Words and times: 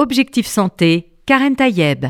Objectif 0.00 0.46
Santé, 0.46 1.12
Karen 1.26 1.54
Tayeb. 1.54 2.06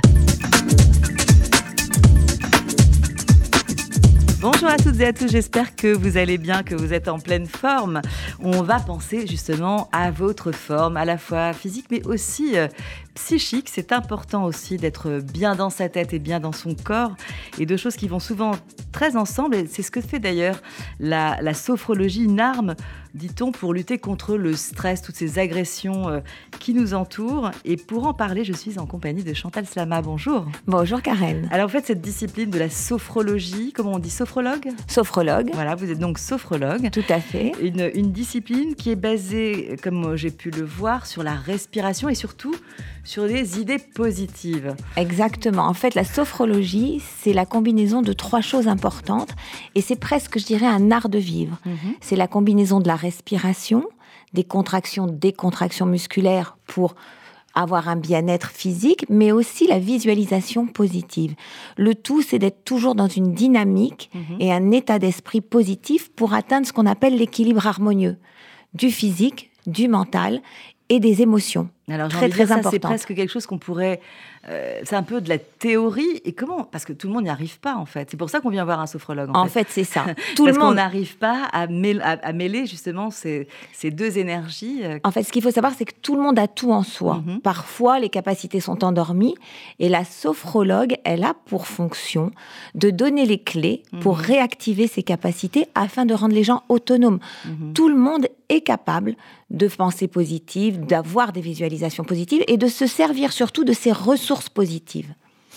Bonjour 4.41 4.69
à 4.69 4.77
toutes 4.77 5.01
et 5.01 5.07
à 5.07 5.13
tous, 5.13 5.29
j'espère 5.29 5.75
que 5.75 5.93
vous 5.93 6.17
allez 6.17 6.39
bien, 6.39 6.63
que 6.63 6.77
vous 6.77 6.93
êtes 6.93 7.09
en 7.09 7.19
pleine 7.19 7.47
forme. 7.47 8.01
On 8.39 8.63
va 8.63 8.79
penser 8.79 9.27
justement 9.27 9.89
à 9.91 10.13
votre 10.13 10.53
forme, 10.53 10.97
à 10.97 11.05
la 11.05 11.19
fois 11.19 11.53
physique 11.53 11.87
mais 11.91 12.07
aussi 12.07 12.57
euh, 12.57 12.69
psychique. 13.25 13.69
C'est 13.71 13.93
important 13.93 14.45
aussi 14.45 14.77
d'être 14.77 15.21
bien 15.21 15.55
dans 15.55 15.71
sa 15.71 15.89
tête 15.89 16.13
et 16.13 16.19
bien 16.19 16.41
dans 16.41 16.53
son 16.53 16.75
corps. 16.75 17.15
Et 17.59 17.67
deux 17.67 17.77
choses 17.77 17.97
qui 17.97 18.09
vont 18.09 18.19
souvent 18.19 18.53
très 18.93 19.17
ensemble. 19.17 19.55
Et 19.57 19.67
c'est 19.67 19.83
ce 19.83 19.91
que 19.91 20.01
fait 20.01 20.19
d'ailleurs 20.19 20.61
la, 20.99 21.41
la 21.43 21.55
sophrologie, 21.55 22.25
une 22.25 22.41
arme, 22.41 22.75
dit-on, 23.15 23.53
pour 23.53 23.75
lutter 23.75 23.99
contre 23.99 24.37
le 24.37 24.55
stress, 24.55 25.03
toutes 25.03 25.17
ces 25.17 25.39
agressions 25.39 26.09
euh, 26.09 26.21
qui 26.59 26.75
nous 26.75 26.95
entourent. 26.95 27.51
Et 27.65 27.77
pour 27.77 28.07
en 28.07 28.15
parler, 28.15 28.45
je 28.45 28.53
suis 28.53 28.79
en 28.79 28.87
compagnie 28.87 29.23
de 29.23 29.35
Chantal 29.35 29.67
Slama. 29.67 30.01
Bonjour. 30.01 30.47
Bonjour 30.67 31.03
Karen. 31.03 31.49
Alors 31.53 31.67
en 31.67 31.69
fait, 31.69 31.87
cette 31.87 32.01
discipline 32.01 32.51
de 32.51 32.59
la 32.59 32.71
sophrologie, 32.71 33.73
comment 33.73 33.93
on 33.95 33.99
dit, 33.99 34.11
sophrologue? 34.11 34.69
Sophrologue. 34.87 35.51
Voilà, 35.55 35.75
vous 35.75 35.91
êtes 35.91 35.99
donc 35.99 36.19
sophrologue. 36.19 36.91
Tout 36.91 37.05
à 37.09 37.21
fait. 37.21 37.53
Une, 37.61 37.91
une 37.95 38.13
discipline 38.13 38.75
qui 38.75 38.91
est 38.91 38.97
basée, 38.97 39.77
comme 39.83 40.17
j'ai 40.17 40.31
pu 40.31 40.51
le 40.51 40.65
voir, 40.65 41.07
sur 41.07 41.23
la 41.23 41.35
respiration 41.35 42.09
et 42.09 42.15
surtout 42.15 42.55
sur 43.11 43.27
des 43.27 43.59
idées 43.59 43.81
positives. 43.81 44.77
Exactement. 44.97 45.63
En 45.67 45.75
fait, 45.75 45.97
la 45.97 46.05
sophrologie, 46.05 47.03
c'est 47.19 47.33
la 47.33 47.45
combinaison 47.45 48.03
de 48.03 48.13
trois 48.13 48.41
choses 48.41 48.69
importantes 48.69 49.31
et 49.75 49.81
c'est 49.81 49.99
presque, 49.99 50.39
je 50.39 50.45
dirais, 50.47 50.67
un 50.67 50.93
art 50.93 51.09
de 51.09 51.19
vivre. 51.19 51.59
Mhm. 51.67 51.95
C'est 52.01 52.15
la 52.15 52.29
combinaison 52.29 52.79
de 52.79 52.87
la 52.87 52.95
respiration, 52.95 53.85
des 54.33 54.45
contractions, 54.45 55.09
décontractions 55.09 55.87
musculaires 55.87 56.57
pour 56.69 56.95
avoir 57.57 57.89
un 57.89 57.97
bien-être 57.97 58.51
physique, 58.53 59.05
mais 59.09 59.33
aussi 59.33 59.67
la 59.67 59.81
visualisation 59.81 60.69
positive. 60.69 61.35
Le 61.77 61.97
tout, 61.97 62.23
c'est 62.23 62.39
d'être 62.39 62.63
toujours 62.63 62.95
dans 62.95 63.09
une 63.09 63.35
dynamique 63.35 64.09
Mhm. 64.15 64.37
et 64.39 64.53
un 64.53 64.71
état 64.71 65.01
d'esprit 65.01 65.41
positif 65.41 66.13
pour 66.13 66.33
atteindre 66.33 66.65
ce 66.65 66.73
qu'on 66.73 66.87
appelle 66.87 67.17
l'équilibre 67.17 67.67
harmonieux 67.67 68.19
du 68.73 68.93
physique, 68.93 69.51
du 69.67 69.89
mental 69.89 70.43
et 70.91 71.01
des 71.01 71.23
émotions. 71.23 71.71
Alors, 71.89 72.09
Très, 72.09 72.29
très 72.29 72.47
ça, 72.47 72.61
c'est 72.71 72.79
presque 72.79 73.15
quelque 73.15 73.31
chose 73.31 73.47
qu'on 73.47 73.59
pourrait. 73.59 74.01
euh, 74.49 74.81
c'est 74.85 74.95
un 74.95 75.03
peu 75.03 75.21
de 75.21 75.29
la 75.29 75.39
théorie. 75.39 76.21
Et 76.25 76.33
comment 76.33 76.63
Parce 76.63 76.85
que 76.85 76.93
tout 76.93 77.09
le 77.09 77.13
monde 77.13 77.25
n'y 77.25 77.31
arrive 77.31 77.59
pas, 77.59 77.75
en 77.75 77.85
fait. 77.85 78.09
C'est 78.11 78.17
pour 78.17 78.31
ça 78.31 78.41
qu'on 78.41 78.51
vient 78.51 78.65
voir 78.65 78.79
un 78.81 78.87
sophrologue. 78.87 79.29
En, 79.31 79.41
En 79.43 79.47
fait, 79.47 79.67
c'est 79.71 79.83
ça. 79.85 80.05
Tout 80.37 80.45
Parce 80.45 80.57
le 80.57 80.63
monde. 80.63 80.77
n'arrive 80.77 81.17
pas 81.17 81.47
à, 81.53 81.67
mêl- 81.67 82.01
à- 82.03 82.13
à 82.25 82.33
mêler 82.33 82.65
justement 82.67 83.11
ces, 83.11 83.49
ces 83.73 83.91
deux 83.91 84.19
énergies. 84.19 84.83
euh, 84.85 85.01
En 85.03 85.11
fait, 85.11 85.25
ce 85.25 85.33
qu'il 85.33 85.43
faut 85.43 85.51
savoir, 85.51 85.73
c'est 85.77 85.85
que 85.85 85.95
tout 86.01 86.15
le 86.15 86.23
monde 86.23 86.39
a 86.39 86.47
tout 86.47 86.71
en 86.71 86.85
soi. 86.85 87.23
Mhm. 87.27 87.41
Parfois, 87.41 87.99
les 87.99 88.09
capacités 88.09 88.61
sont 88.61 88.85
endormies 88.85 89.35
et 89.81 89.89
la 89.89 90.05
sophrologue, 90.05 90.95
elle 91.05 91.25
a 91.25 91.35
pour 91.47 91.67
fonction 91.67 92.31
de 92.77 92.91
donner 92.91 93.27
les 93.27 93.43
clés 93.43 93.83
pour 94.01 94.19
Mhm. 94.19 94.23
réactiver 94.25 94.87
ses 94.87 95.03
capacités 95.03 95.67
afin 95.75 96.07
de 96.07 96.15
rendre 96.15 96.35
les 96.35 96.45
gens 96.45 96.63
autonomes. 96.69 97.19
mhm. 97.47 97.73
Tout 97.73 97.89
le 97.89 97.97
monde 97.97 98.29
est 98.49 98.61
capable 98.61 99.17
de 99.51 99.67
penser 99.67 100.07
positive, 100.09 100.85
d'avoir 100.87 101.33
des 101.33 101.41
visualisations 101.41 101.80
positives 102.07 102.45
et 102.47 102.57
de 102.57 102.67
se 102.67 102.87
servir 102.87 103.33
surtout 103.33 103.65
de 103.65 103.73
ses 103.73 103.93
ressources 103.93 104.49
positives. 104.49 105.13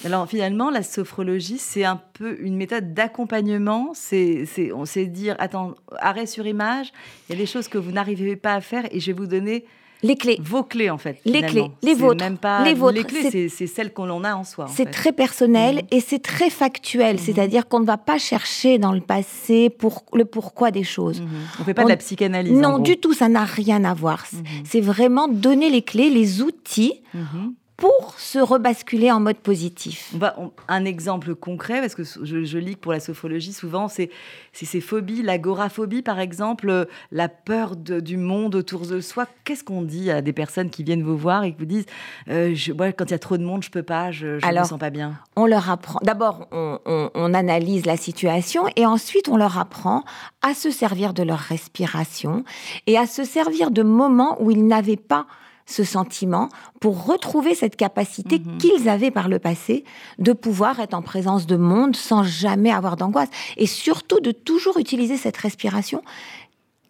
Alors 0.05 0.27
finalement, 0.27 0.69
la 0.69 0.83
sophrologie, 0.83 1.57
c'est 1.57 1.85
un 1.85 2.01
peu 2.13 2.37
une 2.41 2.57
méthode 2.57 2.93
d'accompagnement. 2.93 3.91
C'est, 3.93 4.45
on 4.73 4.85
sait 4.85 5.05
dire, 5.05 5.35
attends, 5.39 5.75
arrêt 5.99 6.25
sur 6.25 6.45
image. 6.45 6.91
Il 7.27 7.33
y 7.33 7.35
a 7.35 7.37
des 7.39 7.45
choses 7.45 7.67
que 7.67 7.77
vous 7.77 7.91
n'arrivez 7.91 8.35
pas 8.35 8.55
à 8.55 8.61
faire 8.61 8.83
et 8.91 8.99
je 8.99 9.07
vais 9.07 9.17
vous 9.17 9.27
donner 9.27 9.65
Les 10.03 10.15
clés. 10.15 10.37
vos 10.43 10.63
clés 10.63 10.89
en 10.89 10.97
fait. 10.97 11.19
Les 11.25 11.41
clés, 11.41 11.71
les 11.81 11.93
vôtres, 11.95 12.23
Même 12.23 12.37
pas 12.37 12.63
les 12.63 12.73
vôtres. 12.73 12.93
Les 12.95 13.03
clés, 13.05 13.49
C'est- 13.49 13.67
celles 13.67 13.93
qu'on 13.93 14.09
en 14.09 14.23
a 14.23 14.35
en 14.35 14.43
soi. 14.43 14.67
C'est 14.69 14.91
très 14.91 15.11
personnel 15.13 15.75
Mhm. 15.77 15.81
et 15.91 15.99
c'est 16.01 16.19
très 16.19 16.49
factuel, 16.49 17.19
c'est-à-dire 17.19 17.67
qu'on 17.67 17.79
ne 17.79 17.85
va 17.85 17.97
pas 17.97 18.17
chercher 18.17 18.77
dans 18.77 18.91
le 18.91 19.01
passé 19.01 19.69
pour 19.69 20.03
le 20.13 20.25
pourquoi 20.25 20.71
des 20.71 20.83
choses. 20.83 21.21
Mhm. 21.21 21.27
On 21.59 21.63
fait 21.63 21.73
pas 21.73 21.81
On- 21.83 21.85
de 21.85 21.89
la 21.91 21.97
psychanalyse. 21.97 22.51
Non, 22.53 22.79
du 22.79 22.97
tout, 22.97 23.13
ça 23.13 23.29
n'a 23.29 23.45
rien 23.45 23.83
à 23.85 23.93
voir. 23.93 24.25
Mhm. 24.33 24.43
C'est 24.65 24.81
vraiment 24.81 25.27
donner 25.27 25.69
les 25.69 25.81
clés, 25.81 26.09
les 26.09 26.41
outils 26.41 27.01
Mhm. 27.13 27.53
Pour 27.83 28.15
se 28.17 28.39
rebasculer 28.39 29.11
en 29.11 29.19
mode 29.19 29.35
positif. 29.35 30.13
On- 30.37 30.51
un 30.69 30.85
exemple 30.85 31.35
concret, 31.35 31.81
parce 31.81 31.95
que 31.95 32.03
je, 32.03 32.45
je 32.45 32.57
lis 32.57 32.75
que 32.75 32.79
pour 32.79 32.93
la 32.93 33.01
sophrologie, 33.01 33.51
souvent, 33.51 33.89
c'est 33.89 34.09
ces 34.53 34.79
phobies, 34.79 35.21
l'agoraphobie, 35.21 36.01
par 36.01 36.21
exemple, 36.21 36.69
euh, 36.69 36.85
la 37.11 37.27
peur 37.27 37.75
de- 37.75 37.99
du 37.99 38.15
monde 38.15 38.55
autour 38.55 38.87
de 38.87 39.01
soi. 39.01 39.25
Qu'est-ce 39.43 39.65
qu'on 39.65 39.81
dit 39.81 40.09
à 40.11 40.21
des 40.21 40.31
personnes 40.31 40.69
qui 40.69 40.83
viennent 40.83 41.03
vous 41.03 41.17
voir 41.17 41.43
et 41.43 41.51
qui 41.51 41.57
vous 41.59 41.65
disent 41.65 41.85
euh, 42.29 42.55
je, 42.55 42.71
quand 42.71 43.05
il 43.05 43.11
y 43.11 43.13
a 43.15 43.19
trop 43.19 43.35
de 43.37 43.43
monde, 43.43 43.63
je 43.63 43.69
peux 43.69 43.83
pas, 43.83 44.11
je, 44.11 44.39
je 44.39 44.45
me 44.45 44.49
Alors, 44.49 44.65
sens 44.65 44.79
pas 44.79 44.89
bien? 44.89 45.19
On 45.35 45.45
leur 45.45 45.69
apprend. 45.69 45.99
D'abord, 46.03 46.47
on, 46.53 46.79
on- 46.85 47.09
on 47.13 47.33
analyse 47.33 47.85
la 47.85 47.97
situation 47.97 48.63
et 48.77 48.85
ensuite 48.85 49.27
on 49.27 49.35
leur 49.35 49.57
apprend 49.57 50.05
à 50.41 50.53
se 50.53 50.71
servir 50.71 51.13
de 51.13 51.23
leur 51.23 51.39
respiration 51.39 52.45
et 52.87 52.97
à 52.97 53.07
se 53.07 53.25
servir 53.25 53.71
de 53.71 53.83
moments 53.83 54.41
où 54.41 54.51
ils 54.51 54.65
n'avaient 54.65 54.95
pas 54.95 55.25
ce 55.65 55.83
sentiment 55.83 56.49
pour 56.79 57.05
retrouver 57.05 57.55
cette 57.55 57.75
capacité 57.75 58.39
Mhm. 58.39 58.57
qu'ils 58.57 58.89
avaient 58.89 59.11
par 59.11 59.29
le 59.29 59.39
passé 59.39 59.83
de 60.19 60.33
pouvoir 60.33 60.79
être 60.79 60.93
en 60.93 61.01
présence 61.01 61.47
de 61.47 61.55
monde 61.55 61.95
sans 61.95 62.23
jamais 62.23 62.71
avoir 62.71 62.95
d'angoisse 62.97 63.29
et 63.57 63.65
surtout 63.67 64.19
de 64.19 64.31
toujours 64.31 64.77
utiliser 64.77 65.17
cette 65.17 65.37
respiration. 65.37 66.01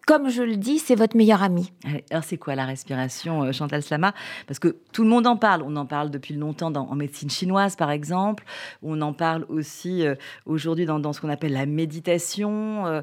Comme 0.06 0.28
je 0.28 0.42
le 0.42 0.56
dis, 0.56 0.78
c'est 0.80 0.96
votre 0.96 1.16
meilleur 1.16 1.42
ami. 1.42 1.72
Ouais, 1.86 2.04
Alors, 2.10 2.24
c'est 2.24 2.36
quoi 2.36 2.54
la 2.54 2.66
respiration, 2.66 3.42
euh, 3.44 3.52
Chantal 3.52 3.82
Slama? 3.82 4.12
Parce 4.46 4.58
que 4.58 4.76
tout 4.92 5.02
le 5.02 5.08
monde 5.08 5.26
en 5.26 5.36
parle. 5.38 5.62
On 5.66 5.74
en 5.76 5.86
parle 5.86 6.10
depuis 6.10 6.34
longtemps 6.34 6.70
dans- 6.70 6.86
en 6.90 6.94
médecine 6.94 7.30
chinoise, 7.30 7.74
par 7.74 7.90
exemple. 7.90 8.44
On 8.82 9.00
en 9.00 9.14
parle 9.14 9.46
aussi 9.48 10.06
euh, 10.06 10.14
aujourd'hui 10.44 10.84
dans, 10.84 10.98
dans 10.98 11.14
ce 11.14 11.22
qu'on 11.22 11.30
appelle 11.30 11.54
la 11.54 11.64
méditation. 11.64 12.84
euh, 12.86 13.00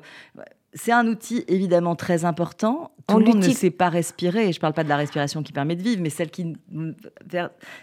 c'est 0.73 0.91
un 0.91 1.07
outil 1.07 1.43
évidemment 1.47 1.95
très 1.95 2.25
important. 2.25 2.91
Tout 3.07 3.15
On 3.15 3.19
le 3.19 3.25
monde 3.25 3.43
ne 3.45 3.49
sait 3.51 3.71
pas 3.71 3.89
respirer. 3.89 4.47
Et 4.49 4.51
je 4.53 4.57
ne 4.57 4.61
parle 4.61 4.73
pas 4.73 4.83
de 4.83 4.89
la 4.89 4.95
respiration 4.97 5.43
qui 5.43 5.51
permet 5.51 5.75
de 5.75 5.83
vivre, 5.83 6.01
mais 6.01 6.09
celle 6.09 6.29
qui, 6.31 6.53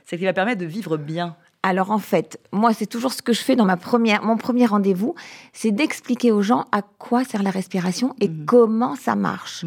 celle 0.07 0.19
qui 0.19 0.25
va 0.25 0.33
permettre 0.33 0.61
de 0.61 0.67
vivre 0.67 0.97
bien. 0.97 1.37
Alors 1.65 1.91
en 1.91 1.99
fait, 1.99 2.39
moi 2.53 2.73
c'est 2.73 2.87
toujours 2.87 3.13
ce 3.13 3.21
que 3.21 3.33
je 3.33 3.41
fais 3.41 3.57
dans 3.57 3.65
ma 3.65 3.77
première, 3.77 4.23
mon 4.23 4.37
premier 4.37 4.65
rendez-vous, 4.65 5.17
c'est 5.53 5.73
d'expliquer 5.73 6.31
aux 6.31 6.41
gens 6.41 6.67
à 6.71 6.83
quoi 6.83 7.25
sert 7.25 7.43
la 7.43 7.51
respiration 7.51 8.15
et 8.21 8.29
Mhm. 8.29 8.45
comment 8.47 8.95
ça 8.95 9.17
marche. 9.17 9.65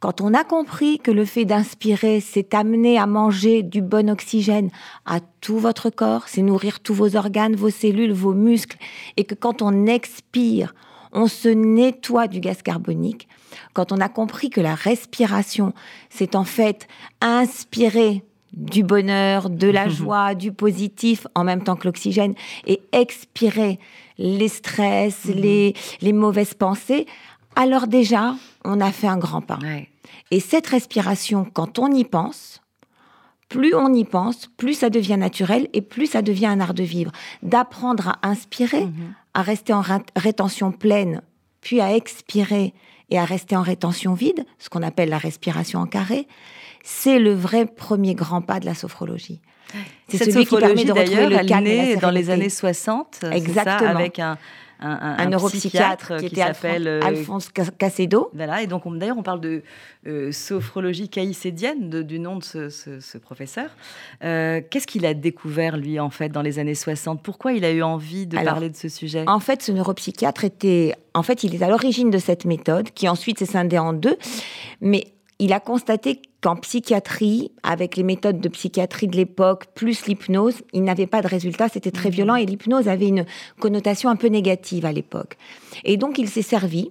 Quand 0.00 0.22
on 0.22 0.32
a 0.32 0.44
compris 0.44 0.98
que 0.98 1.10
le 1.10 1.26
fait 1.26 1.44
d'inspirer, 1.44 2.20
c'est 2.20 2.54
amener 2.54 2.98
à 2.98 3.06
manger 3.06 3.62
du 3.62 3.82
bon 3.82 4.08
oxygène 4.08 4.70
à 5.04 5.20
tout 5.42 5.58
votre 5.58 5.90
corps, 5.90 6.24
c'est 6.26 6.40
nourrir 6.40 6.80
tous 6.80 6.94
vos 6.94 7.16
organes, 7.16 7.54
vos 7.54 7.70
cellules, 7.70 8.12
vos 8.14 8.32
muscles, 8.32 8.78
et 9.18 9.24
que 9.24 9.34
quand 9.34 9.60
on 9.60 9.84
expire, 9.84 10.74
on 11.16 11.26
se 11.26 11.48
nettoie 11.48 12.28
du 12.28 12.40
gaz 12.40 12.62
carbonique, 12.62 13.26
quand 13.72 13.90
on 13.90 14.00
a 14.00 14.08
compris 14.08 14.50
que 14.50 14.60
la 14.60 14.74
respiration, 14.74 15.72
c'est 16.10 16.36
en 16.36 16.44
fait 16.44 16.86
inspirer 17.22 18.22
du 18.52 18.82
bonheur, 18.82 19.48
de 19.48 19.68
la 19.68 19.88
joie, 19.88 20.34
du 20.34 20.52
positif, 20.52 21.26
en 21.34 21.42
même 21.42 21.64
temps 21.64 21.74
que 21.74 21.88
l'oxygène, 21.88 22.34
et 22.66 22.82
expirer 22.92 23.80
les 24.18 24.48
stress, 24.48 25.24
les, 25.24 25.74
les 26.02 26.12
mauvaises 26.12 26.54
pensées, 26.54 27.06
alors 27.56 27.86
déjà, 27.86 28.36
on 28.64 28.80
a 28.82 28.92
fait 28.92 29.08
un 29.08 29.16
grand 29.16 29.40
pas. 29.40 29.58
Ouais. 29.62 29.88
Et 30.30 30.40
cette 30.40 30.66
respiration, 30.66 31.46
quand 31.50 31.78
on 31.78 31.90
y 31.90 32.04
pense, 32.04 32.60
plus 33.48 33.74
on 33.74 33.92
y 33.94 34.04
pense, 34.04 34.48
plus 34.56 34.74
ça 34.74 34.90
devient 34.90 35.16
naturel 35.18 35.68
et 35.72 35.80
plus 35.82 36.06
ça 36.06 36.22
devient 36.22 36.46
un 36.46 36.60
art 36.60 36.74
de 36.74 36.82
vivre. 36.82 37.12
D'apprendre 37.42 38.08
à 38.22 38.28
inspirer, 38.28 38.86
Mhm. 38.86 39.14
à 39.34 39.42
rester 39.42 39.72
en 39.72 39.80
ré- 39.80 39.98
rétention 40.16 40.72
pleine, 40.72 41.22
puis 41.60 41.80
à 41.80 41.94
expirer 41.94 42.74
et 43.10 43.18
à 43.18 43.24
rester 43.24 43.56
en 43.56 43.62
rétention 43.62 44.14
vide, 44.14 44.44
ce 44.58 44.68
qu'on 44.68 44.82
appelle 44.82 45.08
la 45.10 45.18
respiration 45.18 45.80
en 45.80 45.86
carré, 45.86 46.26
c'est 46.82 47.18
le 47.18 47.34
vrai 47.34 47.66
premier 47.66 48.14
grand 48.14 48.42
pas 48.42 48.58
de 48.60 48.66
la 48.66 48.74
sophrologie. 48.74 49.40
C'est 50.08 50.18
Cette 50.18 50.32
celui 50.32 50.46
qui 50.46 50.56
permet 50.56 50.84
de 50.84 50.92
retrouver 50.92 51.26
le 51.28 51.36
elle 51.36 51.46
calme 51.46 51.66
et 51.66 51.76
la 51.76 51.82
naît 51.84 51.96
dans 51.96 52.10
les 52.10 52.30
années 52.30 52.48
60. 52.48 53.18
c'est 53.20 53.26
ça, 53.28 53.34
Exactement. 53.36 53.90
avec 53.90 54.18
un, 54.18 54.38
un, 54.78 54.90
un- 54.90 54.98
Un, 55.00 55.18
un 55.18 55.26
neuropsychiatre 55.30 56.16
psychiatre 56.16 56.28
qui 56.28 56.40
Alphonse, 56.40 56.56
s'appelle 56.62 56.86
euh, 56.88 57.00
Alphonse 57.02 57.48
Cas- 57.48 57.70
Casedo. 57.78 58.30
Voilà, 58.34 58.62
et 58.62 58.66
donc 58.66 58.84
on- 58.86 58.92
d'ailleurs 58.92 59.16
on 59.18 59.22
parle 59.22 59.40
de 59.40 59.62
euh, 60.06 60.30
sophrologie 60.32 61.08
caïcédienne, 61.08 61.88
de- 61.90 62.02
du 62.02 62.18
nom 62.18 62.36
de 62.36 62.44
ce, 62.44 62.68
ce- 62.68 63.00
ce 63.00 63.16
professeur. 63.18 63.70
Euh, 64.22 64.60
Qu'est-ce 64.70 64.86
qu'il 64.86 65.06
a 65.06 65.14
découvert 65.14 65.76
lui 65.78 65.98
en 65.98 66.10
fait 66.10 66.28
dans 66.28 66.42
les 66.42 66.58
années 66.58 66.74
60 66.74 67.22
Pourquoi 67.22 67.52
il 67.54 67.64
a 67.64 67.72
eu 67.72 67.82
envie 67.82 68.26
de 68.26 68.36
Alors, 68.36 68.52
parler 68.54 68.68
de 68.70 68.76
ce 68.76 68.88
sujet? 68.90 69.24
En 69.26 69.40
fait, 69.40 69.62
ce 69.62 69.72
neuropsychiatre 69.72 70.44
était, 70.44 70.94
en 71.14 71.22
fait, 71.22 71.42
il 71.42 71.54
est 71.54 71.62
à 71.62 71.68
l'origine 71.68 72.10
de 72.10 72.18
cette 72.18 72.44
méthode, 72.44 72.90
qui 72.90 73.08
ensuite 73.08 73.38
s'est 73.38 73.46
scindée 73.46 73.78
en 73.78 73.94
deux. 73.94 74.16
Mais 74.82 75.04
il 75.38 75.52
a 75.52 75.60
constaté 75.60 76.22
qu'en 76.40 76.56
psychiatrie, 76.56 77.50
avec 77.62 77.96
les 77.96 78.02
méthodes 78.02 78.40
de 78.40 78.48
psychiatrie 78.48 79.06
de 79.08 79.16
l'époque, 79.16 79.66
plus 79.74 80.06
l'hypnose, 80.06 80.62
il 80.72 80.82
n'avait 80.82 81.06
pas 81.06 81.20
de 81.22 81.28
résultat, 81.28 81.68
c'était 81.68 81.90
très 81.90 82.08
Mhm. 82.08 82.14
violent 82.14 82.34
et 82.36 82.46
l'hypnose 82.46 82.88
avait 82.88 83.08
une 83.08 83.26
connotation 83.60 84.08
un 84.08 84.16
peu 84.16 84.28
négative 84.28 84.86
à 84.86 84.92
l'époque. 84.92 85.36
Et 85.84 85.96
donc, 85.96 86.18
il 86.18 86.28
s'est 86.28 86.42
servi, 86.42 86.90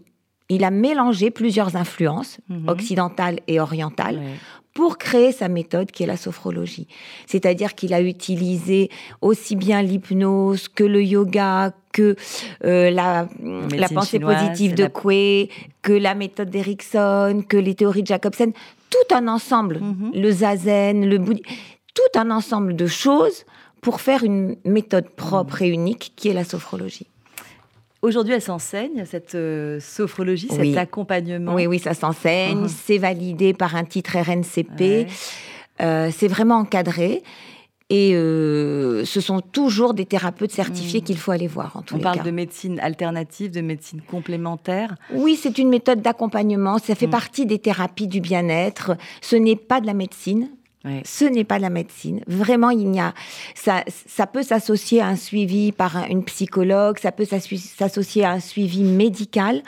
il 0.50 0.64
a 0.64 0.72
mélangé 0.72 1.32
plusieurs 1.32 1.76
influences, 1.76 2.38
Mhm. 2.50 2.68
occidentales 2.70 3.40
et 3.48 3.60
orientales, 3.60 4.18
Ouais. 4.18 4.34
Pour 4.76 4.98
créer 4.98 5.32
sa 5.32 5.48
méthode 5.48 5.90
qui 5.90 6.04
est 6.04 6.06
la 6.06 6.18
sophrologie. 6.18 6.88
C'est-à-dire 7.28 7.76
qu'il 7.76 7.94
a 7.94 8.02
utilisé 8.02 8.90
aussi 9.22 9.56
bien 9.56 9.82
l'hypnose 9.82 10.68
que 10.68 10.84
le 10.84 11.02
yoga, 11.02 11.72
que 11.94 12.18
euh, 12.66 12.92
la, 12.92 13.30
la 13.74 13.88
pensée 13.88 14.20
positive 14.20 14.76
de 14.76 14.86
Coué, 14.88 15.50
que 15.82 15.94
la 15.94 16.14
méthode 16.14 16.50
d'Erickson, 16.50 17.42
que 17.48 17.56
les 17.56 17.74
théories 17.74 18.02
de 18.04 18.08
Jacobsen, 18.08 18.52
tout 18.90 19.16
un 19.16 19.30
ensemble, 19.30 19.80
mhm. 19.80 20.12
le 20.14 20.32
zazen, 20.32 21.10
le 21.10 21.20
bouddhisme, 21.20 21.48
tout 21.94 22.20
un 22.20 22.30
ensemble 22.30 22.76
de 22.76 22.86
choses 22.86 23.46
pour 23.80 24.02
faire 24.02 24.26
une 24.26 24.58
méthode 24.66 25.10
propre 25.10 25.62
et 25.62 25.70
unique 25.70 26.12
qui 26.18 26.28
est 26.28 26.34
la 26.34 26.44
sophrologie. 26.44 27.08
Aujourd'hui, 28.06 28.36
elle 28.36 28.42
s'enseigne, 28.42 29.04
cette 29.06 29.34
euh, 29.34 29.80
sophrologie, 29.80 30.48
cet 30.48 30.78
accompagnement. 30.78 31.56
Oui, 31.56 31.66
oui, 31.66 31.80
ça 31.80 31.96
s'enseigne. 31.96 32.66
Uh-huh. 32.66 32.82
C'est 32.86 33.00
validé 33.00 33.56
par 33.56 33.76
un 33.76 33.84
titre 33.84 34.16
RNCP. 34.16 35.08
Euh, 35.82 36.12
c'est 36.16 36.28
vraiment 36.28 36.58
encadré. 36.58 37.24
Et 37.90 38.14
euh, 38.14 39.06
ce 39.06 39.22
sont 39.22 39.42
toujours 39.42 39.96
des 39.96 40.06
thérapeutes 40.06 40.52
certifiés 40.52 41.02
hmm. 41.02 41.04
qu'il 41.04 41.18
faut 41.18 41.32
aller 41.32 41.48
voir 41.48 41.78
en 41.78 41.82
tous 41.82 41.96
On 41.96 42.00
parle 42.00 42.22
de 42.22 42.30
médecine 42.30 42.80
alternative, 42.80 43.50
de 43.50 43.62
médecine 43.62 44.02
complémentaire. 44.02 44.96
Oui, 45.12 45.36
c'est 45.36 45.58
une 45.58 45.70
méthode 45.70 46.04
d'accompagnement. 46.04 46.78
Ça 46.78 46.94
fait 46.94 47.08
hmm. 47.08 47.12
partie 47.12 47.46
des 47.48 47.58
thérapies 47.58 48.08
du 48.08 48.22
bien-être. 48.22 48.92
Ce 49.22 49.36
n'est 49.36 49.56
pas 49.56 49.82
de 49.82 49.88
la 49.88 49.96
médecine. 49.96 50.50
Ce 51.04 51.26
n'est 51.26 51.44
pas 51.44 51.60
la 51.60 51.70
médecine. 51.70 52.22
Vraiment, 52.28 52.70
il 52.70 52.94
y 52.96 53.00
a 53.00 53.14
ça, 53.56 53.84
ça 53.88 54.28
peut 54.28 54.44
s'associer 54.44 55.02
à 55.02 55.08
un 55.08 55.16
suivi 55.16 55.72
par 55.72 56.06
une 56.10 56.24
psychologue, 56.26 57.00
ça 57.00 57.12
peut 57.12 57.26
s'associer 57.26 58.24
à 58.24 58.32
un 58.32 58.40
suivi 58.40 58.84
médical. 58.84 59.64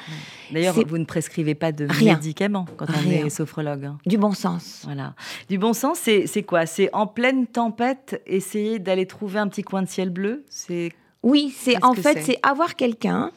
D'ailleurs, 0.52 0.76
vous 0.76 0.98
ne 0.98 1.06
prescrivez 1.06 1.56
pas 1.56 1.72
de 1.72 1.88
médicaments 2.04 2.66
quand 2.78 2.86
on 2.90 3.10
est 3.10 3.30
sophrologue. 3.30 3.86
Hein. 3.86 3.98
Du 4.06 4.18
bon 4.18 4.32
sens. 4.32 4.82
Voilà. 4.86 5.14
Du 5.50 5.58
bon 5.58 5.74
sens, 5.74 6.00
c'est 6.00 6.44
quoi? 6.44 6.66
C'est 6.66 6.90
en 6.94 7.08
pleine 7.08 7.48
tempête, 7.48 8.22
essayer 8.26 8.80
d'aller 8.80 9.06
trouver 9.06 9.40
un 9.40 9.48
petit 9.48 9.64
coin 9.64 9.82
de 9.82 9.88
ciel 9.88 10.10
bleu? 10.10 10.46
C'est 10.50 10.92
oui, 11.24 11.54
c'est 11.58 11.84
en 11.84 11.94
fait 11.94 12.22
c'est 12.24 12.40
avoir 12.44 12.76
quelqu'un 12.76 13.32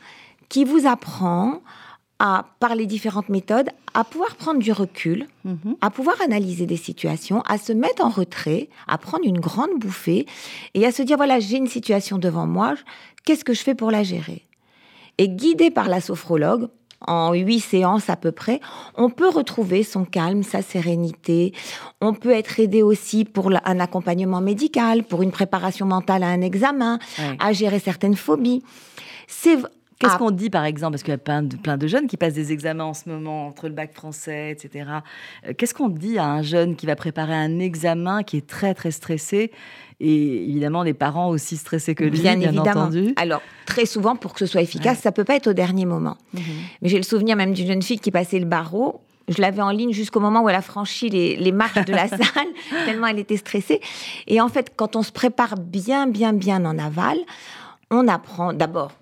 qui 0.48 0.64
vous 0.64 0.86
apprend 0.86 1.60
à, 2.20 2.44
par 2.60 2.74
les 2.74 2.86
différentes 2.86 3.30
méthodes, 3.30 3.70
à 3.94 4.04
pouvoir 4.04 4.36
prendre 4.36 4.60
du 4.60 4.70
recul, 4.70 5.26
mhm. 5.44 5.76
à 5.80 5.90
pouvoir 5.90 6.20
analyser 6.20 6.66
des 6.66 6.76
situations, 6.76 7.40
à 7.48 7.56
se 7.58 7.72
mettre 7.72 8.04
en 8.04 8.10
retrait, 8.10 8.68
à 8.86 8.98
prendre 8.98 9.24
une 9.24 9.40
grande 9.40 9.78
bouffée 9.78 10.26
et 10.74 10.86
à 10.86 10.92
se 10.92 11.02
dire, 11.02 11.16
voilà, 11.16 11.40
j'ai 11.40 11.56
une 11.56 11.66
situation 11.66 12.18
devant 12.18 12.46
moi, 12.46 12.74
qu'est-ce 13.24 13.42
que 13.42 13.54
je 13.54 13.62
fais 13.62 13.74
pour 13.74 13.90
la 13.90 14.02
gérer? 14.02 14.42
Et 15.16 15.28
guidé 15.28 15.70
par 15.70 15.88
la 15.88 16.00
sophrologue, 16.00 16.68
en 17.06 17.32
huit 17.32 17.60
séances 17.60 18.10
à 18.10 18.16
peu 18.16 18.30
près, 18.30 18.60
on 18.94 19.08
peut 19.08 19.30
retrouver 19.30 19.82
son 19.82 20.04
calme, 20.04 20.42
sa 20.42 20.60
sérénité. 20.60 21.54
On 22.02 22.12
peut 22.12 22.32
être 22.32 22.60
aidé 22.60 22.82
aussi 22.82 23.24
pour 23.24 23.50
un 23.50 23.80
accompagnement 23.80 24.42
médical, 24.42 25.04
pour 25.04 25.22
une 25.22 25.30
préparation 25.30 25.86
mentale 25.86 26.22
à 26.22 26.28
un 26.28 26.42
examen, 26.42 26.98
à 27.38 27.54
gérer 27.54 27.78
certaines 27.78 28.16
phobies. 28.16 28.62
C'est 29.28 29.56
Qu'est-ce 30.00 30.14
ah. 30.14 30.18
qu'on 30.18 30.30
dit, 30.30 30.48
par 30.48 30.64
exemple, 30.64 30.92
parce 30.92 31.02
qu'il 31.02 31.12
y 31.12 31.14
a 31.14 31.18
plein 31.18 31.42
de, 31.42 31.56
plein 31.56 31.76
de 31.76 31.86
jeunes 31.86 32.06
qui 32.06 32.16
passent 32.16 32.32
des 32.32 32.52
examens 32.52 32.84
en 32.84 32.94
ce 32.94 33.06
moment, 33.06 33.46
entre 33.46 33.68
le 33.68 33.74
bac 33.74 33.92
français, 33.92 34.50
etc. 34.50 34.88
Euh, 35.46 35.52
qu'est-ce 35.56 35.74
qu'on 35.74 35.90
dit 35.90 36.18
à 36.18 36.24
un 36.24 36.40
jeune 36.40 36.74
qui 36.74 36.86
va 36.86 36.96
préparer 36.96 37.34
un 37.34 37.58
examen, 37.58 38.22
qui 38.22 38.38
est 38.38 38.46
très, 38.46 38.72
très 38.72 38.92
stressé 38.92 39.52
et 40.02 40.44
évidemment, 40.48 40.82
les 40.82 40.94
parents 40.94 41.28
aussi 41.28 41.58
stressés 41.58 41.94
que 41.94 42.04
lui, 42.04 42.12
bien, 42.12 42.34
bien 42.34 42.48
évidemment. 42.48 42.84
entendu? 42.84 43.12
Alors, 43.16 43.42
très 43.66 43.84
souvent, 43.84 44.16
pour 44.16 44.32
que 44.32 44.38
ce 44.38 44.46
soit 44.46 44.62
efficace, 44.62 45.00
ça 45.00 45.12
peut 45.12 45.24
pas 45.24 45.36
être 45.36 45.48
au 45.48 45.52
dernier 45.52 45.84
moment. 45.84 46.16
Mhm. 46.32 46.42
Mais 46.80 46.88
j'ai 46.88 46.96
le 46.96 47.02
souvenir 47.02 47.36
même 47.36 47.52
d'une 47.52 47.66
jeune 47.66 47.82
fille 47.82 47.98
qui 47.98 48.10
passait 48.10 48.38
le 48.38 48.46
barreau. 48.46 49.02
Je 49.28 49.42
l'avais 49.42 49.60
en 49.60 49.70
ligne 49.70 49.92
jusqu'au 49.92 50.20
moment 50.20 50.42
où 50.42 50.48
elle 50.48 50.56
a 50.56 50.62
franchi 50.62 51.10
les, 51.10 51.36
les 51.36 51.52
marches 51.52 51.84
de 51.84 51.92
la 51.92 52.08
salle, 52.08 52.48
tellement 52.86 53.08
elle 53.08 53.18
était 53.18 53.36
stressée. 53.36 53.82
Et 54.26 54.40
en 54.40 54.48
fait, 54.48 54.72
quand 54.74 54.96
on 54.96 55.02
se 55.02 55.12
prépare 55.12 55.56
bien, 55.58 56.06
bien, 56.06 56.32
bien 56.32 56.64
en 56.64 56.78
aval, 56.78 57.18
on 57.90 58.08
apprend 58.08 58.54
d'abord 58.54 58.92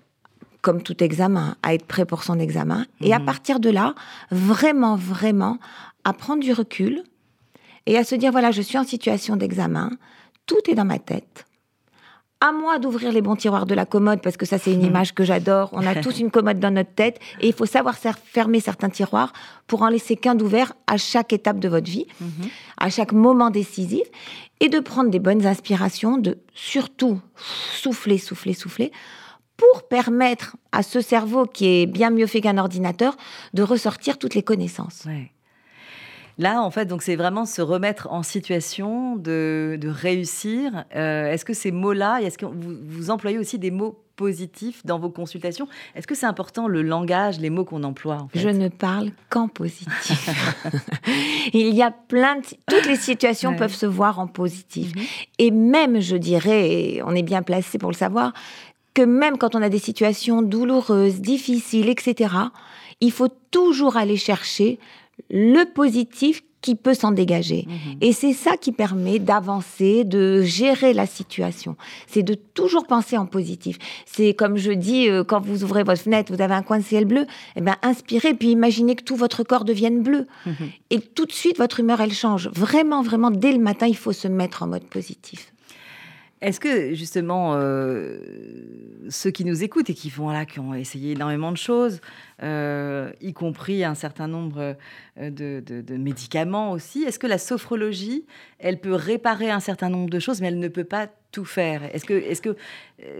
comme 0.61 0.81
tout 0.81 1.03
examen, 1.03 1.55
à 1.63 1.73
être 1.73 1.85
prêt 1.85 2.05
pour 2.05 2.23
son 2.23 2.39
examen. 2.39 2.85
Et 3.01 3.13
à 3.13 3.19
mhm. 3.19 3.25
partir 3.25 3.59
de 3.59 3.69
là, 3.69 3.95
vraiment, 4.31 4.95
vraiment, 4.95 5.57
à 6.03 6.13
prendre 6.13 6.41
du 6.41 6.53
recul 6.53 7.03
et 7.85 7.97
à 7.97 8.03
se 8.03 8.15
dire, 8.15 8.31
voilà, 8.31 8.51
je 8.51 8.61
suis 8.61 8.77
en 8.77 8.83
situation 8.83 9.35
d'examen, 9.35 9.91
tout 10.45 10.69
est 10.69 10.75
dans 10.75 10.85
ma 10.85 10.99
tête. 10.99 11.45
À 12.41 12.53
moi 12.53 12.79
d'ouvrir 12.79 13.11
les 13.11 13.21
bons 13.21 13.35
tiroirs 13.35 13.65
de 13.65 13.73
la 13.73 13.85
commode, 13.85 14.21
parce 14.21 14.37
que 14.37 14.45
ça, 14.45 14.57
c'est 14.57 14.73
une 14.73 14.83
image 14.83 15.13
que 15.13 15.25
j'adore. 15.25 15.71
On 15.73 15.85
a 15.85 15.95
tous 15.95 16.19
une 16.19 16.31
commode 16.31 16.59
dans 16.59 16.71
notre 16.71 16.93
tête 16.93 17.19
et 17.41 17.47
il 17.47 17.53
faut 17.53 17.65
savoir 17.65 17.95
fermer 17.97 18.61
certains 18.61 18.89
tiroirs 18.89 19.33
pour 19.67 19.81
en 19.81 19.89
laisser 19.89 20.15
qu'un 20.15 20.35
d'ouvert 20.35 20.71
à 20.87 20.95
chaque 20.95 21.33
étape 21.33 21.59
de 21.59 21.67
votre 21.67 21.91
vie, 21.91 22.05
mhm. 22.21 22.29
à 22.77 22.89
chaque 22.89 23.11
moment 23.11 23.49
décisif 23.49 24.03
et 24.61 24.69
de 24.69 24.79
prendre 24.79 25.09
des 25.09 25.19
bonnes 25.19 25.45
inspirations, 25.45 26.17
de 26.17 26.37
surtout 26.53 27.19
souffler, 27.35 28.17
souffler, 28.17 28.53
souffler 28.53 28.91
pour 29.59 29.83
permettre 29.87 30.55
à 30.71 30.83
ce 30.83 31.01
cerveau 31.01 31.45
qui 31.45 31.67
est 31.67 31.85
bien 31.85 32.09
mieux 32.09 32.27
fait 32.27 32.39
qu'un 32.39 32.57
ordinateur 32.57 33.17
de 33.53 33.61
ressortir 33.61 34.17
toutes 34.17 34.35
les 34.35 34.43
connaissances. 34.43 35.05
Là, 36.37 36.61
en 36.61 36.71
fait, 36.71 36.85
donc 36.85 37.03
c'est 37.03 37.17
vraiment 37.17 37.45
se 37.45 37.61
remettre 37.61 38.07
en 38.11 38.23
situation 38.23 39.17
de, 39.17 39.77
réussir. 39.83 40.85
Euh, 40.95 41.29
est-ce 41.29 41.43
que 41.43 41.53
ces 41.53 41.71
mots-là, 41.71 42.21
est-ce 42.21 42.37
que 42.37 42.45
vous, 42.45 43.09
employez 43.09 43.37
aussi 43.37 43.59
des 43.59 43.71
mots 43.71 44.01
positifs 44.15 44.85
dans 44.85 44.99
vos 44.99 45.09
consultations? 45.09 45.67
Est-ce 45.95 46.07
que 46.07 46.15
c'est 46.15 46.25
important 46.25 46.69
le 46.69 46.81
langage, 46.81 47.41
les 47.41 47.49
mots 47.49 47.65
qu'on 47.65 47.83
emploie 47.83 48.29
Je 48.33 48.47
ne 48.47 48.69
parle 48.69 49.11
qu'en 49.29 49.49
positif. 49.49 50.29
Il 51.53 51.75
y 51.75 51.81
a 51.81 51.91
plein 51.91 52.37
de... 52.37 52.45
Toutes 52.67 52.87
les 52.87 52.95
situations 52.95 53.57
peuvent 53.57 53.75
se 53.75 53.85
voir 53.85 54.19
en 54.19 54.27
positif. 54.27 54.95
Mhm. 54.95 55.03
Et 55.39 55.51
même, 55.51 55.99
je 55.99 56.15
dirais, 56.15 56.69
et 56.71 57.03
on 57.03 57.13
est 57.15 57.23
bien 57.23 57.41
placé 57.41 57.77
pour 57.77 57.91
le 57.91 57.97
savoir, 57.97 58.31
que 58.93 59.01
même 59.01 59.37
quand 59.37 59.55
on 59.55 59.61
a 59.61 59.69
des 59.69 59.79
situations 59.79 60.41
douloureuses, 60.41 61.21
difficiles, 61.21 61.89
etc., 61.89 62.33
il 63.01 63.11
faut 63.11 63.29
toujours 63.51 63.97
aller 63.97 64.17
chercher 64.17 64.79
le 65.29 65.65
positif 65.65 66.43
qui 66.61 66.75
peut 66.75 66.93
s'en 66.93 67.11
dégager. 67.11 67.65
Mhm. 67.67 67.97
Et 68.01 68.11
c'est 68.11 68.33
ça 68.33 68.57
qui 68.57 68.71
permet 68.71 69.19
d'avancer, 69.19 70.03
de 70.03 70.41
gérer 70.41 70.93
la 70.93 71.05
situation. 71.05 71.77
C'est 72.07 72.23
de 72.23 72.33
toujours 72.33 72.85
penser 72.85 73.17
en 73.17 73.25
positif. 73.25 73.77
C'est 74.05 74.33
comme 74.33 74.57
je 74.57 74.71
dis, 74.71 75.09
euh, 75.09 75.23
quand 75.23 75.39
vous 75.39 75.63
ouvrez 75.63 75.83
votre 75.83 76.01
fenêtre, 76.01 76.33
vous 76.33 76.41
avez 76.41 76.53
un 76.53 76.63
coin 76.63 76.79
de 76.79 76.83
ciel 76.83 77.05
bleu, 77.05 77.25
eh 77.55 77.61
bien, 77.61 77.77
inspirez, 77.81 78.33
puis 78.33 78.51
imaginez 78.51 78.95
que 78.95 79.03
tout 79.03 79.15
votre 79.15 79.43
corps 79.43 79.63
devienne 79.63 80.01
bleu. 80.03 80.27
Mhm. 80.45 80.69
Et 80.89 80.99
tout 80.99 81.25
de 81.25 81.31
suite, 81.31 81.57
votre 81.57 81.79
humeur, 81.79 82.01
elle 82.01 82.13
change. 82.13 82.49
Vraiment, 82.49 83.03
vraiment, 83.03 83.31
dès 83.31 83.53
le 83.53 83.59
matin, 83.59 83.87
il 83.87 83.97
faut 83.97 84.13
se 84.13 84.27
mettre 84.27 84.63
en 84.63 84.67
mode 84.67 84.83
positif. 84.83 85.53
Est-ce 86.41 86.59
que 86.61 86.93
justement 86.93 87.55
euh, 87.55 88.17
ceux 89.09 89.29
qui 89.29 89.43
nous 89.43 89.63
écoutent 89.63 89.89
et 89.89 89.93
qui 89.93 90.09
font 90.09 90.29
là, 90.29 90.45
qui 90.45 90.59
ont 90.59 90.73
essayé 90.73 91.11
énormément 91.11 91.51
de 91.51 91.57
choses, 91.57 91.99
euh, 92.43 93.11
y 93.19 93.33
compris 93.33 93.83
un 93.83 93.95
certain 93.95 94.27
nombre 94.27 94.77
euh, 95.19 95.29
de, 95.29 95.97
médicaments 95.97 96.71
aussi, 96.71 97.03
est-ce 97.03 97.19
que 97.19 97.27
la 97.27 97.37
sophrologie, 97.37 98.25
elle 98.57 98.79
peut 98.79 98.93
réparer 98.93 99.49
un 99.49 99.59
certain 99.59 99.89
nombre 99.89 100.09
de 100.09 100.19
choses, 100.19 100.39
mais 100.39 100.47
elle 100.47 100.59
ne 100.59 100.69
peut 100.69 100.85
pas 100.85 101.07
tout 101.33 101.45
faire? 101.45 101.83
Est-ce 101.93 102.05
que, 102.05 102.13
est-ce 102.13 102.41
que 102.41 102.55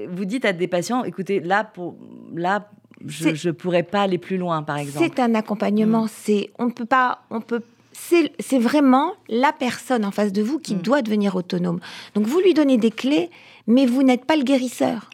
vous 0.08 0.26
dites 0.26 0.46
à 0.46 0.54
des 0.54 0.68
patients, 0.68 1.04
écoutez, 1.04 1.42
là 1.42 1.66
pour 1.66 1.98
là 2.34 2.70
je 3.06 3.48
ne 3.48 3.54
pourrais 3.54 3.84
pas 3.84 4.02
aller 4.02 4.18
plus 4.18 4.38
loin, 4.38 4.62
par 4.62 4.78
exemple. 4.78 5.10
C'est 5.10 5.22
un 5.22 5.34
accompagnement. 5.34 6.04
Mmh. 6.04 6.12
C'est 6.12 6.50
on 6.60 6.66
ne 6.66 6.72
peut 6.72 6.86
pas, 6.86 7.22
on 7.30 7.40
peut 7.40 7.62
c'est 7.91 8.60
vraiment 8.60 9.13
la 9.27 9.51
personne 9.51 10.05
en 10.05 10.12
face 10.12 10.31
de 10.31 10.41
vous 10.41 10.60
qui 10.60 10.75
mm. 10.75 10.81
doit 10.81 11.01
devenir 11.01 11.36
autonome. 11.36 11.79
Donc 12.15 12.25
vous 12.25 12.39
lui 12.39 12.53
donnez 12.53 12.77
des 12.77 12.91
clés, 12.91 13.29
mais 13.67 13.86
vous 13.86 14.03
n'êtes 14.03 14.25
pas 14.25 14.36
le 14.36 14.43
guérisseur. 14.43 15.10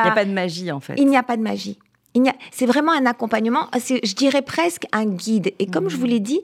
Il 0.00 0.04
n'y 0.04 0.10
a 0.10 0.14
pas 0.14 0.24
de 0.24 0.32
magie 0.32 0.72
en 0.72 0.80
fait. 0.80 0.94
Il 0.96 1.06
n'y 1.06 1.16
a 1.16 1.22
pas 1.22 1.36
de 1.36 1.42
magie. 1.42 1.78
C'est 2.50 2.66
vraiment 2.66 2.92
un 2.92 3.06
accompagnement, 3.06 3.68
je 3.74 4.14
dirais 4.14 4.42
presque 4.42 4.86
un 4.92 5.06
guide. 5.06 5.52
Et 5.58 5.66
comme 5.66 5.88
je 5.88 5.96
vous 5.96 6.06
mm. 6.06 6.10
l'ai 6.10 6.20
dit, 6.20 6.40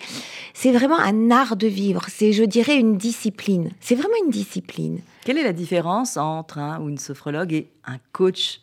c'est 0.55 0.71
vraiment 0.71 0.99
un 0.99 1.31
art 1.31 1.57
de 1.57 1.67
vivre. 1.67 2.07
C'est, 2.09 2.33
je 2.33 2.45
dirais, 2.45 2.77
une 2.77 2.97
discipline. 2.97 3.71
C'est 3.81 3.97
vraiment 3.97 4.15
une 4.25 4.31
discipline. 4.31 5.01
Quelle 5.25 5.39
est 5.39 5.45
la 5.45 5.53
différence 5.53 6.17
entre 6.17 6.59
un 6.59 6.81
ou 6.81 6.89
une 6.89 6.99
sophrologue 6.99 7.53
et 7.53 7.69
un 7.85 7.99
coach? 8.13 8.61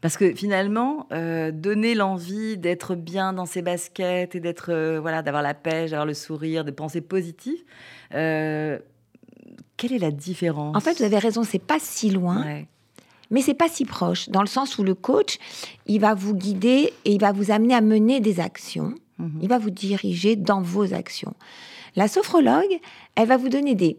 Parce 0.00 0.16
que 0.16 0.34
finalement, 0.34 1.06
euh, 1.12 1.50
donner 1.50 1.94
l'envie 1.94 2.56
d'être 2.56 2.94
bien 2.94 3.32
dans 3.32 3.46
ses 3.46 3.60
baskets 3.60 4.34
et 4.34 4.40
d'être 4.40 4.72
euh, 4.72 4.98
voilà, 5.00 5.22
d'avoir 5.22 5.42
la 5.42 5.54
pêche, 5.54 5.90
d'avoir 5.90 6.06
le 6.06 6.14
sourire, 6.14 6.64
de 6.64 6.70
penser 6.70 7.00
positif. 7.00 7.60
Euh, 8.14 8.78
quelle 9.76 9.92
est 9.92 9.98
la 9.98 10.10
différence? 10.10 10.76
En 10.76 10.80
fait, 10.80 10.98
vous 10.98 11.04
avez 11.04 11.18
raison, 11.18 11.42
c'est 11.42 11.58
pas 11.58 11.78
si 11.78 12.10
loin. 12.10 12.44
Mais 13.30 13.42
c'est 13.42 13.54
pas 13.54 13.68
si 13.68 13.84
proche, 13.84 14.28
dans 14.28 14.40
le 14.40 14.48
sens 14.48 14.78
où 14.78 14.82
le 14.82 14.94
coach, 14.94 15.38
il 15.86 16.00
va 16.00 16.14
vous 16.14 16.34
guider 16.34 16.92
et 17.04 17.12
il 17.12 17.20
va 17.20 17.30
vous 17.30 17.52
amener 17.52 17.74
à 17.74 17.80
mener 17.80 18.18
des 18.20 18.40
actions. 18.40 18.94
Mhm. 19.18 19.38
Il 19.42 19.48
va 19.48 19.58
vous 19.58 19.70
diriger 19.70 20.34
dans 20.34 20.62
vos 20.62 20.94
actions. 20.94 21.34
La 21.94 22.08
sophrologue, 22.08 22.80
elle 23.14 23.28
va 23.28 23.36
vous 23.36 23.48
donner 23.48 23.74
des 23.74 23.98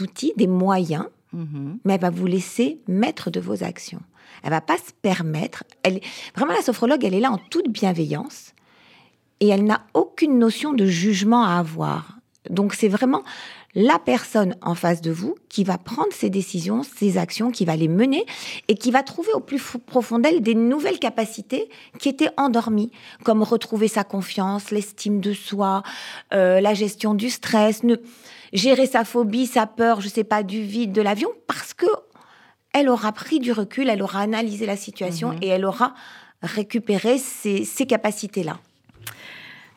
outils, 0.00 0.32
des 0.36 0.46
moyens, 0.46 1.06
mhm. 1.34 1.78
mais 1.84 1.94
elle 1.94 2.00
va 2.00 2.10
vous 2.10 2.26
laisser 2.26 2.80
maître 2.88 3.30
de 3.30 3.40
vos 3.40 3.62
actions. 3.64 4.00
Elle 4.42 4.50
va 4.50 4.60
pas 4.60 4.76
se 4.76 4.92
permettre. 5.02 5.64
Elle, 5.82 6.00
vraiment, 6.36 6.52
la 6.52 6.62
sophrologue, 6.62 7.04
elle 7.04 7.14
est 7.14 7.20
là 7.20 7.30
en 7.30 7.38
toute 7.38 7.68
bienveillance 7.68 8.52
et 9.40 9.48
elle 9.48 9.64
n'a 9.64 9.86
aucune 9.94 10.38
notion 10.38 10.72
de 10.72 10.86
jugement 10.86 11.44
à 11.44 11.58
avoir. 11.58 12.18
Donc 12.50 12.74
c'est 12.74 12.88
vraiment 12.88 13.22
la 13.74 13.98
personne 13.98 14.54
en 14.62 14.74
face 14.74 15.00
de 15.00 15.10
vous 15.10 15.34
qui 15.48 15.64
va 15.64 15.78
prendre 15.78 16.12
ses 16.12 16.30
décisions, 16.30 16.82
ses 16.82 17.18
actions, 17.18 17.50
qui 17.50 17.64
va 17.64 17.74
les 17.74 17.88
mener 17.88 18.24
et 18.68 18.76
qui 18.76 18.90
va 18.90 19.02
trouver 19.02 19.32
au 19.32 19.40
plus 19.40 19.60
profond 19.86 20.18
d'elle 20.18 20.42
des 20.42 20.54
nouvelles 20.54 20.98
capacités 20.98 21.68
qui 21.98 22.08
étaient 22.08 22.30
endormies, 22.36 22.92
comme 23.24 23.42
retrouver 23.42 23.88
sa 23.88 24.04
confiance, 24.04 24.70
l'estime 24.70 25.20
de 25.20 25.32
soi, 25.32 25.82
euh, 26.32 26.60
la 26.60 26.74
gestion 26.74 27.14
du 27.14 27.30
stress, 27.30 27.82
gérer 28.54 28.86
sa 28.86 29.04
phobie, 29.04 29.46
sa 29.46 29.66
peur, 29.66 30.00
je 30.00 30.08
sais 30.08 30.24
pas, 30.24 30.42
du 30.42 30.62
vide, 30.62 30.92
de 30.92 31.02
l'avion, 31.02 31.28
parce 31.46 31.74
que 31.74 31.86
elle 32.72 32.88
aura 32.88 33.12
pris 33.12 33.38
du 33.38 33.52
recul, 33.52 33.88
elle 33.88 34.02
aura 34.02 34.20
analysé 34.20 34.66
la 34.66 34.76
situation 34.76 35.32
mhm. 35.32 35.38
et 35.42 35.48
elle 35.48 35.64
aura 35.64 35.94
récupéré 36.42 37.18
ces 37.18 37.86
capacités-là. 37.86 38.58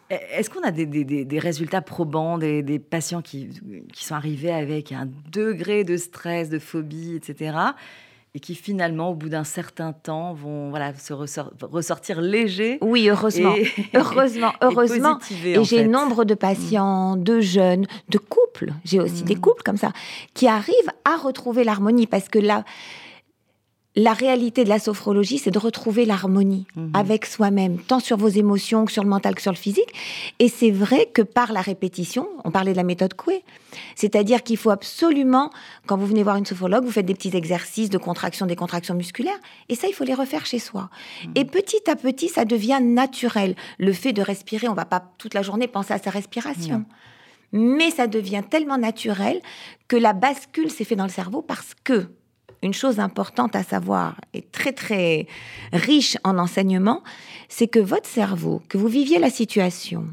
Est-ce 0.10 0.50
qu'on 0.50 0.62
a 0.62 0.72
des, 0.72 1.40
résultats 1.40 1.82
probants, 1.82 2.38
des, 2.38 2.80
patients 2.80 3.22
qui, 3.22 3.50
sont 3.94 4.16
arrivés 4.16 4.54
avec 4.54 4.94
un 4.94 5.10
degré 5.32 5.84
de 5.84 5.98
stress, 5.98 6.50
de 6.50 6.60
phobie, 6.60 7.16
etc., 7.16 7.58
et 8.38 8.40
qui 8.40 8.54
finalement, 8.54 9.10
au 9.10 9.16
bout 9.16 9.30
d'un 9.30 9.44
certain 9.44 9.94
temps, 9.94 10.32
vont 10.32 10.70
voilà, 10.70 10.94
se 10.94 11.12
ressortir 11.12 12.22
légers 12.22 12.78
Oui, 12.82 13.10
heureusement. 13.10 13.56
heureusement, 13.96 14.54
heureusement. 14.62 15.18
Et, 15.44 15.64
j'ai 15.64 15.88
nombre 15.88 16.24
de 16.24 16.36
patients, 16.36 17.16
de 17.16 17.40
jeunes, 17.40 17.88
de 18.10 18.20
couples, 18.20 18.74
j'ai 18.86 19.00
aussi 19.00 19.24
des 19.24 19.36
mmh. 19.36 19.40
couples 19.40 19.64
comme 19.64 19.78
ça, 19.78 19.92
qui 20.36 20.48
arrivent 20.48 20.92
à 21.04 21.16
retrouver 21.16 21.64
l'harmonie 21.64 22.06
parce 22.06 22.30
que 22.30 22.38
là, 22.38 22.64
la 23.98 24.14
réalité 24.14 24.64
de 24.64 24.70
la 24.70 24.78
sophrologie, 24.78 25.40
c'est 25.40 25.50
de 25.50 25.58
retrouver 25.58 26.06
l'harmonie 26.06 26.68
mhm. 26.76 26.92
avec 26.94 27.26
soi-même, 27.26 27.80
tant 27.80 28.00
sur 28.00 28.16
vos 28.16 28.28
émotions 28.28 28.86
que 28.86 28.92
sur 28.92 29.04
le 29.04 29.10
mental 29.10 29.34
que 29.34 29.42
sur 29.42 29.52
le 29.52 29.58
physique. 29.58 29.92
Et 30.38 30.50
c'est 30.50 30.70
vrai 30.70 31.10
que 31.12 31.24
par 31.24 31.52
la 31.52 31.62
répétition, 31.62 32.30
on 32.44 32.52
parlait 32.52 32.74
de 32.74 32.78
la 32.78 32.84
méthode 32.84 33.16
Coué, 33.16 33.44
c'est-à-dire 33.96 34.44
qu'il 34.44 34.58
faut 34.58 34.70
absolument, 34.70 35.50
quand 35.88 35.98
vous 35.98 36.06
venez 36.06 36.22
voir 36.22 36.36
une 36.36 36.46
sophrologue, 36.46 36.86
vous 36.86 36.92
faites 36.92 37.08
des 37.08 37.16
petits 37.16 37.36
exercices 37.36 37.90
de 37.90 37.98
contraction, 37.98 38.46
des 38.46 38.56
contractions 38.56 38.94
musculaires, 38.94 39.40
et 39.68 39.74
ça, 39.74 39.88
il 39.88 39.94
faut 39.94 40.04
les 40.04 40.14
refaire 40.14 40.46
chez 40.46 40.60
soi. 40.60 40.92
Mhm. 41.26 41.32
Et 41.34 41.46
petit 41.46 41.90
à 41.90 41.96
petit, 41.96 42.30
ça 42.30 42.46
devient 42.46 42.80
naturel. 42.80 43.56
Le 43.80 43.94
fait 43.94 44.14
de 44.14 44.22
respirer, 44.22 44.68
on 44.68 44.76
va 44.76 44.86
pas 44.86 45.12
toute 45.18 45.34
la 45.34 45.42
journée 45.42 45.68
penser 45.68 45.94
à 45.94 45.98
sa 45.98 46.12
respiration. 46.12 46.86
Mais 47.52 47.90
ça 47.90 48.06
devient 48.06 48.44
tellement 48.48 48.78
naturel 48.78 49.42
que 49.88 49.96
la 49.96 50.14
bascule 50.14 50.70
s'est 50.70 50.84
faite 50.84 51.00
dans 51.00 51.06
le 51.06 51.10
cerveau 51.10 51.42
parce 51.42 51.74
que 51.84 52.12
une 52.64 52.74
chose 52.74 53.00
importante 53.00 53.56
à 53.56 53.64
savoir 53.64 54.16
et 54.34 54.42
très 54.42 54.74
très 54.74 55.28
riche 55.74 56.18
en 56.24 56.38
enseignement, 56.38 57.04
c'est 57.50 57.68
que 57.68 57.80
votre 57.80 58.08
cerveau, 58.08 58.62
que 58.70 58.78
vous 58.78 58.88
viviez 58.88 59.20
la 59.20 59.30
situation 59.30 60.06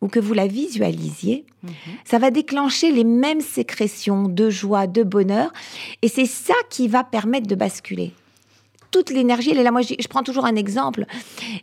ou 0.00 0.08
que 0.08 0.20
vous 0.20 0.32
la 0.32 0.46
visualisiez, 0.46 1.44
mhm. 1.62 1.72
ça 2.04 2.18
va 2.18 2.30
déclencher 2.30 2.90
les 2.90 3.04
mêmes 3.04 3.40
sécrétions 3.40 4.28
de 4.28 4.48
joie, 4.48 4.86
de 4.86 5.02
bonheur, 5.02 5.52
et 6.00 6.08
c'est 6.08 6.26
ça 6.26 6.54
qui 6.70 6.88
va 6.88 7.04
permettre 7.04 7.46
de 7.46 7.54
basculer 7.54 8.12
toute 8.90 9.10
l'énergie, 9.10 9.50
elle 9.50 9.58
est 9.58 9.62
là. 9.62 9.70
Moi, 9.70 9.82
je, 9.82 10.08
prends 10.08 10.22
toujours 10.22 10.44
un 10.44 10.56
exemple. 10.56 11.04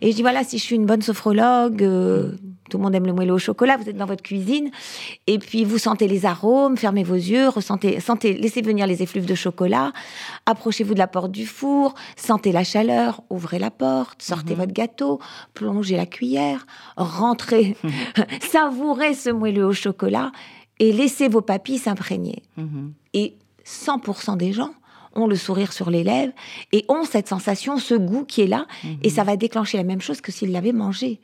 Et 0.01 0.11
je 0.11 0.15
dis, 0.15 0.21
voilà, 0.21 0.43
si 0.43 0.57
je 0.57 0.63
suis 0.63 0.75
une 0.75 0.85
bonne 0.85 1.01
sophrologue, 1.01 1.83
euh, 1.83 2.31
tout 2.69 2.77
le 2.77 2.83
monde 2.83 2.95
aime 2.95 3.05
le 3.05 3.13
moelleux 3.13 3.33
au 3.33 3.39
chocolat, 3.39 3.77
vous 3.77 3.89
êtes 3.89 3.97
dans 3.97 4.05
votre 4.05 4.23
cuisine, 4.23 4.71
et 5.25 5.39
puis 5.39 5.63
vous 5.63 5.77
sentez 5.77 6.07
les 6.07 6.25
arômes, 6.25 6.77
fermez 6.77 7.03
vos 7.03 7.15
yeux, 7.15 7.47
ressentez, 7.49 7.99
sentez, 7.99 8.33
laissez 8.33 8.61
venir 8.61 8.87
les 8.87 9.03
effluves 9.03 9.25
de 9.25 9.35
chocolat, 9.35 9.93
approchez-vous 10.45 10.93
de 10.93 10.99
la 10.99 11.07
porte 11.07 11.31
du 11.31 11.45
four, 11.45 11.95
sentez 12.15 12.51
la 12.51 12.63
chaleur, 12.63 13.21
ouvrez 13.29 13.59
la 13.59 13.71
porte, 13.71 14.21
sortez 14.21 14.53
mhm. 14.53 14.59
votre 14.59 14.73
gâteau, 14.73 15.19
plongez 15.53 15.95
la 15.95 16.05
cuillère, 16.05 16.65
rentrez, 16.97 17.77
savourez 18.51 19.13
ce 19.13 19.29
moelleux 19.29 19.65
au 19.65 19.73
chocolat, 19.73 20.31
et 20.79 20.91
laissez 20.91 21.27
vos 21.27 21.41
papilles 21.41 21.79
s'imprégner. 21.79 22.43
Mhm. 22.57 22.93
Et 23.13 23.35
100% 23.65 24.37
des 24.37 24.53
gens 24.53 24.71
ont 25.17 25.27
le 25.27 25.35
sourire 25.35 25.73
sur 25.73 25.89
les 25.89 26.03
lèvres 26.03 26.33
et 26.71 26.85
ont 26.87 27.03
cette 27.03 27.27
sensation, 27.27 27.77
ce 27.77 27.95
goût 27.95 28.23
qui 28.23 28.41
est 28.41 28.47
là, 28.47 28.65
et 29.03 29.09
ça 29.09 29.23
va 29.23 29.35
déclencher 29.35 29.77
la 29.77 29.83
même 29.83 30.01
chose 30.01 30.21
que 30.21 30.31
s'ils 30.31 30.51
l'avaient 30.51 30.71
mangé. 30.71 31.19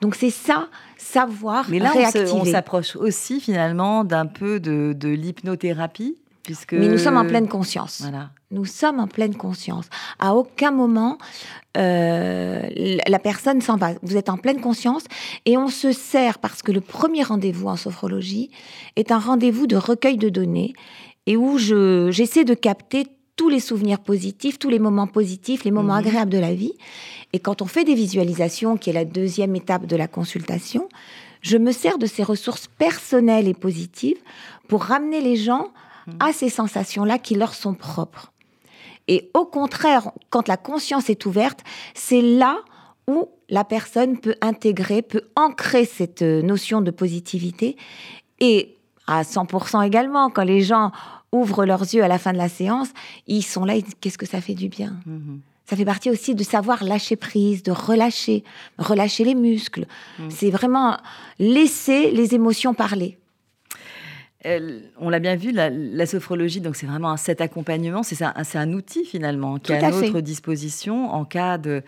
Donc 0.00 0.14
c'est 0.14 0.30
ça, 0.30 0.68
savoir 0.96 1.66
Mais 1.68 1.80
là, 1.80 1.92
on 2.32 2.44
s'approche 2.44 2.94
aussi 2.96 3.40
finalement 3.40 4.04
d'un 4.04 4.26
peu 4.26 4.60
de, 4.60 5.08
l'hypnothérapie. 5.08 6.16
Puisque... 6.44 6.72
Mais 6.72 6.88
nous 6.88 6.98
sommes 6.98 7.18
en 7.18 7.26
pleine 7.26 7.48
conscience. 7.48 8.00
Voilà. 8.00 8.30
Nous 8.50 8.64
sommes 8.64 9.00
en 9.00 9.06
pleine 9.06 9.34
conscience. 9.34 9.90
À 10.18 10.34
aucun 10.34 10.70
moment, 10.70 11.18
euh, 11.76 12.62
la 13.06 13.18
personne 13.18 13.60
s'en 13.60 13.76
va. 13.76 13.90
Vous 14.00 14.16
êtes 14.16 14.30
en 14.30 14.38
pleine 14.38 14.62
conscience 14.62 15.04
et 15.44 15.58
on 15.58 15.68
se 15.68 15.92
sert 15.92 16.38
parce 16.38 16.62
que 16.62 16.72
le 16.72 16.80
premier 16.80 17.22
rendez-vous 17.22 17.68
en 17.68 17.76
sophrologie 17.76 18.50
est 18.96 19.12
un 19.12 19.18
rendez-vous 19.18 19.66
de 19.66 19.76
recueil 19.76 20.16
de 20.16 20.30
données 20.30 20.72
et 21.28 21.36
où 21.36 21.58
j'essaie 21.58 22.44
de 22.44 22.54
capter 22.54 23.06
tous 23.36 23.50
les 23.50 23.60
souvenirs 23.60 24.00
positifs, 24.00 24.58
tous 24.58 24.70
les 24.70 24.78
moments 24.78 25.06
positifs, 25.06 25.62
les 25.62 25.70
moments 25.70 25.92
mhm. 25.92 26.06
agréables 26.06 26.32
de 26.32 26.38
la 26.38 26.54
vie. 26.54 26.72
Et 27.34 27.38
quand 27.38 27.60
on 27.60 27.66
fait 27.66 27.84
des 27.84 27.94
visualisations, 27.94 28.78
qui 28.78 28.88
est 28.88 28.94
la 28.94 29.04
deuxième 29.04 29.54
étape 29.54 29.84
de 29.84 29.94
la 29.94 30.08
consultation, 30.08 30.88
je 31.42 31.58
me 31.58 31.70
sers 31.70 31.98
de 31.98 32.06
ces 32.06 32.22
ressources 32.22 32.66
personnelles 32.78 33.46
et 33.46 33.54
positives 33.54 34.16
pour 34.68 34.84
ramener 34.84 35.20
les 35.20 35.36
gens 35.36 35.68
mhm. 36.06 36.14
à 36.18 36.32
ces 36.32 36.48
sensations-là 36.48 37.18
qui 37.18 37.34
leur 37.34 37.52
sont 37.52 37.74
propres. 37.74 38.32
Et 39.06 39.30
au 39.34 39.44
contraire, 39.44 40.12
quand 40.30 40.48
la 40.48 40.56
conscience 40.56 41.10
est 41.10 41.26
ouverte, 41.26 41.60
c'est 41.94 42.22
là 42.22 42.58
où 43.06 43.28
la 43.50 43.64
personne 43.64 44.18
peut 44.18 44.36
intégrer, 44.40 45.02
peut 45.02 45.24
ancrer 45.36 45.84
cette 45.84 46.22
euh, 46.22 46.40
notion 46.40 46.80
de 46.80 46.90
positivité. 46.90 47.76
Et 48.40 48.76
à 49.06 49.22
100% 49.22 49.86
également, 49.86 50.30
quand 50.30 50.44
les 50.44 50.60
gens 50.60 50.92
ouvrent 51.32 51.64
leurs 51.64 51.82
yeux 51.82 52.02
à 52.02 52.08
la 52.08 52.18
fin 52.18 52.32
de 52.32 52.38
la 52.38 52.48
séance, 52.48 52.88
ils 53.26 53.42
sont 53.42 53.64
là, 53.64 53.74
qu'est-ce 54.00 54.18
que 54.18 54.26
ça 54.26 54.40
fait 54.40 54.54
du 54.54 54.68
bien? 54.68 54.96
Mhm. 55.06 55.40
Ça 55.66 55.76
fait 55.76 55.84
partie 55.84 56.10
aussi 56.10 56.34
de 56.34 56.42
savoir 56.42 56.82
lâcher 56.82 57.16
prise, 57.16 57.62
de 57.62 57.72
relâcher, 57.72 58.42
relâcher 58.78 59.24
les 59.24 59.34
muscles. 59.34 59.86
Mhm. 60.18 60.30
C'est 60.30 60.50
vraiment 60.50 60.96
laisser 61.38 62.10
les 62.10 62.34
émotions 62.34 62.72
parler. 62.72 63.18
on 64.98 65.10
l'a 65.10 65.18
bien 65.18 65.36
vu, 65.36 65.52
la, 65.52 66.06
sophrologie, 66.06 66.62
donc 66.62 66.76
c'est 66.76 66.86
vraiment 66.86 67.10
un 67.10 67.18
set 67.18 67.42
accompagnement, 67.42 68.02
c'est 68.02 68.22
un, 68.22 68.32
un, 68.34 68.72
outil 68.72 69.04
finalement 69.04 69.58
qui 69.58 69.72
est 69.72 69.84
à, 69.84 69.90
notre 69.90 70.20
disposition 70.20 71.12
en 71.12 71.26
cas 71.26 71.58
de, 71.58 71.82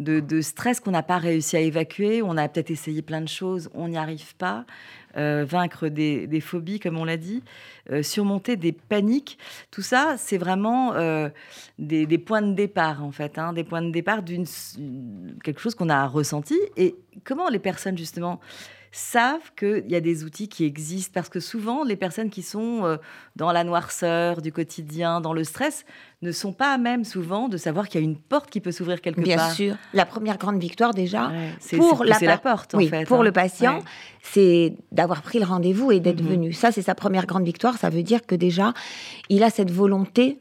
de, 0.00 0.40
stress 0.40 0.80
qu'on 0.80 0.90
n'a 0.90 1.02
pas 1.02 1.18
réussi 1.18 1.56
à 1.56 1.60
évacuer. 1.60 2.22
On 2.22 2.36
a 2.36 2.48
peut-être 2.48 2.70
essayé 2.70 3.02
plein 3.02 3.20
de 3.20 3.28
choses, 3.28 3.70
on 3.74 3.88
n'y 3.88 3.98
arrive 3.98 4.34
pas. 4.36 4.64
Euh, 5.16 5.44
vaincre 5.44 5.88
des, 5.88 6.40
phobies, 6.40 6.78
comme 6.78 6.96
on 6.96 7.04
l'a 7.04 7.16
dit, 7.16 7.42
euh, 7.90 8.02
surmonter 8.02 8.56
des 8.56 8.70
paniques. 8.70 9.38
Tout 9.72 9.82
ça, 9.82 10.14
c'est 10.16 10.38
vraiment 10.38 10.94
euh, 10.94 11.28
des, 11.78 12.06
points 12.18 12.42
de 12.42 12.54
départ, 12.54 13.02
en 13.02 13.10
fait, 13.10 13.36
hein, 13.36 13.52
des 13.52 13.64
points 13.64 13.82
de 13.82 13.90
départ 13.90 14.22
d'une 14.22 14.44
quelque 15.42 15.60
chose 15.60 15.74
qu'on 15.74 15.88
a 15.88 16.06
ressenti. 16.06 16.56
Et 16.76 16.94
comment 17.24 17.48
les 17.48 17.58
personnes, 17.58 17.98
justement, 17.98 18.40
savent 18.92 19.52
qu'il 19.56 19.88
y 19.88 19.94
a 19.94 20.00
des 20.00 20.24
outils 20.24 20.48
qui 20.48 20.64
existent 20.64 21.12
parce 21.14 21.28
que 21.28 21.38
souvent 21.38 21.84
les 21.84 21.96
personnes 21.96 22.28
qui 22.28 22.42
sont 22.42 22.84
euh, 22.84 22.96
dans 23.36 23.52
la 23.52 23.62
noirceur 23.62 24.42
du 24.42 24.52
quotidien, 24.52 25.20
dans 25.20 25.32
le 25.32 25.44
stress, 25.44 25.84
ne 26.22 26.32
sont 26.32 26.52
pas 26.52 26.72
à 26.72 26.78
même 26.78 27.04
souvent 27.04 27.48
de 27.48 27.56
savoir 27.56 27.88
qu'il 27.88 28.00
y 28.00 28.04
a 28.04 28.06
une 28.06 28.18
porte 28.18 28.50
qui 28.50 28.60
peut 28.60 28.72
s'ouvrir 28.72 29.00
quelque 29.00 29.20
part. 29.20 29.24
Bien 29.24 29.50
sûr. 29.50 29.76
La 29.94 30.06
première 30.06 30.38
grande 30.38 30.60
victoire 30.60 30.92
déjà 30.92 31.30
pour 31.76 32.04
la, 32.04 32.18
la, 32.20 32.38
porte 32.38 32.74
en 32.74 32.80
fait, 32.80 33.04
pour 33.06 33.20
hein. 33.20 33.24
le 33.24 33.32
patient, 33.32 33.80
c'est 34.22 34.74
d'avoir 34.90 35.22
pris 35.22 35.38
le 35.38 35.44
rendez-vous 35.44 35.92
et 35.92 36.00
d'être 36.00 36.22
mhm. 36.22 36.28
venu. 36.28 36.52
Ça 36.52 36.72
c'est 36.72 36.82
sa 36.82 36.94
première 36.94 37.26
grande 37.26 37.44
victoire, 37.44 37.78
ça 37.78 37.90
veut 37.90 38.02
dire 38.02 38.26
que 38.26 38.34
déjà 38.34 38.74
il 39.28 39.44
a 39.44 39.50
cette 39.50 39.70
volonté, 39.70 40.38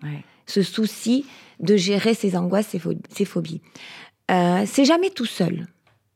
ce 0.47 0.63
souci 0.63 1.25
de 1.59 1.75
gérer 1.75 2.13
ses 2.13 2.35
angoisses, 2.35 2.75
ses, 3.09 3.25
phobies. 3.25 3.61
Euh, 4.31 4.63
c'est 4.65 4.85
jamais 4.85 5.09
tout 5.09 5.25
seul. 5.25 5.67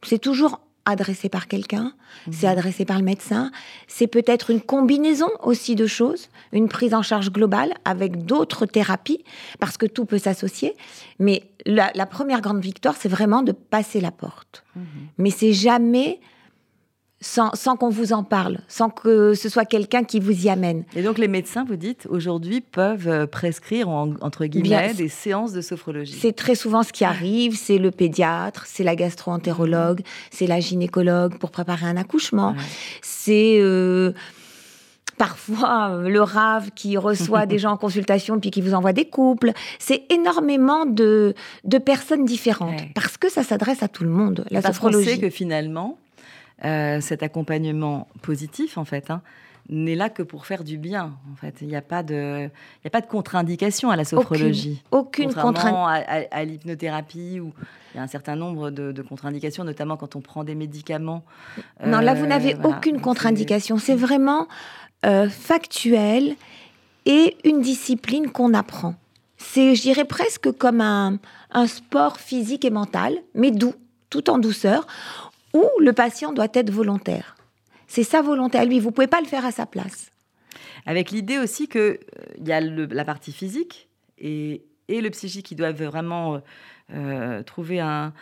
C'est 0.03 0.19
toujours 0.19 0.61
adressé 0.85 1.29
par 1.29 1.47
quelqu'un, 1.47 1.93
c'est 2.31 2.47
mhm. 2.47 2.53
adressé 2.53 2.85
par 2.85 2.97
le 2.97 3.03
médecin, 3.03 3.51
c'est 3.87 4.07
peut-être 4.07 4.49
une 4.49 4.61
combinaison 4.61 5.29
aussi 5.41 5.75
de 5.75 5.87
choses, 5.87 6.29
une 6.51 6.67
prise 6.67 6.93
en 6.93 7.01
charge 7.01 7.31
globale 7.31 7.73
avec 7.85 8.25
d'autres 8.25 8.65
thérapies, 8.65 9.23
parce 9.59 9.77
que 9.77 9.85
tout 9.85 10.05
peut 10.05 10.17
s'associer. 10.17 10.75
Mais 11.19 11.43
la, 11.65 12.05
première 12.05 12.41
grande 12.41 12.61
victoire, 12.61 12.95
c'est 12.99 13.09
vraiment 13.09 13.43
de 13.43 13.51
passer 13.51 14.01
la 14.01 14.11
porte. 14.11 14.63
Mhm. 14.75 14.83
Mais 15.17 15.29
c'est 15.29 15.53
jamais 15.53 16.19
sans, 17.23 17.77
qu'on 17.77 17.89
vous 17.89 18.13
en 18.13 18.23
parle, 18.23 18.59
sans 18.67 18.89
que 18.89 19.33
ce 19.33 19.49
soit 19.49 19.65
quelqu'un 19.65 20.03
qui 20.03 20.19
vous 20.19 20.45
y 20.45 20.49
amène. 20.49 20.83
Et 20.95 21.01
donc 21.01 21.17
les 21.17 21.27
médecins, 21.27 21.63
vous 21.63 21.77
dites, 21.77 22.05
aujourd'hui 22.09 22.61
peuvent 22.61 23.07
euh, 23.07 23.25
prescrire, 23.25 23.87
entre 23.89 24.45
guillemets, 24.45 24.93
des 24.93 25.07
séances 25.07 25.53
de 25.53 25.61
sophrologie. 25.61 26.17
C'est 26.19 26.33
très 26.33 26.55
souvent 26.55 26.83
ce 26.83 26.91
qui 26.91 27.05
arrive, 27.05 27.55
c'est 27.55 27.77
le 27.77 27.91
pédiatre, 27.91 28.65
c'est 28.67 28.83
la 28.83 28.95
gastro-entérologue, 28.95 30.01
c'est 30.31 30.47
la 30.47 30.59
gynécologue 30.59 31.37
pour 31.37 31.51
préparer 31.51 31.85
un 31.85 31.97
accouchement, 31.97 32.55
c'est... 33.01 33.57
Euh, 33.59 34.11
parfois 35.17 35.91
euh, 35.91 36.09
le 36.09 36.21
RAV 36.21 36.71
qui 36.71 36.97
reçoit 36.97 37.45
des 37.45 37.59
gens 37.59 37.71
en 37.71 37.77
consultation 37.77 38.39
puis 38.39 38.49
qui 38.49 38.61
vous 38.61 38.73
envoie 38.73 38.93
des 38.93 39.05
couples. 39.05 39.51
C'est 39.77 40.03
énormément 40.11 40.87
de, 40.87 41.35
de 41.63 41.77
personnes 41.77 42.25
différentes 42.25 42.81
parce 42.95 43.17
que 43.17 43.29
ça 43.29 43.43
s'adresse 43.43 43.83
à 43.83 43.87
tout 43.87 44.03
le 44.03 44.09
monde. 44.09 44.43
La 44.49 44.63
sophrologie. 44.63 45.05
Parce 45.05 45.19
que 45.19 45.29
finalement, 45.29 45.99
cet 46.63 47.23
accompagnement 47.23 48.07
positif, 48.21 48.77
en 48.77 48.85
fait, 48.85 49.11
hein, 49.11 49.21
n'est 49.69 49.95
là 49.95 50.09
que 50.09 50.23
pour 50.23 50.45
faire 50.45 50.63
du 50.63 50.77
bien. 50.77 51.17
En 51.31 51.35
fait, 51.35 51.55
il 51.61 51.67
n'y 51.67 51.75
a 51.75 51.81
pas 51.81 52.03
de, 52.03 52.49
il 52.83 52.87
a 52.87 52.89
pas 52.89 53.01
de 53.01 53.07
contre-indication 53.07 53.89
à 53.89 53.95
la 53.95 54.05
sophrologie. 54.05 54.81
Aucune, 54.91 55.33
contre-indication 55.33 55.87
à, 55.87 56.25
à, 56.31 56.43
l'hypnothérapie 56.43 57.39
où 57.39 57.53
il 57.93 57.97
y 57.97 57.99
a 57.99 58.03
un 58.03 58.07
certain 58.07 58.35
nombre 58.35 58.71
de, 58.71 59.01
contre-indications, 59.01 59.63
notamment 59.63 59.97
quand 59.97 60.15
on 60.15 60.21
prend 60.21 60.43
des 60.43 60.55
médicaments. 60.55 61.23
Non, 61.85 61.99
là 61.99 62.13
vous 62.13 62.25
n'avez 62.25 62.55
euh, 62.55 62.63
aucune 62.63 62.99
contre-indication. 62.99 63.77
C'est 63.77 63.95
vraiment 63.95 64.47
euh, 65.05 65.29
factuel 65.29 66.35
et 67.05 67.37
une 67.43 67.61
discipline 67.61 68.31
qu'on 68.31 68.53
apprend. 68.53 68.95
C'est, 69.37 69.75
je 69.75 69.81
dirais 69.81 70.05
presque 70.05 70.51
comme 70.51 70.81
un, 70.81 71.19
un 71.51 71.67
sport 71.67 72.17
physique 72.17 72.65
et 72.65 72.69
mental, 72.69 73.17
mais 73.33 73.51
doux, 73.51 73.73
tout 74.09 74.29
en 74.29 74.37
douceur, 74.37 74.87
où 75.53 75.63
le 75.79 75.93
patient 75.93 76.33
doit 76.33 76.47
être 76.53 76.71
volontaire. 76.71 77.35
C'est 77.87 78.03
sa 78.03 78.21
volonté 78.21 78.57
à 78.57 78.65
lui. 78.65 78.79
Vous 78.79 78.91
pouvez 78.91 79.07
pas 79.07 79.21
le 79.21 79.27
faire 79.27 79.45
à 79.45 79.51
sa 79.51 79.65
place. 79.65 80.11
Avec 80.85 81.11
l'idée 81.11 81.37
aussi 81.37 81.67
qu'il 81.67 81.81
euh, 81.81 81.97
il 82.37 82.47
y 82.47 82.51
a 82.51 82.59
la 82.59 83.05
partie 83.05 83.31
physique 83.31 83.87
et, 84.17 84.63
et, 84.87 85.01
le 85.01 85.09
psychique 85.11 85.45
qui 85.45 85.55
doivent 85.55 85.81
vraiment 85.83 86.35
euh, 86.35 86.39
euh, 86.93 87.43
trouver 87.43 87.79
un, 87.79 88.13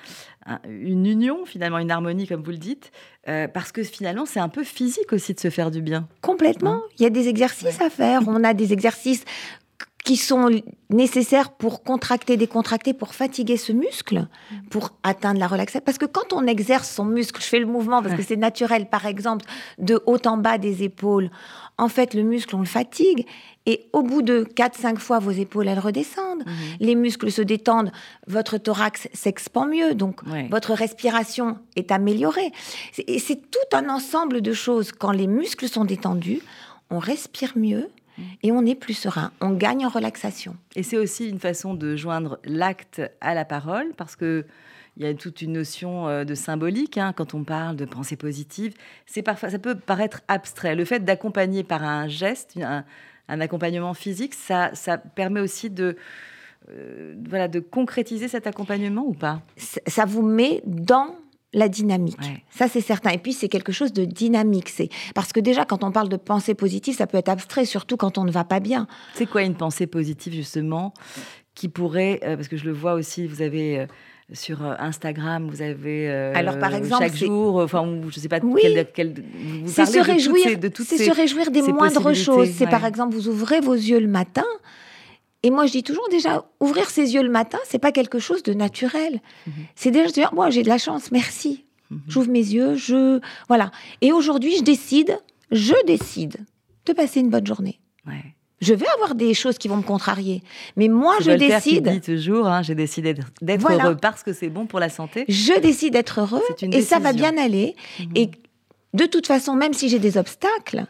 une 0.68 1.06
union, 1.06 1.46
finalement, 1.46 1.80
une 1.80 1.90
harmonie, 1.90 2.28
comme 2.28 2.44
vous 2.44 2.52
le 2.52 2.58
dites, 2.58 2.92
parce 3.26 3.72
que 3.72 3.84
finalement, 3.84 4.26
c'est 4.26 4.40
un 4.40 4.50
peu 4.50 4.64
physique 4.64 5.14
aussi 5.14 5.34
de 5.34 5.40
se 5.40 5.50
faire 5.50 5.72
du 5.72 5.82
bien. 5.82 6.08
Complètement. 6.22 6.74
Hein 6.74 6.84
il 7.00 7.04
y 7.04 7.06
a 7.06 7.10
des 7.10 7.28
exercices 7.28 7.82
à 7.82 7.90
faire. 7.90 8.22
On 8.28 8.44
a 8.44 8.54
des 8.54 8.74
exercices 8.74 9.24
qui 10.12 10.18
sont 10.18 10.50
nécessaires 10.90 11.52
pour 11.52 11.84
contracter, 11.84 12.36
décontracter, 12.36 12.94
pour 12.94 13.16
fatiguer 13.16 13.56
ce 13.56 13.72
muscle, 13.72 14.28
pour 14.70 14.90
atteindre 15.04 15.40
la 15.40 15.48
relaxation. 15.48 15.82
Parce 15.86 15.98
que 15.98 16.06
quand 16.06 16.34
on 16.34 16.46
exerce 16.48 16.92
son 16.92 17.06
muscle, 17.06 17.42
je 17.42 17.48
fais 17.48 17.60
le 17.60 17.66
mouvement 17.66 18.04
parce 18.04 18.16
que 18.16 18.22
c'est 18.22 18.36
naturel, 18.36 18.88
par 18.90 19.06
exemple, 19.06 19.46
de 19.78 20.04
haut 20.06 20.18
en 20.26 20.36
bas 20.36 20.58
des 20.58 20.84
épaules, 20.84 21.32
en 21.78 21.88
fait, 21.88 22.14
le 22.14 22.24
muscle, 22.24 22.58
on 22.58 22.60
le 22.60 22.66
fatigue. 22.66 23.26
Et 23.66 23.88
au 23.94 24.04
bout 24.04 24.22
de 24.22 24.44
4-5 24.44 24.98
fois, 24.98 25.20
vos 25.20 25.32
épaules, 25.32 25.70
elles 25.70 25.80
redescendent. 25.80 26.44
Mhm. 26.46 26.54
Les 26.82 26.96
muscles 26.96 27.32
se 27.32 27.42
détendent, 27.42 27.94
votre 28.28 28.58
thorax 28.58 29.08
s'expand 29.14 29.70
mieux, 29.70 29.96
donc 29.96 30.20
votre 30.50 30.74
respiration 30.74 31.58
est 31.78 31.90
améliorée. 31.94 32.52
Et 33.08 33.20
c'est 33.20 33.50
tout 33.50 33.78
un 33.78 33.88
ensemble 33.88 34.42
de 34.42 34.52
choses. 34.52 34.92
Quand 34.92 35.12
les 35.12 35.28
muscles 35.28 35.70
sont 35.70 35.86
détendus, 35.86 36.42
on 36.90 37.00
respire 37.00 37.54
mieux, 37.56 37.90
et 38.44 38.52
on 38.52 38.66
est 38.66 38.76
plus 38.76 38.94
serein, 38.94 39.32
on 39.42 39.52
gagne 39.52 39.86
en 39.86 39.90
relaxation. 39.90 40.56
Et 40.76 40.84
c'est 40.84 40.98
aussi 40.98 41.30
une 41.30 41.40
façon 41.40 41.74
de 41.74 41.96
joindre 41.96 42.40
l'acte 42.44 43.02
à 43.22 43.34
la 43.34 43.46
parole, 43.46 43.94
parce 43.98 44.16
que 44.16 44.46
il 44.98 45.04
y 45.04 45.08
a 45.08 45.14
toute 45.14 45.42
une 45.42 45.54
notion 45.54 46.08
euh, 46.08 46.26
de 46.26 46.36
symbolique 46.36 46.98
hein, 46.98 47.14
quand 47.16 47.34
on 47.34 47.44
parle 47.44 47.76
de 47.76 47.86
pensée 47.86 48.18
positive. 48.18 48.74
C'est 49.06 49.22
parfois, 49.22 49.50
ça 49.50 49.58
peut 49.58 49.76
paraître 49.76 50.22
abstrait. 50.28 50.76
Le 50.76 50.86
fait 50.86 51.00
d'accompagner 51.00 51.64
par 51.64 51.84
un 51.84 52.08
geste, 52.08 52.58
un, 52.58 52.84
accompagnement 53.40 53.94
physique, 53.94 54.34
ça, 54.34 54.72
ça 54.74 54.98
permet 54.98 55.40
aussi 55.40 55.70
de 55.70 55.96
euh, 56.70 57.16
voilà 57.28 57.48
de 57.48 57.60
concrétiser 57.60 58.28
cet 58.28 58.46
accompagnement 58.46 59.04
ou 59.04 59.14
pas? 59.14 59.42
Ça 59.56 60.06
vous 60.06 60.22
met 60.22 60.62
dans 60.66 61.16
la 61.54 61.68
dynamique. 61.68 62.18
Ça, 62.50 62.68
c'est 62.68 62.82
certain. 62.82 63.10
Et 63.12 63.18
puis, 63.18 63.34
c'est 63.34 63.50
quelque 63.50 63.72
chose 63.72 63.94
de 63.94 64.06
dynamique. 64.06 64.70
C'est 64.70 64.90
parce 65.14 65.34
que 65.34 65.40
déjà, 65.40 65.66
quand 65.66 65.84
on 65.84 65.92
parle 65.92 66.10
de 66.10 66.18
pensée 66.18 66.54
positive, 66.54 66.96
ça 66.96 67.08
peut 67.08 67.18
être 67.18 67.30
abstrait, 67.30 67.66
surtout 67.66 67.98
quand 67.98 68.18
on 68.18 68.24
ne 68.24 68.32
va 68.32 68.44
pas 68.44 68.60
bien. 68.60 68.88
C'est 69.14 69.26
quoi 69.26 69.44
une 69.44 69.56
pensée 69.56 69.88
positive, 69.88 70.34
justement, 70.34 70.94
qui 71.56 71.68
pourrait, 71.68 72.20
euh, 72.24 72.36
parce 72.36 72.48
que 72.48 72.58
je 72.58 72.66
le 72.66 72.72
vois 72.72 72.94
aussi, 72.94 73.28
vous 73.28 73.42
avez 73.42 73.80
euh, 73.80 73.86
sur 74.32 74.64
euh, 74.64 74.76
Instagram, 74.80 75.50
vous 75.50 75.62
avez 75.62 76.10
alors 76.10 76.58
par 76.58 76.74
exemple 76.74 77.04
chaque 77.04 77.16
jour, 77.18 77.58
enfin 77.58 77.86
je 78.10 78.20
sais 78.20 78.30
pas 78.30 78.40
oui, 78.42 78.62
c'est 79.66 79.86
se 79.86 80.00
réjouir, 80.00 80.58
de 80.58 80.70
toutes 80.70 80.88
c'est 80.88 80.98
se 80.98 81.12
réjouir 81.12 81.52
des 81.52 81.62
moindres 81.62 82.16
choses. 82.16 82.50
C'est 82.52 82.70
par 82.70 82.86
exemple 82.86 83.14
vous 83.14 83.28
ouvrez 83.28 83.60
vos 83.60 83.74
yeux 83.74 84.00
le 84.00 84.08
matin 84.08 84.46
et 85.44 85.50
moi, 85.50 85.66
je 85.66 85.72
dis 85.72 85.84
toujours 85.84 86.08
déjà, 86.10 86.46
ouvrir 86.60 86.90
ses 86.90 87.14
yeux 87.14 87.24
le 87.24 87.30
matin, 87.30 87.58
c'est 87.66 87.80
pas 87.80 87.92
quelque 87.92 88.20
chose 88.20 88.44
de 88.44 88.54
naturel. 88.54 89.22
Mhm. 89.48 89.54
C'est 89.76 89.92
déjà 89.92 90.10
dire, 90.10 90.34
moi, 90.34 90.50
j'ai 90.50 90.64
de 90.64 90.70
la 90.70 90.78
chance, 90.78 91.12
merci. 91.12 91.66
Mhm. 91.90 92.02
J'ouvre 92.08 92.30
mes 92.30 92.40
yeux, 92.40 92.76
je 92.76 93.20
voilà. 93.48 93.72
Et 94.02 94.12
aujourd'hui, 94.12 94.56
je 94.58 94.64
décide, 94.64 95.18
je 95.52 95.74
décide 95.86 96.38
de 96.86 96.94
passer 96.94 97.20
une 97.20 97.30
bonne 97.30 97.48
journée. 97.48 97.80
Je 98.60 98.76
vais 98.76 98.86
avoir 98.96 99.16
des 99.16 99.34
choses 99.34 99.58
qui 99.58 99.68
vont 99.68 99.78
me 99.78 99.82
contrarier, 99.82 100.44
mais 100.76 100.88
moi, 100.88 101.16
je 101.22 101.32
décide. 101.32 101.88
Dit 101.88 102.02
toujours, 102.02 102.46
hein, 102.46 102.62
j'ai 102.62 102.76
décidé 102.76 103.16
d'être 103.42 103.72
heureux 103.72 103.98
parce 104.00 104.22
que 104.22 104.34
c'est 104.34 104.50
bon 104.50 104.68
pour 104.68 104.80
la 104.80 104.90
santé. 104.90 105.26
Je 105.28 105.60
décide 105.60 105.94
d'être 105.94 106.20
heureux 106.22 106.44
et 106.62 106.82
ça 106.84 107.00
va 107.00 107.12
bien 107.12 107.36
aller. 107.38 107.76
Mhm. 108.00 108.12
Et 108.14 108.32
de 108.94 109.06
toute 109.06 109.26
façon, 109.26 109.56
même 109.56 109.74
si 109.74 109.90
j'ai 109.90 109.98
des 109.98 110.16
obstacles, 110.18 110.86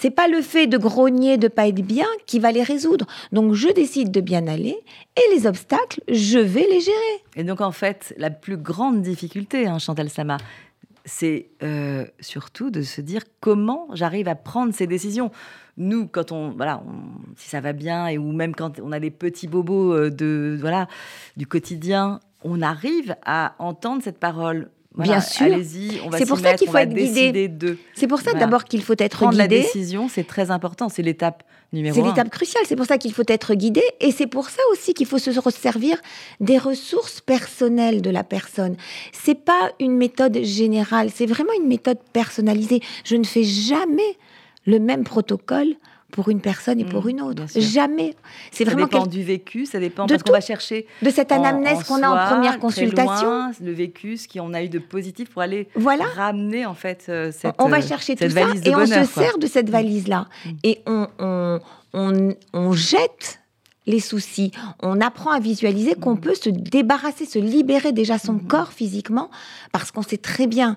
c'est 0.00 0.12
pas 0.12 0.28
le 0.28 0.42
fait 0.42 0.68
de 0.68 0.78
grogner, 0.78 1.38
de 1.38 1.48
pas 1.48 1.66
être 1.66 1.82
bien 1.82 2.06
qui 2.26 2.38
va 2.38 2.52
les 2.52 2.62
résoudre. 2.62 3.06
Donc 3.32 3.54
je 3.54 3.68
décide 3.68 4.12
de 4.12 4.20
bien 4.20 4.46
aller 4.46 4.78
et 5.16 5.34
les 5.34 5.44
obstacles, 5.44 6.00
je 6.08 6.38
vais 6.38 6.66
les 6.70 6.80
gérer. 6.80 7.24
Et 7.34 7.42
donc 7.42 7.60
en 7.60 7.72
fait, 7.72 8.14
la 8.16 8.30
plus 8.30 8.56
grande 8.56 9.02
difficulté, 9.02 9.66
hein, 9.66 9.80
Chantal 9.80 10.08
Sama, 10.08 10.36
c'est 11.04 11.48
euh, 11.64 12.04
surtout 12.20 12.70
de 12.70 12.82
se 12.82 13.00
dire 13.00 13.22
comment 13.40 13.88
j'arrive 13.92 14.28
à 14.28 14.36
prendre 14.36 14.72
ces 14.72 14.86
décisions. 14.86 15.32
Nous, 15.76 16.06
quand 16.06 16.30
on, 16.30 16.50
voilà, 16.50 16.80
si 17.36 17.48
ça 17.48 17.60
va 17.60 17.72
bien 17.72 18.06
et 18.06 18.18
ou 18.18 18.30
même 18.30 18.54
quand 18.54 18.78
on 18.78 18.92
a 18.92 19.00
des 19.00 19.10
petits 19.10 19.48
bobos 19.48 19.94
euh, 19.94 20.10
de, 20.10 20.56
voilà, 20.60 20.86
du 21.36 21.48
quotidien, 21.48 22.20
on 22.44 22.62
arrive 22.62 23.16
à 23.24 23.56
entendre 23.58 24.00
cette 24.04 24.20
parole 24.20 24.70
Bien 24.98 25.20
sûr. 25.20 25.46
Allez-y, 25.46 26.00
on 26.04 26.10
va 26.10 26.18
C'est 26.18 26.26
pour 26.26 26.38
ça 26.38 26.54
qu'il 26.54 26.68
faut 26.68 26.76
être 26.76 26.92
guidé. 26.92 27.50
C'est 27.94 28.06
pour 28.06 28.20
ça 28.20 28.32
d'abord 28.32 28.64
qu'il 28.64 28.82
faut 28.82 28.94
être 28.98 29.16
Prendre 29.16 29.32
guidé. 29.32 29.42
la 29.42 29.62
décision, 29.62 30.08
c'est 30.08 30.26
très 30.26 30.50
important. 30.50 30.88
C'est 30.88 31.02
l'étape 31.02 31.44
numéro 31.72 31.94
C'est 31.94 32.02
l'étape 32.02 32.30
cruciale. 32.30 32.64
C'est 32.66 32.76
pour 32.76 32.86
ça 32.86 32.98
qu'il 32.98 33.12
faut 33.12 33.22
être 33.28 33.54
guidé. 33.54 33.82
Et 34.00 34.10
c'est 34.12 34.26
pour 34.26 34.48
ça 34.48 34.62
aussi 34.72 34.94
qu'il 34.94 35.06
faut 35.06 35.18
se 35.18 35.30
servir 35.50 35.98
des 36.40 36.58
ressources 36.58 37.20
personnelles 37.20 38.02
de 38.02 38.10
la 38.10 38.24
personne. 38.24 38.76
C'est 39.12 39.34
pas 39.36 39.72
une 39.80 39.96
méthode 39.96 40.42
générale. 40.42 41.10
C'est 41.14 41.26
vraiment 41.26 41.52
une 41.60 41.68
méthode 41.68 41.98
personnalisée. 42.12 42.80
Je 43.04 43.16
ne 43.16 43.24
fais 43.24 43.44
jamais 43.44 44.16
le 44.66 44.78
même 44.78 45.04
protocole 45.04 45.74
pour 46.12 46.30
une 46.30 46.40
personne 46.40 46.80
et 46.80 46.84
pour 46.84 47.04
mmh, 47.04 47.10
une 47.10 47.20
autre. 47.22 47.42
Jamais. 47.54 48.14
C'est 48.50 48.64
vraiment 48.64 48.84
dépend 48.86 49.06
du 49.06 49.22
vécu, 49.22 49.66
ça 49.66 49.78
dépend 49.78 50.06
de 50.06 50.12
parce 50.12 50.22
qu'on 50.22 50.32
va 50.32 50.40
chercher 50.40 50.86
de 51.02 51.10
cette 51.10 51.32
anamnèse 51.32 51.84
qu'on 51.84 52.02
a 52.02 52.08
en 52.08 52.34
première 52.34 52.58
consultation, 52.58 53.28
loin, 53.28 53.52
le 53.60 53.72
vécu, 53.72 54.16
ce 54.16 54.26
qu'on 54.26 54.54
a 54.54 54.62
eu 54.62 54.68
de 54.68 54.78
positif 54.78 55.28
pour 55.28 55.42
aller 55.42 55.68
voilà. 55.74 56.04
ramener 56.04 56.64
en 56.64 56.74
fait 56.74 57.06
euh, 57.08 57.30
cette 57.30 57.54
On 57.58 57.68
va 57.68 57.82
chercher 57.82 58.16
tout 58.16 58.28
ça 58.28 58.40
et 58.64 58.74
on 58.74 58.86
se 58.86 59.04
sert 59.04 59.38
de 59.38 59.46
cette 59.46 59.68
mmh. 59.68 59.72
valise 59.72 60.08
là 60.08 60.28
mmh. 60.44 60.50
et 60.64 60.80
on, 60.86 61.06
on, 61.18 61.60
on, 61.92 62.34
on 62.54 62.72
jette 62.72 63.40
les 63.86 64.00
soucis. 64.00 64.52
On 64.80 65.00
apprend 65.00 65.30
à 65.30 65.40
visualiser 65.40 65.94
qu'on 65.94 66.16
peut 66.16 66.34
se 66.34 66.50
débarrasser, 66.50 67.24
se 67.24 67.38
libérer 67.38 67.92
déjà 67.92 68.18
son 68.18 68.38
corps 68.38 68.72
physiquement, 68.72 69.30
parce 69.72 69.90
qu'on 69.90 70.02
sait 70.02 70.18
très 70.18 70.46
bien 70.46 70.76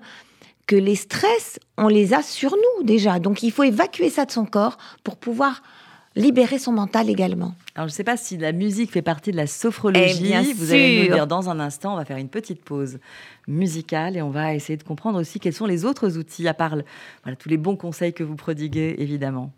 que 0.71 0.77
les 0.77 0.95
stress, 0.95 1.59
on 1.77 1.89
les 1.89 2.13
a 2.13 2.21
sur 2.21 2.51
nous 2.51 2.85
déjà. 2.85 3.19
Donc 3.19 3.43
il 3.43 3.51
faut 3.51 3.63
évacuer 3.63 4.09
ça 4.09 4.23
de 4.23 4.31
son 4.31 4.45
corps 4.45 4.77
pour 5.03 5.17
pouvoir 5.17 5.63
libérer 6.15 6.59
son 6.59 6.71
mental 6.71 7.09
également. 7.09 7.55
Alors 7.75 7.89
je 7.89 7.93
ne 7.93 7.95
sais 7.97 8.05
pas 8.05 8.15
si 8.15 8.37
la 8.37 8.53
musique 8.53 8.89
fait 8.89 9.01
partie 9.01 9.31
de 9.31 9.35
la 9.35 9.47
sophrologie. 9.47 10.31
Eh 10.33 10.53
Vous 10.53 10.71
allez 10.71 11.09
nous 11.09 11.13
dire 11.13 11.27
dans 11.27 11.49
un 11.49 11.59
instant, 11.59 11.95
on 11.95 11.97
va 11.97 12.05
faire 12.05 12.15
une 12.15 12.29
petite 12.29 12.63
pause 12.63 12.99
musicale 13.49 14.15
et 14.15 14.21
on 14.21 14.29
va 14.29 14.55
essayer 14.55 14.77
de 14.77 14.83
comprendre 14.83 15.19
aussi 15.19 15.41
quels 15.41 15.53
sont 15.53 15.65
les 15.65 15.83
autres 15.83 16.17
outils 16.17 16.47
à 16.47 16.53
part 16.53 16.77
voilà, 17.23 17.35
tous 17.35 17.49
les 17.49 17.57
bons 17.57 17.75
conseils 17.75 18.13
que 18.13 18.23
vous 18.23 18.37
prodiguez 18.37 18.95
évidemment. 18.97 19.51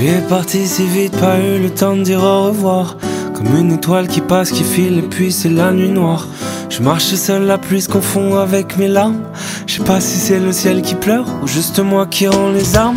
Tu 0.00 0.06
es 0.06 0.22
parti 0.30 0.66
si 0.66 0.86
vite, 0.86 1.14
pas 1.18 1.38
eu 1.38 1.60
le 1.62 1.68
temps 1.68 1.94
de 1.94 2.02
dire 2.02 2.22
au 2.22 2.44
revoir. 2.44 2.96
Comme 3.34 3.54
une 3.54 3.72
étoile 3.72 4.08
qui 4.08 4.22
passe, 4.22 4.50
qui 4.50 4.64
file, 4.64 4.96
et 4.96 5.02
puis 5.02 5.30
c'est 5.30 5.50
la 5.50 5.72
nuit 5.72 5.90
noire. 5.90 6.26
Je 6.70 6.80
marche 6.80 7.12
seul, 7.16 7.42
la 7.42 7.58
pluie 7.58 7.82
se 7.82 7.88
confond 7.90 8.36
avec 8.36 8.78
mes 8.78 8.88
larmes. 8.88 9.20
Je 9.66 9.74
sais 9.74 9.84
pas 9.84 10.00
si 10.00 10.16
c'est 10.16 10.40
le 10.40 10.52
ciel 10.52 10.80
qui 10.80 10.94
pleure 10.94 11.26
ou 11.42 11.46
juste 11.46 11.80
moi 11.80 12.06
qui 12.06 12.26
rend 12.28 12.48
les 12.48 12.76
armes. 12.76 12.96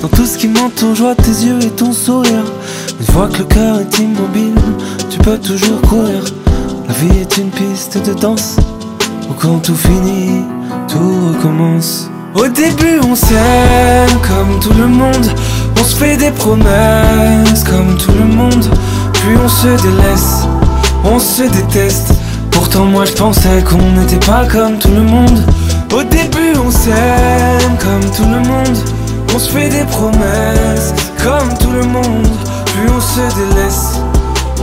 Dans 0.00 0.06
tout 0.06 0.26
ce 0.26 0.38
qui 0.38 0.46
m'entoure, 0.46 0.94
je 0.94 1.02
vois 1.02 1.16
tes 1.16 1.44
yeux 1.44 1.58
et 1.60 1.70
ton 1.70 1.92
sourire. 1.92 2.44
Une 3.00 3.06
fois 3.06 3.26
que 3.26 3.38
le 3.38 3.46
cœur 3.46 3.80
est 3.80 3.98
immobile, 3.98 4.54
tu 5.10 5.18
peux 5.18 5.38
toujours 5.38 5.80
courir. 5.80 6.22
La 6.86 6.94
vie 6.94 7.18
est 7.18 7.36
une 7.36 7.50
piste 7.50 7.98
de 8.06 8.14
danse 8.14 8.58
où 9.28 9.32
quand 9.32 9.58
tout 9.58 9.74
finit, 9.74 10.44
tout 10.86 11.32
recommence. 11.32 12.08
Au 12.36 12.46
début, 12.46 13.00
on 13.10 13.16
s'aime 13.16 14.20
comme 14.22 14.60
tout 14.60 14.78
le 14.78 14.86
monde. 14.86 15.26
On 15.78 15.84
se 15.84 15.96
fait 15.96 16.16
des 16.16 16.30
promesses 16.30 17.64
comme 17.64 17.96
tout 17.96 18.12
le 18.12 18.24
monde, 18.24 18.64
puis 19.12 19.36
on 19.42 19.48
se 19.48 19.68
délaisse, 19.82 20.46
on 21.04 21.18
se 21.18 21.42
déteste. 21.42 22.12
Pourtant 22.50 22.84
moi 22.84 23.04
je 23.04 23.12
pensais 23.12 23.62
qu'on 23.68 24.00
n'était 24.00 24.24
pas 24.24 24.46
comme 24.46 24.78
tout 24.78 24.88
le 24.88 25.02
monde. 25.02 25.44
Au 25.92 26.02
début 26.02 26.54
on 26.64 26.70
s'aime 26.70 27.76
comme 27.78 28.10
tout 28.16 28.24
le 28.24 28.40
monde. 28.48 28.78
On 29.34 29.38
se 29.38 29.50
fait 29.50 29.68
des 29.68 29.84
promesses 29.84 30.94
comme 31.22 31.56
tout 31.58 31.72
le 31.72 31.84
monde. 31.84 32.28
Puis 32.66 32.88
on 32.88 33.00
se 33.00 33.36
délaisse, 33.36 34.00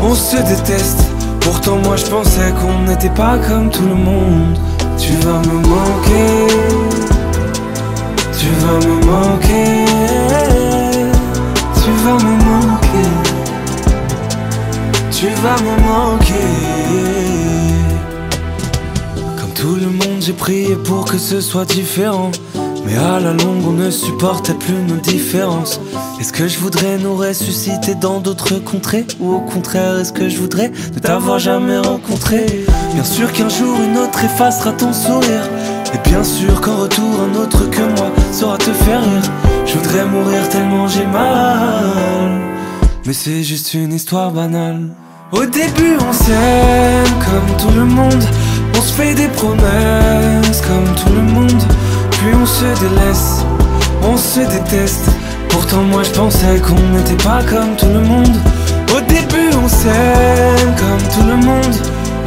on 0.01 0.15
se 0.15 0.37
déteste. 0.37 1.01
Pourtant 1.41 1.77
moi 1.83 1.95
je 1.97 2.05
pensais 2.05 2.53
qu'on 2.59 2.89
n'était 2.89 3.09
pas 3.09 3.37
comme 3.37 3.69
tout 3.69 3.87
le 3.87 3.95
monde. 3.95 4.57
Tu 4.97 5.13
vas 5.25 5.39
me 5.39 5.57
manquer. 5.67 6.47
Tu 8.37 8.47
vas 8.61 8.79
me 8.87 9.05
manquer 9.05 10.80
Tu 11.83 11.91
vas 12.03 12.13
me 12.13 12.33
manquer 12.45 13.09
Tu 15.11 15.27
vas 15.41 15.57
me 15.63 15.73
manquer 15.87 16.81
tout 19.61 19.75
le 19.75 19.91
monde, 19.91 20.19
j'ai 20.21 20.33
prié 20.33 20.75
pour 20.75 21.05
que 21.05 21.19
ce 21.19 21.39
soit 21.39 21.65
différent. 21.65 22.31
Mais 22.83 22.97
à 22.97 23.19
la 23.19 23.31
longue, 23.31 23.63
on 23.67 23.73
ne 23.73 23.91
supportait 23.91 24.55
plus 24.55 24.81
nos 24.87 24.95
différences. 24.95 25.79
Est-ce 26.19 26.33
que 26.33 26.47
je 26.47 26.57
voudrais 26.57 26.97
nous 26.97 27.15
ressusciter 27.15 27.93
dans 27.93 28.19
d'autres 28.19 28.55
contrées? 28.55 29.05
Ou 29.19 29.35
au 29.35 29.39
contraire, 29.39 29.99
est-ce 29.99 30.13
que 30.13 30.29
je 30.29 30.37
voudrais 30.37 30.71
ne 30.95 30.99
t'avoir 30.99 31.37
jamais 31.37 31.77
rencontré? 31.77 32.65
Bien 32.95 33.03
sûr 33.03 33.31
qu'un 33.31 33.49
jour, 33.49 33.77
une 33.79 33.99
autre 33.99 34.23
effacera 34.23 34.71
ton 34.71 34.93
sourire. 34.93 35.47
Et 35.93 36.09
bien 36.09 36.23
sûr 36.23 36.61
qu'en 36.61 36.77
retour, 36.77 37.21
un 37.21 37.35
autre 37.39 37.69
que 37.69 37.81
moi 37.81 38.11
saura 38.31 38.57
te 38.57 38.71
faire 38.71 39.01
rire. 39.01 39.31
Je 39.65 39.77
voudrais 39.77 40.05
mourir 40.05 40.47
tellement 40.49 40.87
j'ai 40.87 41.05
mal. 41.05 42.41
Mais 43.05 43.13
c'est 43.13 43.43
juste 43.43 43.73
une 43.73 43.93
histoire 43.93 44.31
banale. 44.31 44.89
Au 45.31 45.45
début, 45.45 45.97
on 46.07 46.13
s'aime 46.13 47.13
comme 47.25 47.57
tout 47.57 47.75
le 47.75 47.85
monde. 47.85 48.23
On 48.77 48.83
se 48.83 48.93
fait 48.93 49.13
des 49.13 49.27
promesses 49.27 50.61
comme 50.61 50.95
tout 50.95 51.13
le 51.13 51.21
monde, 51.21 51.63
puis 52.09 52.33
on 52.33 52.45
se 52.47 52.65
délaisse, 52.79 53.45
on 54.01 54.17
se 54.17 54.39
déteste. 54.39 55.07
Pourtant 55.49 55.83
moi 55.83 56.01
je 56.01 56.09
pensais 56.09 56.59
qu'on 56.65 56.81
n'était 56.97 57.23
pas 57.23 57.43
comme 57.43 57.75
tout 57.77 57.85
le 57.85 57.99
monde. 57.99 58.35
Au 58.95 59.01
début 59.01 59.55
on 59.63 59.67
s'aime 59.67 60.73
comme 60.79 61.07
tout 61.13 61.27
le 61.27 61.35
monde, 61.45 61.75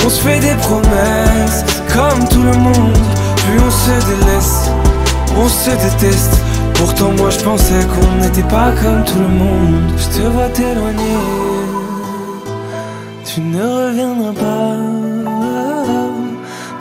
on 0.06 0.08
se 0.08 0.20
fait 0.20 0.38
des 0.38 0.54
promesses 0.62 1.64
comme 1.92 2.28
tout 2.28 2.42
le 2.42 2.56
monde, 2.56 2.98
puis 3.44 3.58
on 3.66 3.70
se 3.70 4.06
délaisse, 4.06 4.70
on 5.36 5.48
se 5.48 5.70
déteste. 5.70 6.36
Pourtant 6.74 7.12
moi 7.12 7.30
je 7.30 7.38
pensais 7.40 7.86
qu'on 7.92 8.22
n'était 8.22 8.48
pas 8.48 8.72
comme 8.82 9.04
tout 9.04 9.18
le 9.18 9.28
monde. 9.28 9.92
Je 9.96 10.18
te 10.18 10.26
vois 10.28 10.48
t'éloigner, 10.48 11.20
tu 13.24 13.40
ne 13.40 13.62
reviendras 13.62 14.32
pas. 14.32 15.04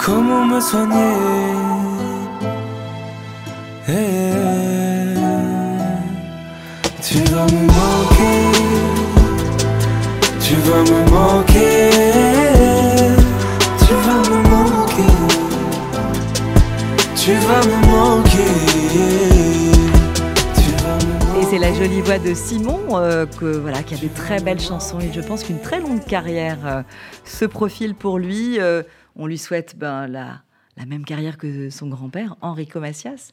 Comment 0.06 0.46
me 0.46 0.60
soigner? 0.60 1.18
Eh, 3.88 3.94
Tu 7.02 7.20
vas 7.32 7.46
me 7.46 7.62
manquer 7.68 8.42
Tu 10.42 10.56
vas 10.56 10.84
me 10.92 11.00
manquer 11.12 12.33
Tu 17.24 17.32
vas 17.36 17.62
me 17.62 17.78
manquer 17.88 18.42
Et 21.40 21.44
c'est 21.46 21.58
la 21.58 21.74
jolie 21.74 22.02
voix 22.02 22.20
de 22.20 22.34
Simon 22.34 22.98
euh, 22.98 23.26
que, 23.26 23.46
voilà, 23.46 23.82
qui 23.82 23.94
a 23.94 23.98
des 23.98 24.10
très 24.10 24.42
belles 24.42 24.60
chansons 24.60 25.00
et 25.00 25.10
je 25.14 25.22
pense 25.22 25.46
qu'une 25.46 25.62
très 25.62 25.80
longue 25.80 26.04
carrière 26.04 26.58
euh, 26.66 26.84
se 27.24 27.46
profile 27.46 27.96
pour 27.96 28.20
lui. 28.20 28.60
Euh, 28.60 28.84
on 29.16 29.26
lui 29.26 29.38
souhaite 29.38 29.78
ben, 29.78 30.06
la, 30.08 30.42
la 30.76 30.86
même 30.86 31.06
carrière 31.06 31.38
que 31.38 31.70
son 31.70 31.88
grand-père, 31.88 32.36
Enrico 32.42 32.82
Macias. 32.82 33.32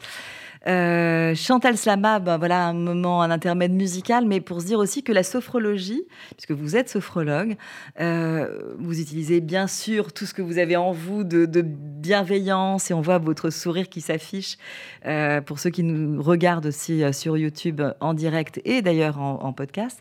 Euh, 0.67 1.35
Chantal 1.35 1.77
Slama, 1.77 2.19
ben 2.19 2.37
voilà 2.37 2.67
un 2.67 2.75
moment, 2.75 3.23
un 3.23 3.31
intermède 3.31 3.73
musical, 3.73 4.27
mais 4.27 4.41
pour 4.41 4.61
se 4.61 4.67
dire 4.67 4.79
aussi 4.79 5.03
que 5.03 5.13
la 5.13 5.23
sophrologie, 5.23 6.03
puisque 6.37 6.53
vous 6.53 6.77
êtes 6.77 6.91
sophrologue, 6.91 7.57
euh, 8.01 8.75
vous 8.79 9.01
utilisez 9.01 9.41
bien 9.41 9.67
sûr 9.67 10.13
tout 10.13 10.27
ce 10.27 10.35
que 10.35 10.43
vous 10.43 10.59
avez 10.59 10.77
en 10.77 10.93
vous 10.93 11.25
de, 11.25 11.47
bienveillance 11.63 12.91
et 12.91 12.95
on 12.95 13.03
voit 13.03 13.19
votre 13.19 13.51
sourire 13.51 13.89
qui 13.91 14.01
s'affiche 14.01 14.57
euh, 15.05 15.43
pour 15.43 15.59
ceux 15.59 15.69
qui 15.69 15.83
nous 15.83 16.23
regardent 16.23 16.67
aussi 16.67 17.03
sur 17.13 17.37
YouTube 17.37 17.83
en 18.01 18.15
direct 18.15 18.61
et 18.65 18.81
d'ailleurs 18.81 19.21
en, 19.21 19.53
podcast. 19.53 20.01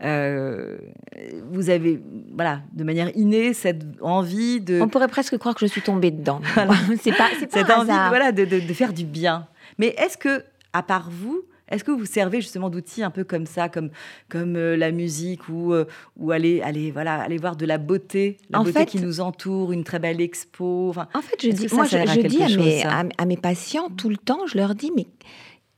vous 0.00 1.70
avez, 1.70 2.00
voilà, 2.34 2.60
de 2.72 2.84
manière 2.84 3.10
innée 3.16 3.54
cette 3.54 3.82
envie 4.00 4.60
de. 4.60 4.80
On 4.80 4.88
pourrait 4.88 5.08
presque 5.08 5.36
croire 5.38 5.54
que 5.54 5.66
je 5.66 5.70
suis 5.70 5.82
tombée 5.82 6.10
dedans. 6.10 6.40
c'est 7.00 7.16
pas, 7.16 7.28
cette 7.50 7.70
envie, 7.70 7.90
voilà, 8.08 8.30
de, 8.30 8.44
de 8.44 8.72
faire 8.72 8.92
du 8.92 9.04
bien. 9.04 9.48
Mais 9.78 9.94
est-ce 9.98 10.16
que, 10.16 10.44
à 10.72 10.82
part 10.82 11.10
vous, 11.10 11.44
est-ce 11.72 11.84
que 11.84 11.90
vous 11.90 12.04
servez 12.04 12.40
justement 12.42 12.68
d'outils 12.68 13.02
un 13.02 13.10
peu 13.10 13.24
comme 13.24 13.46
ça, 13.46 13.68
comme, 13.68 13.90
comme 14.28 14.56
euh, 14.56 14.76
la 14.76 14.92
musique 14.92 15.48
ou, 15.48 15.72
euh, 15.72 15.86
ou 16.18 16.30
aller, 16.30 16.60
aller, 16.60 16.90
voilà, 16.90 17.20
aller 17.20 17.38
voir 17.38 17.56
de 17.56 17.64
la 17.64 17.78
beauté, 17.78 18.36
la 18.50 18.62
beauté 18.62 18.84
qui 18.84 19.00
nous 19.00 19.20
entoure, 19.20 19.72
une 19.72 19.82
très 19.82 19.98
belle 19.98 20.20
expo 20.20 20.92
En 21.14 21.22
fait, 21.22 21.36
je 21.42 21.48
dis, 21.48 21.68
moi, 21.72 21.86
je, 21.86 22.26
dis 22.26 22.42
à 22.42 22.48
mes, 22.48 23.10
à, 23.16 23.24
mes, 23.24 23.36
patients 23.38 23.88
tout 23.88 24.10
le 24.10 24.18
temps, 24.18 24.46
je 24.46 24.58
leur 24.58 24.74
dis, 24.74 24.92
mais 24.94 25.06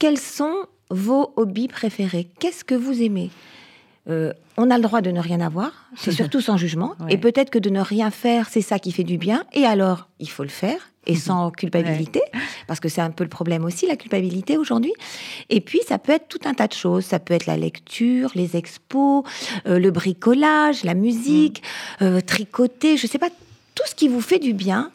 quels 0.00 0.18
sont 0.18 0.66
vos 0.90 1.32
hobbies 1.36 1.68
préférés? 1.68 2.28
Qu'est-ce 2.40 2.64
que 2.64 2.74
vous 2.74 3.00
aimez? 3.00 3.30
Euh, 4.08 4.32
on 4.56 4.70
a 4.70 4.76
le 4.76 4.82
droit 4.82 5.00
de 5.00 5.10
ne 5.10 5.20
rien 5.20 5.40
avoir, 5.40 5.72
c'est 5.96 6.12
surtout 6.20 6.40
sans 6.40 6.56
jugement. 6.56 6.94
Et 7.08 7.18
peut-être 7.18 7.50
que 7.50 7.58
de 7.58 7.70
ne 7.70 7.80
rien 7.80 8.10
faire, 8.10 8.48
c'est 8.48 8.60
ça 8.60 8.78
qui 8.78 8.92
fait 8.92 9.04
du 9.04 9.18
bien. 9.18 9.44
Et 9.52 9.64
alors, 9.64 10.08
il 10.20 10.28
faut 10.28 10.42
le 10.42 10.48
faire 10.48 10.90
et 11.06 11.16
sans 11.16 11.50
culpabilité, 11.56 12.22
parce 12.66 12.80
que 12.80 12.88
c'est 12.88 13.00
un 13.00 13.10
peu 13.10 13.24
le 13.24 13.30
problème 13.30 13.64
aussi, 13.64 13.86
la 13.86 13.96
culpabilité 13.96 14.56
aujourd'hui. 14.56 14.92
Et 15.50 15.60
puis, 15.60 15.80
ça 15.86 15.98
peut 15.98 16.12
être 16.12 16.28
tout 16.28 16.40
un 16.44 16.54
tas 16.54 16.68
de 16.68 16.72
choses. 16.72 17.04
Ça 17.04 17.18
peut 17.18 17.34
être 17.34 17.46
la 17.46 17.56
lecture, 17.56 18.30
les 18.34 18.56
expos, 18.56 19.24
euh, 19.66 19.78
le 19.78 19.90
bricolage, 19.90 20.84
la 20.84 20.94
musique, 20.94 21.62
mm. 22.00 22.04
euh, 22.04 22.20
tricoter, 22.20 22.96
je 22.96 23.06
ne 23.06 23.10
sais 23.10 23.18
pas, 23.18 23.30
tout 23.74 23.84
ce 23.86 23.94
qui 23.94 24.08
vous 24.08 24.20
fait 24.20 24.38
du 24.38 24.52
bien. 24.52 24.90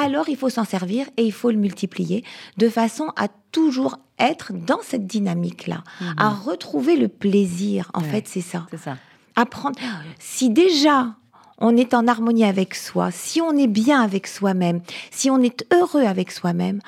Alors, 0.00 0.28
il 0.28 0.36
faut 0.36 0.48
s'en 0.48 0.64
servir 0.64 1.06
et 1.16 1.24
il 1.24 1.32
faut 1.32 1.50
le 1.50 1.56
multiplier 1.56 2.24
de 2.56 2.68
façon 2.68 3.08
à 3.16 3.26
toujours 3.50 3.98
être 4.20 4.52
dans 4.52 4.78
cette 4.80 5.06
dynamique-là, 5.06 5.82
à 6.16 6.30
retrouver 6.30 6.96
le 6.96 7.08
plaisir. 7.08 7.90
En 7.94 8.00
fait, 8.00 8.28
c'est 8.28 8.40
ça. 8.40 8.66
C'est 8.70 8.78
ça. 8.78 8.96
Apprendre. 9.34 9.78
Si 10.18 10.50
déjà 10.50 11.14
on 11.58 11.76
est 11.76 11.94
en 11.94 12.06
harmonie 12.06 12.44
avec 12.44 12.76
soi, 12.76 13.10
si 13.10 13.40
on 13.40 13.56
est 13.56 13.66
bien 13.66 14.00
avec 14.00 14.28
soi-même, 14.28 14.80
si 15.10 15.30
on 15.30 15.40
est 15.40 15.66
heureux 15.72 16.04
avec 16.04 16.30
soi-même, 16.30 16.80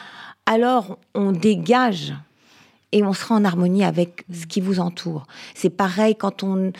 alors 0.46 0.98
on 1.14 1.32
dégage 1.32 2.14
et 2.92 3.02
on 3.02 3.12
sera 3.12 3.34
en 3.34 3.44
harmonie 3.44 3.84
avec 3.84 4.24
ce 4.32 4.46
qui 4.46 4.60
vous 4.60 4.80
entoure. 4.80 5.26
C'est 5.54 5.70
pareil 5.70 6.14
quand 6.16 6.42
on... 6.42 6.72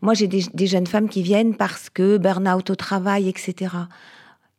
Moi, 0.00 0.14
j'ai 0.14 0.26
des, 0.26 0.66
jeunes 0.66 0.86
femmes 0.86 1.08
qui 1.08 1.22
viennent 1.22 1.56
parce 1.56 1.90
que 1.90 2.18
burn-out 2.18 2.70
au 2.70 2.74
travail, 2.74 3.28
etc. 3.28 3.74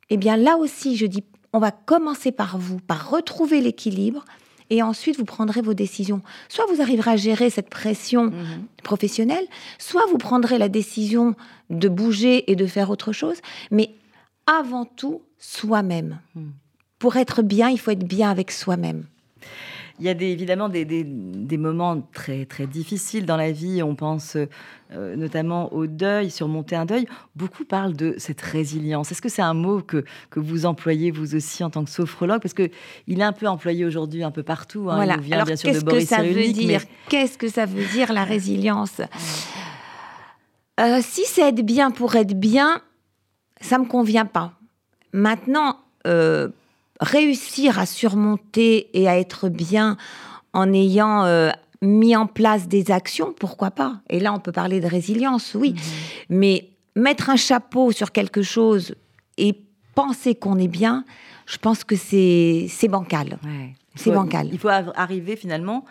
Eh 0.09 0.17
bien, 0.17 0.37
là 0.37 0.57
aussi, 0.57 0.97
je 0.97 1.05
dis, 1.05 1.23
on 1.53 1.59
va 1.59 1.71
commencer 1.71 2.31
par 2.31 2.57
vous, 2.57 2.79
par 2.79 3.09
retrouver 3.09 3.61
l'équilibre, 3.61 4.25
et 4.69 4.81
ensuite 4.81 5.17
vous 5.17 5.25
prendrez 5.25 5.61
vos 5.61 5.73
décisions. 5.73 6.21
Soit 6.49 6.65
vous 6.73 6.81
arriverez 6.81 7.11
à 7.11 7.15
gérer 7.15 7.49
cette 7.49 7.69
pression 7.69 8.25
mhm. 8.25 8.65
professionnelle, 8.83 9.45
soit 9.77 10.05
vous 10.09 10.17
prendrez 10.17 10.57
la 10.57 10.69
décision 10.69 11.35
de 11.69 11.89
bouger 11.89 12.51
et 12.51 12.55
de 12.55 12.65
faire 12.65 12.89
autre 12.89 13.11
chose, 13.11 13.37
mais 13.71 13.91
avant 14.47 14.85
tout, 14.85 15.21
soi-même. 15.37 16.19
Mhm. 16.35 16.51
Pour 16.99 17.17
être 17.17 17.41
bien, 17.41 17.69
il 17.69 17.79
faut 17.79 17.91
être 17.91 18.07
bien 18.07 18.31
avec 18.31 18.51
soi-même. 18.51 19.05
Il 20.03 20.07
y 20.07 20.09
a 20.09 20.21
évidemment 20.29 20.67
des, 20.67 21.57
moments 21.57 22.01
très, 22.11 22.45
très 22.45 22.67
difficiles 22.67 23.25
dans 23.25 23.37
la 23.37 23.53
vie. 23.53 23.81
On 23.81 23.95
pense 23.95 24.35
euh, 24.91 25.15
notamment 25.15 25.71
au 25.71 25.87
deuil, 25.87 26.29
surmonter 26.29 26.75
un 26.75 26.83
deuil. 26.83 27.07
Beaucoup 27.37 27.63
parlent 27.63 27.95
de 27.95 28.15
cette 28.17 28.41
résilience. 28.41 29.13
Est-ce 29.13 29.21
que 29.21 29.29
c'est 29.29 29.41
un 29.41 29.53
mot 29.53 29.79
que, 29.79 30.03
que 30.29 30.41
vous 30.41 30.65
employez 30.65 31.09
vous 31.09 31.35
aussi 31.35 31.63
en 31.63 31.69
tant 31.69 31.85
que 31.85 31.89
sophrologue? 31.89 32.41
Parce 32.41 32.53
qu'il 32.53 32.69
est 33.07 33.23
un 33.23 33.31
peu 33.31 33.47
employé 33.47 33.85
aujourd'hui 33.85 34.25
un 34.25 34.31
peu 34.31 34.43
partout. 34.43 34.89
Hein. 34.89 34.95
Voilà. 34.97 35.15
vient 35.15 35.45
bien 35.45 35.55
sûr 35.55 35.71
de 35.71 35.79
Boris 35.79 36.03
que 36.03 36.09
ça 36.09 36.21
veut 36.21 36.51
dire? 36.51 36.81
Qu'est-ce 37.07 37.37
que 37.37 37.47
ça 37.47 37.65
veut 37.65 37.85
dire 37.85 38.11
la 38.11 38.23
résilience? 38.25 38.99
Euh, 40.81 40.99
Si 41.01 41.23
c'est 41.27 41.47
être 41.47 41.65
bien 41.65 41.91
pour 41.91 42.13
être 42.17 42.37
bien, 42.37 42.81
ça 43.61 43.77
me 43.77 43.85
convient 43.85 44.25
pas. 44.25 44.51
Maintenant, 45.13 45.77
euh, 46.07 46.49
réussir 47.03 47.79
à 47.79 47.85
surmonter 47.85 48.89
et 48.93 49.07
à 49.07 49.19
être 49.19 49.49
bien 49.49 49.97
en 50.53 50.71
ayant 50.73 51.25
euh, 51.25 51.49
mis 51.81 52.15
en 52.15 52.27
place 52.27 52.67
des 52.67 52.91
actions, 52.91 53.33
pourquoi 53.37 53.71
pas? 53.71 54.01
Et 54.09 54.19
là, 54.19 54.33
on 54.33 54.39
peut 54.39 54.51
parler 54.51 54.79
de 54.79 54.87
résilience, 54.87 55.55
oui. 55.55 55.71
Mhm. 55.73 55.79
Mais 56.29 56.69
mettre 56.95 57.29
un 57.29 57.35
chapeau 57.35 57.91
sur 57.91 58.11
quelque 58.11 58.41
chose 58.41 58.95
et 59.37 59.55
penser 59.95 60.35
qu'on 60.35 60.57
est 60.57 60.67
bien, 60.67 61.03
je 61.45 61.57
pense 61.57 61.83
que 61.83 61.95
c'est 61.95 62.69
bancal. 62.87 63.37
C'est 63.95 64.11
bancal. 64.11 64.49
Il 64.51 64.59
faut 64.59 64.69
arriver 64.69 65.35
finalement 65.35 65.85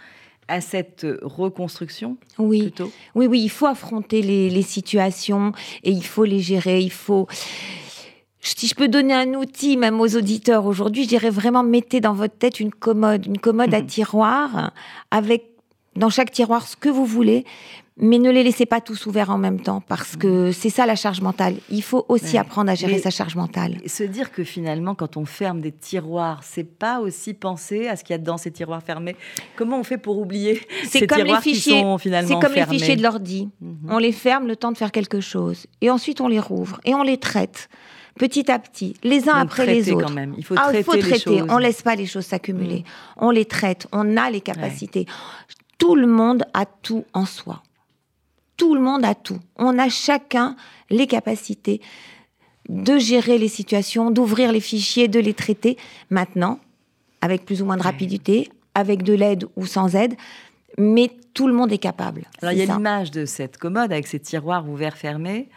à 0.49 0.61
cette 0.61 1.07
reconstruction 1.23 2.17
oui. 2.39 2.75
Oui, 3.15 3.27
oui, 3.27 3.41
il 3.43 3.49
faut 3.49 3.67
affronter 3.67 4.23
les, 4.23 4.51
les 4.51 4.63
situations 4.63 5.53
et 5.85 5.93
il 5.93 6.05
faut 6.05 6.25
les 6.25 6.41
gérer. 6.41 6.81
Il 6.81 6.91
faut 6.91 7.29
si 8.43 8.67
je 8.67 8.75
peux 8.75 8.89
donner 8.89 9.15
un 9.15 9.35
outil 9.35 9.77
même 9.77 10.01
aux 10.01 10.17
auditeurs 10.17 10.67
aujourd'hui, 10.67 11.05
je 11.05 11.09
dirais 11.09 11.31
vraiment 11.31 11.63
mettez 11.63 12.01
dans 12.01 12.13
votre 12.15 12.37
tête 12.37 12.61
une 12.61 12.73
commode, 12.73 13.27
une 13.27 13.39
commode 13.39 13.73
à 13.75 13.81
Mhm. 13.81 13.87
tiroir 13.87 14.73
avec 15.11 15.45
dans 15.95 16.11
chaque 16.11 16.31
tiroir 16.33 16.67
ce 16.67 16.75
que 16.75 16.89
vous 16.89 17.05
voulez, 17.05 17.45
mais 17.99 18.19
ne 18.19 18.31
les 18.31 18.43
laissez 18.43 18.65
pas 18.65 18.81
tous 18.81 19.05
ouverts 19.05 19.29
en 19.29 19.37
même 19.37 19.61
temps 19.61 19.83
parce 19.87 20.17
que 20.17 20.51
c'est 20.51 20.71
ça 20.71 20.87
la 20.87 20.97
charge 20.97 21.21
mentale. 21.21 21.57
Il 21.71 21.83
faut 21.83 22.07
aussi 22.09 22.25
Mhm. 22.25 22.33
Ouais. 22.33 22.39
apprendre 22.39 22.71
à 22.71 22.75
gérer 22.75 22.95
Mais- 22.95 22.99
sa 22.99 23.11
charge 23.11 23.37
mentale. 23.37 23.77
Se 23.87 24.03
dire 24.03 24.33
que 24.33 24.43
finalement, 24.43 24.95
quand 24.95 25.19
on 25.19 25.27
ferme 25.27 25.61
des 25.61 25.71
tiroirs, 25.71 26.41
c'est 26.43 26.65
pas 26.65 27.01
aussi 27.01 27.35
penser 27.35 27.87
à 27.89 27.97
ce 27.97 28.03
qu'il 28.05 28.15
y 28.15 28.19
a 28.19 28.19
dans 28.19 28.39
ces 28.39 28.51
tiroirs 28.51 28.83
fermés. 28.83 29.15
Comment 29.55 29.79
on 29.79 29.85
fait 29.85 29.99
pour 29.99 30.19
oublier 30.19 30.63
C'est 30.85 31.01
ces 31.01 31.07
comme 31.07 31.19
les 31.19 31.25
tiroirs 31.25 31.43
qui 31.43 31.55
fichiers, 31.55 31.81
sont 31.83 31.99
c'est 31.99 32.03
finalement 32.05 32.41
comme 32.41 32.55
les 32.55 32.67
fichiers 32.67 32.97
de 32.97 33.03
l'ordi. 33.03 33.51
Mhm. 33.61 33.77
On 33.91 33.99
les 33.99 34.13
ferme 34.13 34.47
le 34.49 34.57
temps 34.57 34.73
de 34.73 34.79
faire 34.79 34.91
quelque 34.93 35.21
chose 35.21 35.67
et 35.83 35.91
ensuite 35.91 36.21
on 36.23 36.29
les 36.29 36.41
rouvre 36.41 36.81
et 36.87 36.95
on 36.95 37.03
les 37.03 37.19
traite 37.19 37.69
petit 38.19 38.51
à 38.51 38.59
petit, 38.59 38.95
les 39.03 39.29
uns 39.29 39.33
Donc, 39.35 39.43
après 39.53 39.67
les 39.67 39.91
autres. 39.93 40.07
quand 40.07 40.13
même. 40.13 40.35
Il 40.39 40.45
faut 40.45 40.55
Ah, 40.57 40.65
traiter, 40.65 40.79
il 40.79 40.85
faut 40.85 40.93
les 40.95 41.01
traiter. 41.01 41.19
choses. 41.39 41.43
Mm. 41.43 41.51
On 41.51 41.59
laisse 41.59 41.83
pas 41.83 41.95
les 41.97 42.07
choses 42.07 42.27
s'accumuler. 42.27 42.85
On 43.17 43.31
les 43.31 43.45
traite. 43.45 43.87
On 43.93 44.17
a 44.17 44.31
les 44.31 44.41
capacités. 44.41 45.07
Tout 45.79 45.95
le 45.97 46.07
monde 46.07 46.45
a 46.55 46.67
tout 46.67 47.05
en 47.15 47.25
soi. 47.27 47.63
Tout 48.57 48.75
le 48.75 48.81
monde 48.81 49.05
a 49.05 49.15
tout. 49.15 49.39
On 49.57 49.79
a 49.79 49.89
chacun 49.89 50.57
les 50.91 51.07
capacités 51.07 51.81
de 52.69 52.97
gérer 52.99 53.39
les 53.39 53.49
situations, 53.49 54.11
d'ouvrir 54.11 54.53
les 54.53 54.61
fichiers, 54.61 55.09
de 55.09 55.19
les 55.19 55.35
traiter. 55.35 55.77
Maintenant, 56.11 56.61
avec 57.21 57.45
plus 57.45 57.61
ou 57.63 57.65
moins 57.65 57.77
de 57.77 57.83
rapidité, 57.83 58.51
avec 58.75 59.03
de 59.03 59.15
l'aide 59.15 59.47
ou 59.57 59.67
sans 59.67 59.97
aide, 59.97 60.15
mais 60.79 61.11
tout 61.35 61.47
le 61.49 61.55
monde 61.55 61.73
est 61.73 61.79
capable. 61.79 62.23
Alors, 62.41 62.53
il 62.53 62.59
y 62.59 62.63
a 62.63 62.67
l'image 62.67 63.11
de 63.11 63.25
cette 63.27 63.57
commode 63.59 63.91
avec 63.93 64.07
ces 64.07 64.21
tiroirs 64.21 64.69
ouverts 64.69 64.97
fermés. 64.97 65.49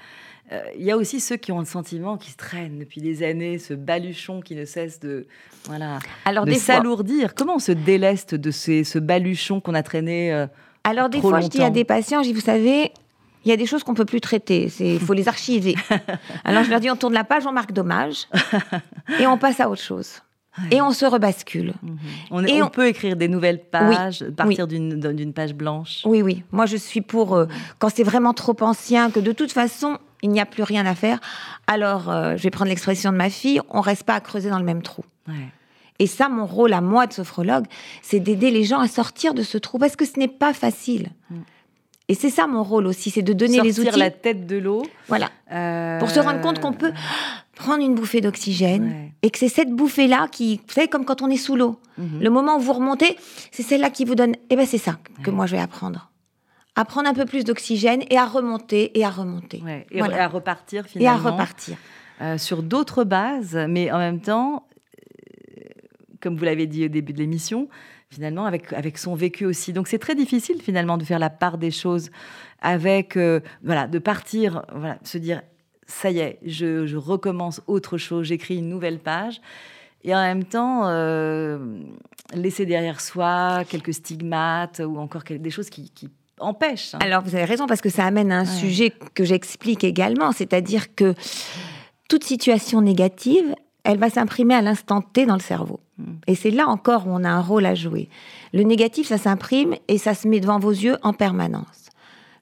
Euh, 0.52 0.62
il 0.78 0.84
y 0.86 0.92
a 0.92 0.98
aussi 0.98 1.20
ceux 1.20 1.38
qui 1.38 1.52
ont 1.52 1.60
le 1.60 1.66
sentiment 1.66 2.18
qui 2.18 2.30
se 2.32 2.38
traînent 2.38 2.78
depuis 2.78 3.02
des 3.02 3.24
années, 3.24 3.58
ce 3.58 3.74
baluchon 3.74 4.42
qui 4.42 4.56
ne 4.56 4.66
cesse 4.66 5.00
de, 5.00 5.26
voilà, 5.66 5.98
Alors 6.26 6.46
de 6.46 6.54
s'alourdir. 6.54 7.34
Comment 7.34 7.56
on 7.56 7.60
se 7.60 7.72
déleste 7.72 8.36
de 8.36 8.52
ces, 8.52 8.84
ce 8.84 9.00
baluchon 9.00 9.60
qu'on 9.60 9.74
a 9.74 9.82
traîné 9.82 10.32
euh, 10.32 10.46
Alors 10.84 11.10
des 11.10 11.18
trop 11.18 11.30
fois, 11.30 11.40
je 11.42 11.48
dis 11.48 11.64
à 11.64 11.72
des 11.72 11.84
patients, 11.84 12.22
je 12.22 12.28
dis, 12.28 12.34
vous 12.34 12.42
savez, 12.42 12.92
il 13.44 13.50
y 13.50 13.52
a 13.54 13.58
des 13.58 13.66
choses 13.66 13.84
qu'on 13.84 13.96
peut 13.96 14.06
plus 14.06 14.22
traiter. 14.22 14.72
Il 14.80 15.00
faut 15.00 15.14
les 15.14 15.28
archiver. 15.28 15.76
Alors 16.44 16.64
je 16.64 16.70
leur 16.70 16.80
dis, 16.80 16.92
on 16.92 16.96
tourne 16.96 17.14
la 17.16 17.24
page, 17.24 17.46
on 17.48 17.52
marque 17.52 17.72
dommage, 17.74 18.28
et 19.20 19.26
on 19.26 19.38
passe 19.40 19.60
à 19.60 19.70
autre 19.70 19.82
chose. 19.82 20.22
Et 20.72 20.82
on 20.82 20.92
se 20.92 21.06
rebascule. 21.06 21.74
on, 22.32 22.46
Et 22.46 22.62
on 22.62 22.68
on- 22.68 22.70
peut 22.70 22.88
écrire 22.88 23.18
des 23.18 23.28
nouvelles 23.28 23.62
pages, 23.62 24.24
partir 24.38 24.68
d'une 24.68 25.00
d'une 25.00 25.34
page 25.34 25.54
blanche. 25.54 26.02
Oui, 26.06 26.22
oui. 26.22 26.44
Moi, 26.54 26.66
je 26.66 26.78
suis 26.78 27.02
pour 27.02 27.36
euh, 27.36 27.46
quand 27.78 27.90
c'est 27.90 28.04
vraiment 28.04 28.34
trop 28.34 28.56
ancien, 28.62 29.12
que 29.12 29.20
de 29.20 29.34
toute 29.34 29.52
façon, 29.52 29.98
il 30.26 30.32
n'y 30.32 30.42
a 30.42 30.46
plus 30.46 30.64
rien 30.64 30.86
à 30.86 30.96
faire. 30.96 31.20
Alors, 31.68 32.10
euh, 32.10 32.36
je 32.38 32.44
vais 32.44 32.50
prendre 32.50 32.70
l'expression 32.70 33.12
de 33.12 33.18
ma 33.18 33.30
fille, 33.30 33.62
on 33.70 33.82
reste 33.82 34.04
pas 34.04 34.16
à 34.16 34.20
creuser 34.20 34.50
dans 34.50 34.60
le 34.60 34.66
même 34.66 34.82
trou. 34.82 35.04
Ouais. 35.28 35.34
Et 36.00 36.08
ça, 36.08 36.28
mon 36.28 36.46
rôle 36.46 36.74
à 36.74 36.82
moi 36.82 37.08
de 37.08 37.14
sophrologue, 37.14 37.66
c'est 38.02 38.20
d'aider 38.20 38.52
les 38.52 38.66
gens 38.66 38.80
à 38.80 38.88
sortir 38.90 39.34
de 39.34 39.44
ce 39.44 39.58
trou, 39.58 39.78
parce 39.78 39.96
que 39.96 40.04
ce 40.06 40.20
n'est 40.20 40.28
pas 40.28 40.54
facile. 40.54 41.10
Et 42.08 42.14
c'est 42.14 42.30
ça 42.30 42.46
mon 42.46 42.64
rôle 42.64 42.86
aussi, 42.86 43.10
c'est 43.10 43.24
de 43.24 43.34
donner 43.34 43.62
les 43.62 43.70
Mm. 43.70 43.74
Sortir 43.74 43.92
outils. 43.94 44.00
la 44.00 44.12
tête 44.12 44.46
de 44.46 44.58
l'eau. 44.58 44.84
Voilà. 45.08 45.30
euh, 45.52 45.98
pour 46.00 46.10
se 46.12 46.20
rendre 46.20 46.40
compte 46.42 46.60
qu'on 46.60 46.74
peut 46.74 46.92
prendre 47.56 47.82
une 47.84 47.96
bouffée 47.96 48.20
d'oxygène 48.22 48.84
Ouais. 48.84 49.12
et 49.24 49.30
que 49.32 49.40
c'est 49.40 49.48
cette 49.50 49.72
bouffée-là 49.72 50.28
qui, 50.32 50.58
vous 50.68 50.74
savez, 50.74 50.88
comme 50.88 51.06
quand 51.06 51.22
on 51.24 51.30
est 51.30 51.38
sous 51.38 51.56
l'eau, 51.56 51.80
Mhm. 51.98 52.20
le 52.22 52.30
moment 52.30 52.58
où 52.58 52.60
vous 52.60 52.74
remontez, 52.74 53.18
c'est 53.52 53.64
celle-là 53.64 53.90
qui 53.90 54.06
vous 54.06 54.14
donne. 54.16 54.34
Eh 54.52 54.56
ben 54.56 54.66
c'est 54.68 54.78
ça 54.78 54.98
que 55.24 55.30
Ouais. 55.32 55.36
moi 55.36 55.46
je 55.48 55.56
vais 55.56 55.62
apprendre, 55.62 56.12
à 56.76 56.86
prendre 56.86 57.08
un 57.10 57.14
peu 57.14 57.26
plus 57.26 57.44
d'oxygène 57.44 58.04
et 58.10 58.18
à 58.18 58.26
remonter 58.26 58.98
et 58.98 59.06
à 59.06 59.10
remonter 59.10 59.62
Ouais, 59.64 59.86
et, 59.92 60.00
Voilà. 60.00 60.18
et 60.18 60.20
à 60.20 60.28
repartir 60.28 60.84
et 60.84 60.86
à 60.86 60.90
finalement 61.18 61.32
repartir. 61.32 61.78
euh, 62.22 62.38
sur 62.38 62.64
d'autres 62.64 63.04
bases, 63.04 63.58
mais 63.70 63.92
en 63.92 63.98
même 63.98 64.20
temps, 64.20 64.68
euh, 65.58 65.62
comme 66.22 66.36
vous 66.36 66.44
l'avez 66.46 66.68
dit 66.68 66.86
au 66.86 66.90
début 66.90 67.14
de 67.14 67.20
l'émission, 67.20 67.70
finalement 68.10 68.46
avec, 68.46 68.72
avec 68.74 68.98
son 68.98 69.16
vécu 69.16 69.46
aussi. 69.46 69.74
Donc 69.74 69.88
c'est 69.88 70.00
très 70.00 70.16
difficile 70.16 70.62
finalement 70.62 70.98
de 70.98 71.04
faire 71.04 71.20
la 71.20 71.30
part 71.30 71.58
des 71.58 71.72
choses 71.72 72.12
avec, 72.62 73.16
euh, 73.18 73.40
voilà, 73.64 73.88
de 73.88 74.00
partir, 74.00 74.66
voilà, 74.74 74.98
se 75.04 75.18
dire, 75.18 75.42
ça 75.88 76.10
y 76.12 76.20
est, 76.20 76.40
je, 76.46 76.86
je 76.86 76.98
recommence 76.98 77.62
autre 77.68 77.98
chose, 77.98 78.26
j'écris 78.28 78.58
une 78.58 78.70
nouvelle 78.70 79.00
page. 79.00 79.40
Et 80.04 80.14
en 80.16 80.22
même 80.22 80.44
temps, 80.44 80.88
euh, 80.88 81.58
laisser 82.34 82.66
derrière 82.68 83.02
soi 83.02 83.64
quelques 83.68 83.94
stigmates 83.94 84.82
ou 84.86 84.98
encore 84.98 85.24
des 85.28 85.50
choses 85.50 85.70
qui, 85.72 85.90
qui 85.90 86.10
hein. 86.42 87.00
Alors 87.00 87.22
vous 87.24 87.36
avez 87.36 87.46
raison 87.46 87.66
parce 87.68 87.82
que 87.82 87.90
ça 87.90 88.06
amène 88.06 88.32
à 88.32 88.40
un 88.40 88.46
Ouais. 88.46 88.60
sujet 88.60 88.94
que 89.14 89.24
j'explique 89.24 89.84
également, 89.84 90.32
c'est-à-dire 90.32 90.94
que 90.96 91.14
toute 92.10 92.24
situation 92.24 92.82
négative, 92.82 93.56
elle 93.84 93.98
va 93.98 94.10
s'imprimer 94.10 94.56
à 94.56 94.62
l'instant 94.62 95.02
T 95.02 95.26
dans 95.26 95.36
le 95.36 95.40
cerveau. 95.42 95.80
Mm. 95.98 96.04
Et 96.28 96.36
c'est 96.36 96.52
là 96.52 96.68
encore 96.68 97.08
où 97.08 97.12
on 97.12 97.24
a 97.24 97.30
un 97.30 97.42
rôle 97.42 97.66
à 97.66 97.76
jouer. 97.76 98.10
Le 98.54 98.64
négatif, 98.64 99.08
ça 99.08 99.18
s'imprime 99.18 99.76
et 99.88 99.98
ça 99.98 100.14
se 100.14 100.28
met 100.28 100.40
devant 100.40 100.60
vos 100.60 100.72
yeux 100.72 100.98
en 101.04 101.14
permanence. 101.14 101.90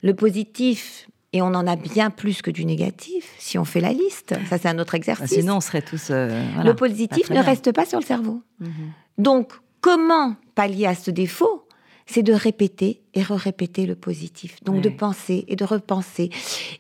Le 0.02 0.14
positif, 0.14 1.08
et 1.32 1.42
on 1.42 1.48
en 1.48 1.66
a 1.66 1.76
bien 1.76 2.10
plus 2.10 2.42
que 2.42 2.52
du 2.52 2.66
négatif, 2.66 3.34
si 3.40 3.58
on 3.58 3.66
fait 3.66 3.80
la 3.82 3.92
liste, 3.94 4.36
ça 4.50 4.58
c'est 4.58 4.68
un 4.68 4.80
autre 4.80 4.94
Ah, 4.96 4.98
exercice. 4.98 5.30
Sinon, 5.40 5.58
on 5.58 5.62
serait 5.62 5.82
tous. 5.82 6.10
euh, 6.12 6.44
voilà. 6.56 6.70
le 6.70 6.76
positif 6.76 7.30
ne 7.30 7.36
bien. 7.36 7.42
reste 7.42 7.72
pas 7.72 7.86
sur 7.86 8.00
le 8.00 8.06
cerveau. 8.06 8.42
Mhm. 8.60 8.70
Donc, 9.18 9.54
comment 9.82 10.36
pallier 10.56 10.86
à 10.88 10.96
ce 10.96 11.10
défaut 11.12 11.63
C'est 12.06 12.24
de 12.24 12.34
répéter 12.34 13.02
et 13.14 13.24
re-répéter 13.24 13.86
le 13.86 13.96
positif. 13.96 14.62
Donc, 14.64 14.82
de 14.82 14.90
penser 14.90 15.46
et 15.48 15.56
de 15.56 15.64
repenser. 15.64 16.30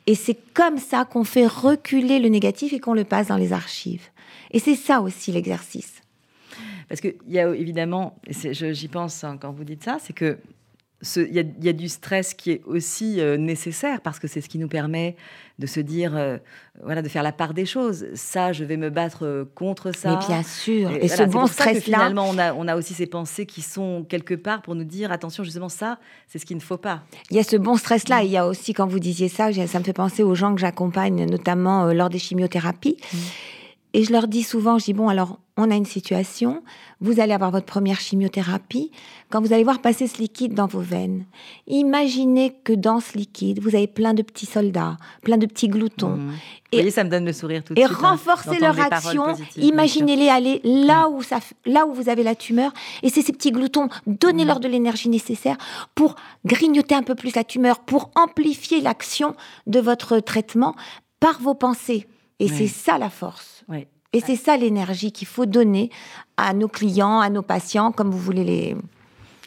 Et 0.07 0.15
c'est 0.15 0.37
comme 0.53 0.77
ça 0.77 1.05
qu'on 1.05 1.23
fait 1.23 1.47
reculer 1.47 2.19
le 2.19 2.29
négatif 2.29 2.73
et 2.73 2.79
qu'on 2.79 2.93
le 2.93 3.03
passe 3.03 3.27
dans 3.27 3.37
les 3.37 3.53
archives. 3.53 4.09
Et 4.51 4.59
c'est 4.59 4.75
ça 4.75 5.01
aussi 5.01 5.31
l'exercice. 5.31 6.01
Parce 6.89 7.01
qu'il 7.01 7.15
y 7.27 7.39
a 7.39 7.49
évidemment, 7.55 8.17
j'y 8.29 8.87
pense 8.87 9.23
hein, 9.23 9.37
quand 9.39 9.51
vous 9.51 9.63
dites 9.63 9.83
ça, 9.83 9.97
c'est 9.99 10.13
que 10.13 10.37
il 11.15 11.33
y, 11.33 11.39
a, 11.39 11.41
il 11.41 11.63
y 11.63 11.69
a 11.69 11.73
du 11.73 11.89
stress 11.89 12.33
qui 12.33 12.51
est 12.51 12.61
aussi 12.65 13.19
euh, 13.19 13.37
nécessaire 13.37 14.01
parce 14.01 14.19
que 14.19 14.27
c'est 14.27 14.41
ce 14.41 14.49
qui 14.49 14.57
nous 14.57 14.67
permet 14.67 15.15
de 15.59 15.67
se 15.67 15.79
dire, 15.79 16.15
euh, 16.15 16.37
voilà, 16.83 17.01
de 17.01 17.09
faire 17.09 17.23
la 17.23 17.31
part 17.31 17.53
des 17.53 17.65
choses. 17.65 18.07
Ça, 18.15 18.53
je 18.53 18.63
vais 18.63 18.77
me 18.77 18.89
battre 18.89 19.25
euh, 19.25 19.45
contre 19.53 19.93
ça. 19.95 20.11
Mais 20.11 20.25
bien 20.25 20.43
sûr. 20.43 20.89
Et, 20.91 21.07
voilà, 21.07 21.17
ce 21.17 21.23
bon 21.23 21.47
stress-là, 21.47 21.81
finalement, 21.81 22.27
on 22.27 22.37
a, 22.37 22.53
on 22.53 22.67
a 22.67 22.75
aussi 22.75 22.93
ces 22.93 23.05
pensées 23.05 23.45
qui 23.45 23.61
sont 23.61 24.05
quelque 24.07 24.33
part 24.33 24.61
pour 24.61 24.75
nous 24.75 24.83
dire, 24.83 25.11
attention, 25.11 25.43
justement, 25.43 25.69
ça, 25.69 25.99
c'est 26.27 26.39
ce 26.39 26.45
qu'il 26.45 26.57
ne 26.57 26.61
faut 26.61 26.77
pas. 26.77 27.03
il 27.29 27.37
y 27.37 27.39
a 27.39 27.43
ce 27.43 27.57
bon 27.57 27.75
stress-là. 27.75 28.23
Il 28.23 28.31
y 28.31 28.37
a 28.37 28.47
aussi, 28.47 28.73
quand 28.73 28.87
vous 28.87 28.99
disiez 28.99 29.29
ça, 29.29 29.51
ça 29.53 29.79
me 29.79 29.83
fait 29.83 29.93
penser 29.93 30.23
aux 30.23 30.35
gens 30.35 30.55
que 30.55 30.61
j'accompagne, 30.61 31.25
notamment 31.25 31.85
lors 31.93 32.09
des 32.09 32.19
chimiothérapies. 32.19 32.97
Et 33.95 34.03
je 34.03 34.11
leur 34.11 34.27
dis 34.27 34.41
souvent, 34.43 34.79
je 34.79 34.85
dis, 34.85 34.93
bon, 34.93 35.07
alors, 35.07 35.39
on 35.55 35.69
a 35.69 35.75
une 35.75 35.85
situation, 35.85 36.63
vous 36.99 37.19
allez 37.19 37.31
avoir 37.31 37.51
votre 37.51 37.67
première 37.67 37.99
chimiothérapie. 37.99 38.89
Quand 39.29 39.39
vous 39.39 39.53
allez 39.53 39.63
voir 39.63 39.81
passer 39.81 40.07
ce 40.07 40.17
liquide 40.17 40.55
dans 40.55 40.65
vos 40.65 40.79
veines, 40.79 41.25
imaginez 41.67 42.55
que 42.63 42.73
dans 42.73 42.99
ce 42.99 43.15
liquide, 43.15 43.59
vous 43.61 43.75
avez 43.75 43.85
plein 43.85 44.15
de 44.15 44.23
petits 44.23 44.47
soldats, 44.47 44.97
plein 45.21 45.37
de 45.37 45.45
petits 45.45 45.67
gloutons. 45.67 46.15
Mhm. 46.17 46.31
Et- 46.71 46.77
vous 46.77 46.81
voyez, 46.81 46.89
ça 46.91 47.03
me 47.03 47.09
donne 47.11 47.25
le 47.25 47.33
sourire 47.33 47.63
tout 47.63 47.75
de 47.75 47.79
Et 47.79 47.85
suite. 47.85 47.97
hein, 48.01 48.09
renforcer 48.09 48.57
d'entendre 48.57 48.77
leur 48.77 48.93
action, 48.93 49.35
imaginez-les 49.57 50.27
aller 50.29 50.59
là 50.63 51.07
où, 51.09 51.21
ça, 51.21 51.37
là 51.67 51.85
où 51.85 51.93
vous 51.93 52.09
avez 52.09 52.23
la 52.23 52.33
tumeur. 52.33 52.73
Et 53.03 53.09
c'est 53.09 53.21
ces 53.21 53.31
petits 53.31 53.51
gloutons, 53.51 53.89
donnez-leur 54.07 54.59
de 54.59 54.67
l'énergie 54.67 55.09
nécessaire 55.09 55.57
pour 55.93 56.15
grignoter 56.45 56.95
un 56.95 57.03
peu 57.03 57.13
plus 57.13 57.35
la 57.35 57.43
tumeur, 57.43 57.79
pour 57.81 58.09
amplifier 58.15 58.81
l'action 58.81 59.35
de 59.67 59.79
votre 59.79 60.19
traitement 60.19 60.75
par 61.19 61.39
vos 61.39 61.53
pensées. 61.53 62.07
Et 62.39 62.45
Ouais. 62.49 62.51
c'est 62.55 62.67
ça 62.67 62.97
la 62.97 63.09
force. 63.09 63.63
Ouais. 63.69 63.87
Et 64.11 64.19
c'est 64.19 64.35
ça 64.35 64.57
l'énergie 64.57 65.11
qu'il 65.11 65.27
faut 65.27 65.45
donner 65.47 65.89
à 66.37 66.53
nos 66.53 66.67
clients, 66.67 67.19
à 67.19 67.29
nos 67.29 67.41
patients, 67.41 67.91
comme 67.91 68.11
vous 68.11 68.19
voulez 68.19 68.43
les. 68.43 68.75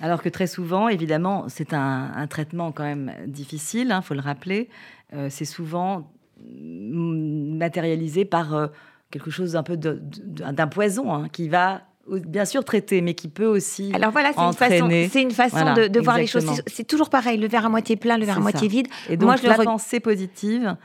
Alors 0.01 0.21
que 0.23 0.29
très 0.29 0.47
souvent, 0.47 0.89
évidemment, 0.89 1.45
c'est 1.49 1.73
un, 1.73 2.11
un 2.15 2.27
traitement 2.27 2.73
quand 2.73 2.83
même 2.85 3.13
difficile, 3.27 3.95
il 3.97 4.03
faut 4.03 4.15
le 4.15 4.21
rappeler. 4.21 4.69
Euh, 5.15 5.29
c'est 5.31 5.45
souvent 5.45 6.11
mm, 6.45 7.57
matérialisé 7.57 8.25
par 8.25 8.55
euh, 8.55 8.67
quelque 9.11 9.31
chose 9.31 9.53
d'un 9.53 9.63
peu 9.63 9.77
d'un 9.77 10.67
poison 10.67 11.13
hein, 11.15 11.29
qui 11.31 11.49
va 11.49 11.83
bien 12.09 12.45
sûr 12.45 12.65
traiter, 12.65 13.01
mais 13.01 13.15
qui 13.15 13.29
peut 13.29 13.47
aussi. 13.47 13.91
Alors 13.95 14.11
voilà, 14.13 14.33
c'est 14.33 14.41
une 14.41 14.53
façon, 14.53 14.75
Entraîner. 14.85 15.09
c'est 15.13 15.23
une 15.23 15.31
façon 15.33 15.57
Voilà, 15.57 15.75
de, 15.75 15.89
de 15.89 16.01
voir 16.01 16.19
les 16.19 16.27
choses. 16.27 16.47
C'est- 16.67 16.85
toujours 16.85 17.11
pareil, 17.11 17.37
le 17.39 17.49
verre 17.49 17.67
à 17.67 17.69
moitié 17.69 17.97
plein, 17.97 18.17
le 18.17 18.25
verre 18.25 18.37
à 18.39 18.41
moitié 18.41 18.69
ça. 18.69 18.73
vide. 18.73 18.89
Et 19.09 19.17
donc 19.17 19.27
Moi, 19.27 19.37
je 19.37 19.47
la 19.49 19.57
pensée 19.57 19.99
positive, 20.01 20.77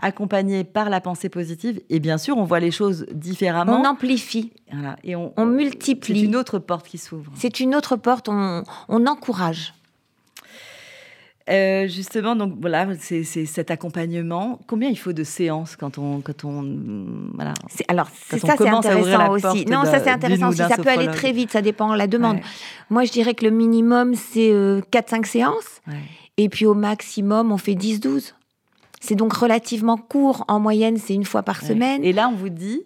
accompagnée 0.00 0.64
par 0.64 0.90
la 0.90 1.00
pensée 1.00 1.28
positive, 1.28 1.80
et 1.90 2.00
bien 2.00 2.18
sûr, 2.18 2.36
on 2.36 2.44
voit 2.44 2.60
les 2.60 2.70
choses 2.70 3.06
différemment. 3.12 3.80
On 3.80 3.84
amplifie, 3.84 4.52
Voilà, 4.72 4.96
et 5.04 5.14
on, 5.16 5.32
on 5.36 5.44
c'est 5.46 5.56
multiplie. 5.56 6.22
une 6.24 6.36
autre 6.36 6.58
porte 6.58 6.86
qui 6.88 6.98
s'ouvre. 6.98 7.30
C'est 7.36 7.60
une 7.60 7.74
autre 7.74 7.96
porte, 7.96 8.28
on, 8.28 8.64
on 8.88 9.06
encourage. 9.06 9.74
Euh, 11.48 11.88
justement, 11.88 12.36
donc 12.36 12.54
voilà, 12.60 12.86
c'est 13.00 13.24
c'est 13.24 13.44
cet 13.44 13.72
accompagnement. 13.72 14.60
Combien 14.68 14.88
il 14.88 14.96
faut 14.98 15.12
de 15.12 15.24
séances 15.24 15.74
quand 15.74 15.98
on, 15.98 16.20
quand 16.20 16.44
on, 16.44 16.62
voilà. 17.34 17.54
C'est- 17.68 17.84
Alors, 17.88 18.08
c'est 18.28 18.38
ça, 18.38 18.48
c'est 18.52 18.56
commence 18.56 18.86
à 18.86 18.96
ouvrir 18.96 19.18
intéressant 19.20 19.50
aussi. 19.52 19.64
Non, 19.66 19.84
ça, 19.84 19.98
c'est 19.98 20.10
intéressant 20.10 20.50
aussi. 20.50 20.58
Ça 20.58 20.76
peut 20.76 20.88
aller 20.90 21.08
très 21.08 21.32
vite, 21.32 21.50
ça 21.50 21.60
dépend 21.60 21.92
de 21.92 21.98
la 21.98 22.06
demande. 22.06 22.36
Ouais, 22.36 22.42
Moi, 22.90 23.04
je 23.04 23.10
dirais 23.10 23.34
que 23.34 23.44
le 23.44 23.50
minimum, 23.50 24.14
c'est 24.14 24.52
4-5 24.92 25.24
séances. 25.26 25.80
ouais. 25.88 25.94
Et 26.36 26.48
puis 26.48 26.64
au 26.66 26.74
maximum, 26.74 27.50
on 27.52 27.58
fait 27.58 27.74
10-12. 27.74 28.32
C'est 29.00 29.14
donc 29.16 29.32
relativement 29.32 29.96
court. 29.96 30.44
En 30.48 30.60
moyenne, 30.60 30.96
c'est 30.98 31.14
une 31.14 31.24
fois 31.24 31.42
par 31.42 31.62
Ouais. 31.62 31.68
semaine. 31.68 32.04
Et 32.04 32.12
là, 32.12 32.28
on 32.28 32.34
vous 32.36 32.50
dit, 32.50 32.82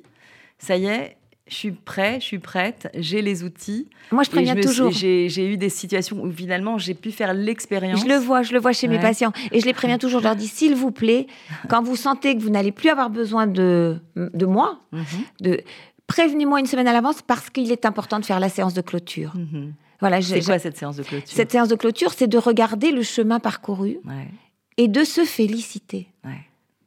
ça 0.59 0.77
y 0.77 0.87
est, 0.87 1.16
je 1.46 1.55
suis 1.55 1.72
prêt, 1.72 2.18
je 2.20 2.24
suis 2.24 2.38
prête, 2.38 2.88
j'ai 2.94 3.20
les 3.20 3.42
outils. 3.42 3.87
Moi, 4.12 4.22
je 4.22 4.31
préviens 4.31 4.55
toujours. 4.57 4.90
J'ai 4.92 5.27
eu 5.53 5.57
des 5.59 5.68
situations 5.68 6.22
où 6.22 6.33
finalement 6.33 6.79
j'ai 6.79 6.94
pu 6.94 7.11
faire 7.11 7.35
l'expérience. 7.35 8.00
Je 8.00 8.07
le 8.09 8.16
vois, 8.16 8.42
je 8.42 8.53
le 8.55 8.61
vois 8.61 8.72
chez 8.72 8.88
mes 8.88 8.98
patients. 8.98 9.33
Et 9.53 9.61
je 9.61 9.66
les 9.66 9.74
préviens 9.74 9.98
toujours, 9.98 10.20
je 10.20 10.24
leur 10.24 10.37
dis, 10.37 10.48
s'il 10.48 10.74
vous 10.74 10.90
plaît, 10.90 11.27
quand 11.68 11.83
vous 11.83 11.96
sentez 11.96 12.35
que 12.37 12.40
vous 12.40 12.48
n'allez 12.50 12.72
plus 12.72 12.88
avoir 12.88 13.11
besoin 13.11 13.46
de, 13.46 13.98
de 14.16 14.46
moi, 14.46 14.79
Mhm, 14.92 15.05
de, 15.42 15.61
prévenez-moi 16.07 16.61
une 16.61 16.66
semaine 16.66 16.87
à 16.88 16.92
l'avance 16.92 17.20
parce 17.22 17.50
qu'il 17.50 17.70
est 17.72 17.85
important 17.85 18.20
de 18.20 18.24
faire 18.24 18.40
la 18.40 18.48
séance 18.48 18.72
de 18.74 18.81
clôture. 18.81 19.33
mhm. 19.37 19.74
Voilà, 20.00 20.20
C'est 20.20 20.40
quoi 20.44 20.59
cette 20.59 20.77
séance 20.77 20.96
de 20.96 21.03
clôture? 21.03 21.35
Cette 21.35 21.50
séance 21.53 21.68
de 21.68 21.77
clôture, 21.77 22.12
c'est 22.12 22.27
de 22.27 22.37
regarder 22.37 22.90
le 22.90 23.03
chemin 23.03 23.38
parcouru 23.40 23.98
Ouais, 24.05 24.29
et 24.76 24.88
de 24.88 25.04
se 25.04 25.24
féliciter. 25.24 26.08
ouais, 26.24 26.40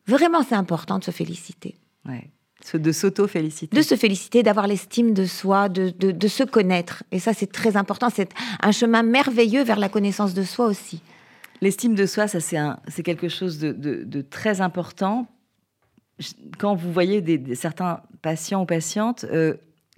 Vraiment, 0.07 0.43
c'est 0.43 0.55
important 0.55 0.99
de 0.99 1.03
se 1.03 1.11
féliciter. 1.11 1.75
ouais. 2.07 2.29
De 2.73 2.91
s'auto-féliciter. 2.91 3.73
De 3.77 3.81
se 3.83 3.95
féliciter, 3.95 4.41
d'avoir 4.43 4.67
l'estime 4.67 5.13
de 5.13 5.25
soi, 5.25 5.69
de, 5.69 5.89
de, 5.91 6.11
de 6.11 6.27
se 6.27 6.43
connaître. 6.43 7.03
Et 7.11 7.19
ça, 7.19 7.33
c'est 7.33 7.51
très 7.51 7.77
important. 7.77 8.09
C'est 8.09 8.29
un 8.61 8.71
chemin 8.71 9.03
merveilleux 9.03 9.63
vers 9.63 9.77
la 9.79 9.89
connaissance 9.89 10.33
de 10.33 10.41
soi 10.43 10.65
aussi. 10.65 11.01
L'estime 11.61 11.93
de 11.95 12.05
soi, 12.07 12.27
ça 12.27 12.39
c'est 12.41 13.03
quelque 13.03 13.29
chose 13.29 13.59
de, 13.59 14.21
très 14.21 14.59
important. 14.59 15.27
Quand 16.57 16.75
vous 16.75 16.91
voyez 16.91 17.21
des, 17.21 17.37
des- 17.37 17.55
certains 17.55 18.01
patients 18.23 18.63
ou 18.63 18.65
patientes, 18.65 19.25
euh, 19.31 19.53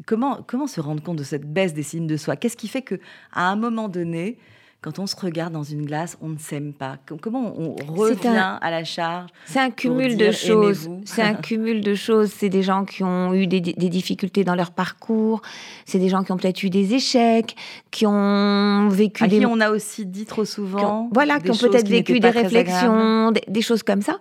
comment, 0.06 0.44
comment 0.46 0.68
se 0.68 0.82
rendre 0.82 1.02
compte 1.02 1.18
de 1.18 1.24
cette 1.24 1.52
baisse 1.52 1.74
d'estime 1.74 2.08
de 2.08 2.18
soi? 2.18 2.36
Qu'est-ce 2.36 2.58
qui 2.58 2.68
fait 2.68 2.82
que 2.82 2.96
à 3.32 3.50
un 3.50 3.56
moment 3.56 3.88
donné, 3.88 4.38
quand 4.82 4.98
on 4.98 5.08
se 5.08 5.16
regarde 5.18 5.52
dans 5.52 5.64
une 5.64 5.86
glace, 5.86 6.18
on 6.22 6.30
ne 6.30 6.38
s'aime 6.38 6.72
pas 6.72 6.96
Com- 7.06 7.20
Comment 7.20 7.54
on 7.58 7.76
revient 7.94 8.28
un- 8.30 8.58
à 8.62 8.72
la 8.72 8.86
charge 8.86 9.30
C'est 9.46 9.60
un 9.60 9.72
cumul 9.72 10.16
de 10.16 10.32
choses. 10.32 10.90
C'est 11.06 11.22
un 11.22 11.34
cumul 11.34 11.82
de 11.82 11.96
choses. 11.96 12.32
C'est 12.34 12.48
des 12.48 12.64
gens 12.64 12.86
qui 12.86 13.04
ont 13.04 13.34
eu 13.34 13.46
des, 13.46 13.60
des 13.60 13.90
difficultés 13.90 14.46
dans 14.46 14.56
leur 14.56 14.72
parcours. 14.72 15.42
C'est 15.86 16.00
des 16.00 16.08
gens 16.08 16.24
qui 16.24 16.32
ont 16.32 16.38
peut-être 16.38 16.64
eu 16.64 16.70
des 16.70 16.94
échecs, 16.94 17.58
qui 17.92 18.06
ont 18.08 18.88
vécu 18.90 19.24
À 19.26 19.28
des 19.28 19.40
qui 19.40 19.46
on 19.46 19.60
a 19.60 19.70
aussi 19.70 20.06
dit 20.06 20.26
trop 20.26 20.44
qui 20.44 20.50
ont- 20.50 20.54
souvent 20.54 21.10
voilà, 21.14 21.40
qui 21.42 21.52
ont 21.52 21.56
peut-être 21.56 21.90
vécu 21.90 22.20
des 22.22 22.30
réflexions, 22.30 23.32
des, 23.32 23.44
des 23.50 23.62
choses 23.62 23.84
comme 23.84 24.02
ça. 24.02 24.18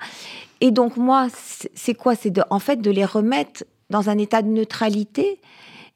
Et 0.61 0.73
donc 0.73 0.97
moi, 0.97 1.29
c'est 1.75 1.95
quoi? 1.95 2.17
C'est 2.17 2.33
en 2.51 2.59
fait 2.59 2.81
de 2.83 2.91
les 2.91 3.05
remettre 3.05 3.63
dans 3.91 4.11
un 4.11 4.19
état 4.19 4.43
de 4.43 4.49
neutralité 4.49 5.41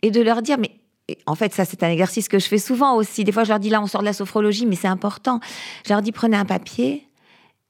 et 0.03 0.13
de 0.13 0.21
leur 0.23 0.41
dire, 0.41 0.57
mais 0.59 0.71
et 1.09 1.19
en 1.27 1.35
fait, 1.35 1.53
ça 1.53 1.65
c'est 1.65 1.83
un 1.83 1.91
exercice 1.91 2.29
que 2.29 2.39
je 2.39 2.47
fais 2.47 2.59
souvent 2.59 2.95
aussi. 2.97 3.25
Des 3.25 3.33
fois, 3.33 3.45
je 3.45 3.49
leur 3.51 3.59
dis 3.61 3.71
là, 3.71 3.81
on 3.83 3.87
sort 3.87 4.01
de 4.03 4.07
la 4.07 4.13
sophrologie, 4.13 4.67
mais 4.67 4.77
c'est 4.77 4.89
important. 4.89 5.41
Je 5.87 5.93
leur 5.93 6.01
dis, 6.03 6.13
prenez 6.13 6.37
un 6.37 6.45
papier, 6.45 7.07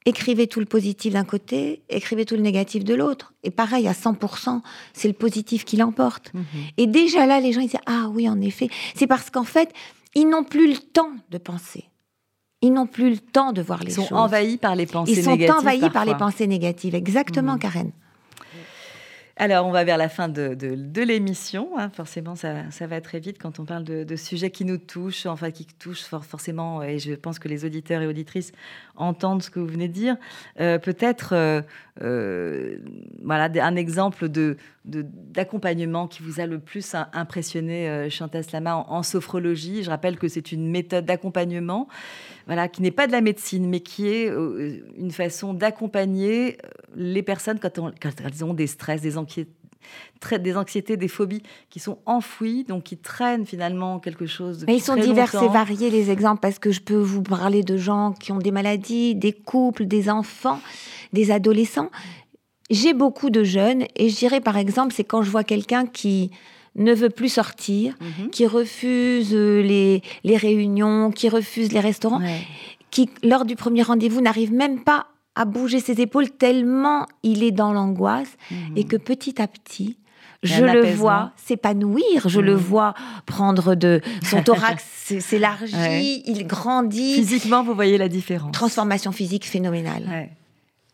écrivez 0.04 0.46
tout 0.48 0.60
le 0.60 0.66
positif 0.66 1.12
d'un 1.14 1.24
côté, 1.24 1.82
écrivez 1.88 2.24
tout 2.26 2.34
le 2.34 2.42
négatif 2.42 2.84
de 2.84 2.94
l'autre. 2.94 3.32
Et 3.42 3.50
pareil, 3.50 3.88
à 3.88 3.92
100%, 3.92 4.60
c'est 4.92 5.08
le 5.08 5.14
positif 5.14 5.64
qui 5.64 5.76
l'emporte. 5.76 6.32
Mhm. 6.34 6.44
Et 6.76 6.86
déjà 6.86 7.24
là, 7.26 7.40
les 7.40 7.52
gens 7.52 7.60
ils 7.62 7.68
disent 7.68 7.80
ah 7.86 8.08
oui 8.12 8.28
en 8.28 8.40
effet, 8.40 8.68
c'est 8.94 9.06
parce 9.06 9.30
qu'en 9.30 9.44
fait 9.44 9.72
ils 10.14 10.28
n'ont 10.28 10.44
plus 10.44 10.68
le 10.68 10.76
temps 10.76 11.10
de 11.30 11.38
penser, 11.38 11.84
ils 12.60 12.70
n'ont 12.72 12.86
plus 12.86 13.08
le 13.10 13.16
temps 13.18 13.52
de 13.52 13.62
voir 13.62 13.82
les 13.82 13.92
Ils 13.92 13.94
sont 13.94 14.02
choses. 14.06 14.18
envahis 14.18 14.58
par 14.58 14.76
les 14.76 14.84
pensées 14.86 15.12
ils 15.12 15.24
sont 15.24 15.30
négatives. 15.30 15.56
envahis 15.56 15.88
par 15.90 16.04
les 16.04 16.14
pensées 16.16 16.46
négatives, 16.46 16.94
exactement, 16.94 17.54
Mhm. 17.54 17.58
Karen. 17.60 17.92
Alors, 19.44 19.66
on 19.66 19.72
va 19.72 19.82
vers 19.82 19.96
la 19.98 20.08
fin 20.08 20.28
de, 20.28 21.02
l'émission. 21.02 21.76
hein. 21.76 21.90
Forcément, 21.90 22.36
ça, 22.36 22.86
va 22.86 23.00
très 23.00 23.18
vite 23.18 23.38
quand 23.42 23.58
on 23.58 23.64
parle 23.64 23.82
de, 23.82 24.14
sujets 24.14 24.52
qui 24.52 24.64
nous 24.64 24.78
touchent, 24.78 25.26
enfin 25.26 25.50
qui 25.50 25.66
touchent 25.66 26.04
for- 26.04 26.24
forcément, 26.24 26.80
et 26.84 27.00
je 27.00 27.12
pense 27.14 27.40
que 27.40 27.48
les 27.48 27.64
auditeurs 27.64 28.02
et 28.02 28.06
auditrices 28.06 28.52
entendent 29.02 29.42
ce 29.42 29.50
que 29.50 29.60
vous 29.60 29.66
venez 29.66 29.88
de 29.88 29.92
dire. 29.92 30.16
Euh, 30.60 30.78
Peut-être, 30.78 31.34
euh, 31.34 31.60
euh, 32.02 32.76
voilà, 33.22 33.50
un 33.64 33.76
exemple 33.76 34.28
de 34.28 34.56
de- 34.84 35.04
d'accompagnement 35.06 36.08
qui 36.08 36.22
vous 36.24 36.40
a 36.40 36.46
le 36.46 36.58
plus 36.58 36.94
im- 36.96 37.06
impressionné, 37.12 38.08
Chantal 38.10 38.42
Slama, 38.42 38.76
en, 38.88 39.02
sophrologie. 39.04 39.84
Je 39.84 39.90
rappelle 39.90 40.18
que 40.18 40.26
c'est 40.26 40.50
une 40.50 40.68
méthode 40.68 41.04
d'accompagnement, 41.04 41.86
voilà, 42.46 42.66
qui 42.66 42.82
n'est 42.82 42.90
pas 42.90 43.06
de 43.06 43.12
la 43.12 43.20
médecine, 43.20 43.68
mais 43.68 43.78
qui 43.80 44.08
est 44.08 44.28
une 44.98 45.12
façon 45.12 45.54
d'accompagner 45.54 46.56
les 46.96 47.22
personnes 47.22 47.60
quand, 47.60 47.78
on- 47.78 47.92
quand 48.00 48.10
elles 48.24 48.44
ont 48.44 48.54
des 48.54 48.66
stress, 48.66 49.00
des 49.02 49.16
des 50.40 50.56
anxiétés, 50.56 50.96
des 50.96 51.08
phobies 51.08 51.42
qui 51.68 51.80
sont 51.80 51.98
enfouies, 52.06 52.64
donc 52.64 52.84
qui 52.84 52.96
traînent 52.96 53.44
finalement 53.44 53.98
quelque 53.98 54.26
chose. 54.26 54.64
Mais 54.66 54.76
ils 54.76 54.80
sont 54.82 54.96
divers 54.96 55.34
et 55.42 55.48
variés 55.48 55.90
les 55.90 56.10
exemples 56.10 56.40
parce 56.40 56.58
que 56.58 56.70
je 56.70 56.80
peux 56.80 56.96
vous 56.96 57.22
parler 57.22 57.62
de 57.62 57.76
gens 57.76 58.12
qui 58.12 58.30
ont 58.32 58.38
des 58.38 58.52
maladies, 58.52 59.14
des 59.14 59.32
couples, 59.32 59.84
des 59.86 60.08
enfants, 60.08 60.60
des 61.12 61.30
adolescents. 61.30 61.90
J'ai 62.70 62.94
beaucoup 62.94 63.30
de 63.30 63.42
jeunes 63.44 63.84
et 63.96 64.08
je 64.08 64.16
dirais 64.16 64.40
par 64.40 64.56
exemple, 64.56 64.94
c'est 64.94 65.04
quand 65.04 65.22
je 65.22 65.30
vois 65.30 65.44
quelqu'un 65.44 65.86
qui 65.86 66.30
ne 66.76 66.94
veut 66.94 67.10
plus 67.10 67.28
sortir, 67.28 67.94
Mhm. 68.00 68.30
qui 68.30 68.46
refuse 68.46 69.34
euh, 69.34 69.60
les, 69.60 70.02
les 70.24 70.36
réunions, 70.38 71.10
qui 71.10 71.28
refuse 71.28 71.70
les 71.72 71.80
restaurants, 71.80 72.20
Ouais. 72.22 72.40
qui, 72.90 73.10
lors 73.22 73.44
du 73.44 73.56
premier 73.56 73.82
rendez-vous, 73.82 74.22
n'arrive 74.22 74.52
même 74.54 74.82
pas 74.82 75.08
à 75.34 75.44
bouger 75.44 75.80
ses 75.80 76.00
épaules 76.00 76.30
tellement 76.30 77.06
il 77.22 77.42
est 77.42 77.50
dans 77.52 77.72
l'angoisse 77.72 78.36
Mhm. 78.50 78.76
et 78.76 78.84
que 78.84 78.96
petit 78.96 79.40
à 79.40 79.46
petit, 79.48 79.96
je 80.42 80.62
le 80.62 80.70
apaisement. 80.70 80.96
vois 80.96 81.32
s'épanouir, 81.36 82.28
je 82.28 82.40
le 82.40 82.54
Mhm. 82.54 82.58
vois 82.60 82.94
prendre 83.26 83.74
de 83.74 84.00
son 84.24 84.42
thorax 84.44 84.84
s'élargit, 85.20 85.74
Ouais. 85.76 86.22
il 86.26 86.46
grandit. 86.46 87.14
Physiquement, 87.14 87.62
vous 87.62 87.74
voyez 87.74 87.96
la 87.98 88.08
différence. 88.08 88.52
Transformation 88.52 89.12
physique 89.12 89.46
phénoménale, 89.46 90.04
Ouais. 90.08 90.30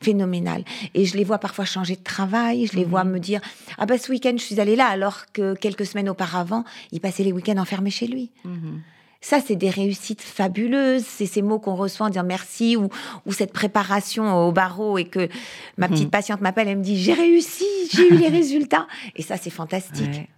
phénoménale. 0.03 0.65
Et 0.95 1.05
je 1.05 1.17
les 1.17 1.25
vois 1.25 1.39
parfois 1.39 1.65
changer 1.65 1.97
de 1.97 2.03
travail, 2.03 2.67
je 2.67 2.77
les 2.77 2.85
Mhm. 2.85 2.91
vois 2.91 3.05
me 3.05 3.19
dire 3.19 3.41
ah 3.79 3.87
bah 3.87 3.99
ce 3.99 4.11
week-end 4.13 4.35
je 4.37 4.43
suis 4.45 4.61
allée 4.61 4.77
là 4.77 4.87
alors 4.87 5.25
que 5.33 5.55
quelques 5.55 5.87
semaines 5.87 6.09
auparavant 6.09 6.65
il 6.93 7.01
passait 7.01 7.25
les 7.25 7.33
week-ends 7.33 7.59
enfermé 7.59 7.91
chez 7.91 8.07
lui. 8.07 8.31
Mhm. 8.45 8.81
Ça, 9.21 9.41
c'est 9.45 9.57
des 9.57 9.71
réussites 9.71 10.23
fabuleuses. 10.23 11.05
C'est 11.05 11.27
ces 11.27 11.43
mots 11.43 11.59
qu'on 11.59 11.75
reçoit 11.75 12.07
en 12.07 12.11
disant 12.11 12.25
merci 12.25 12.77
ou, 12.77 12.89
ou 13.27 13.33
cette 13.33 13.53
préparation 13.53 14.47
au 14.47 14.53
barreau 14.53 14.97
et 14.97 15.05
que 15.07 15.29
ma 15.77 15.89
petite 15.89 16.05
Mhm. 16.05 16.11
patiente 16.11 16.41
m'appelle, 16.41 16.69
elle 16.69 16.79
me 16.79 16.85
dit 16.85 16.97
j'ai 16.97 17.15
réussi, 17.15 17.65
j'ai 17.93 18.09
eu 18.09 18.17
les 18.17 18.29
résultats. 18.41 18.87
Et 19.17 19.23
ça, 19.23 19.37
c'est 19.37 19.51
fantastique. 19.51 20.07
Ouais. 20.07 20.29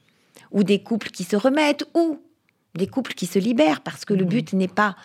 Ou 0.52 0.64
des 0.64 0.82
couples 0.82 1.10
qui 1.10 1.24
se 1.24 1.36
remettent 1.36 1.84
ou 1.94 2.18
des 2.74 2.86
couples 2.86 3.12
qui 3.12 3.26
se 3.26 3.38
libèrent 3.38 3.82
parce 3.82 4.04
que 4.06 4.14
le 4.14 4.24
Mhm. 4.24 4.28
but 4.30 4.52
n'est 4.54 4.68
pas 4.68 4.96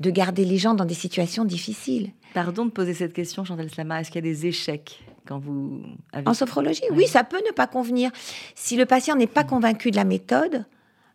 de 0.00 0.10
garder 0.10 0.44
les 0.44 0.58
gens 0.58 0.74
dans 0.74 0.84
des 0.84 0.94
situations 0.94 1.44
difficiles. 1.44 2.10
Pardon 2.34 2.64
de 2.66 2.70
poser 2.70 2.92
cette 2.94 3.12
question, 3.12 3.44
Chantal 3.44 3.70
Slama. 3.70 4.00
Est-ce 4.00 4.10
qu'il 4.10 4.24
y 4.24 4.28
a 4.28 4.32
des 4.32 4.46
échecs 4.46 5.00
quand 5.26 5.38
vous 5.38 5.80
avez 6.12 6.26
En 6.26 6.34
sophrologie, 6.34 6.82
Ouais. 6.90 6.96
oui, 6.96 7.06
ça 7.06 7.22
peut 7.22 7.40
ne 7.46 7.52
pas 7.52 7.68
convenir. 7.68 8.10
Si 8.56 8.76
le 8.76 8.84
patient 8.84 9.14
n'est 9.14 9.28
pas 9.28 9.44
convaincu 9.44 9.92
de 9.92 9.96
la 9.96 10.04
méthode, 10.04 10.64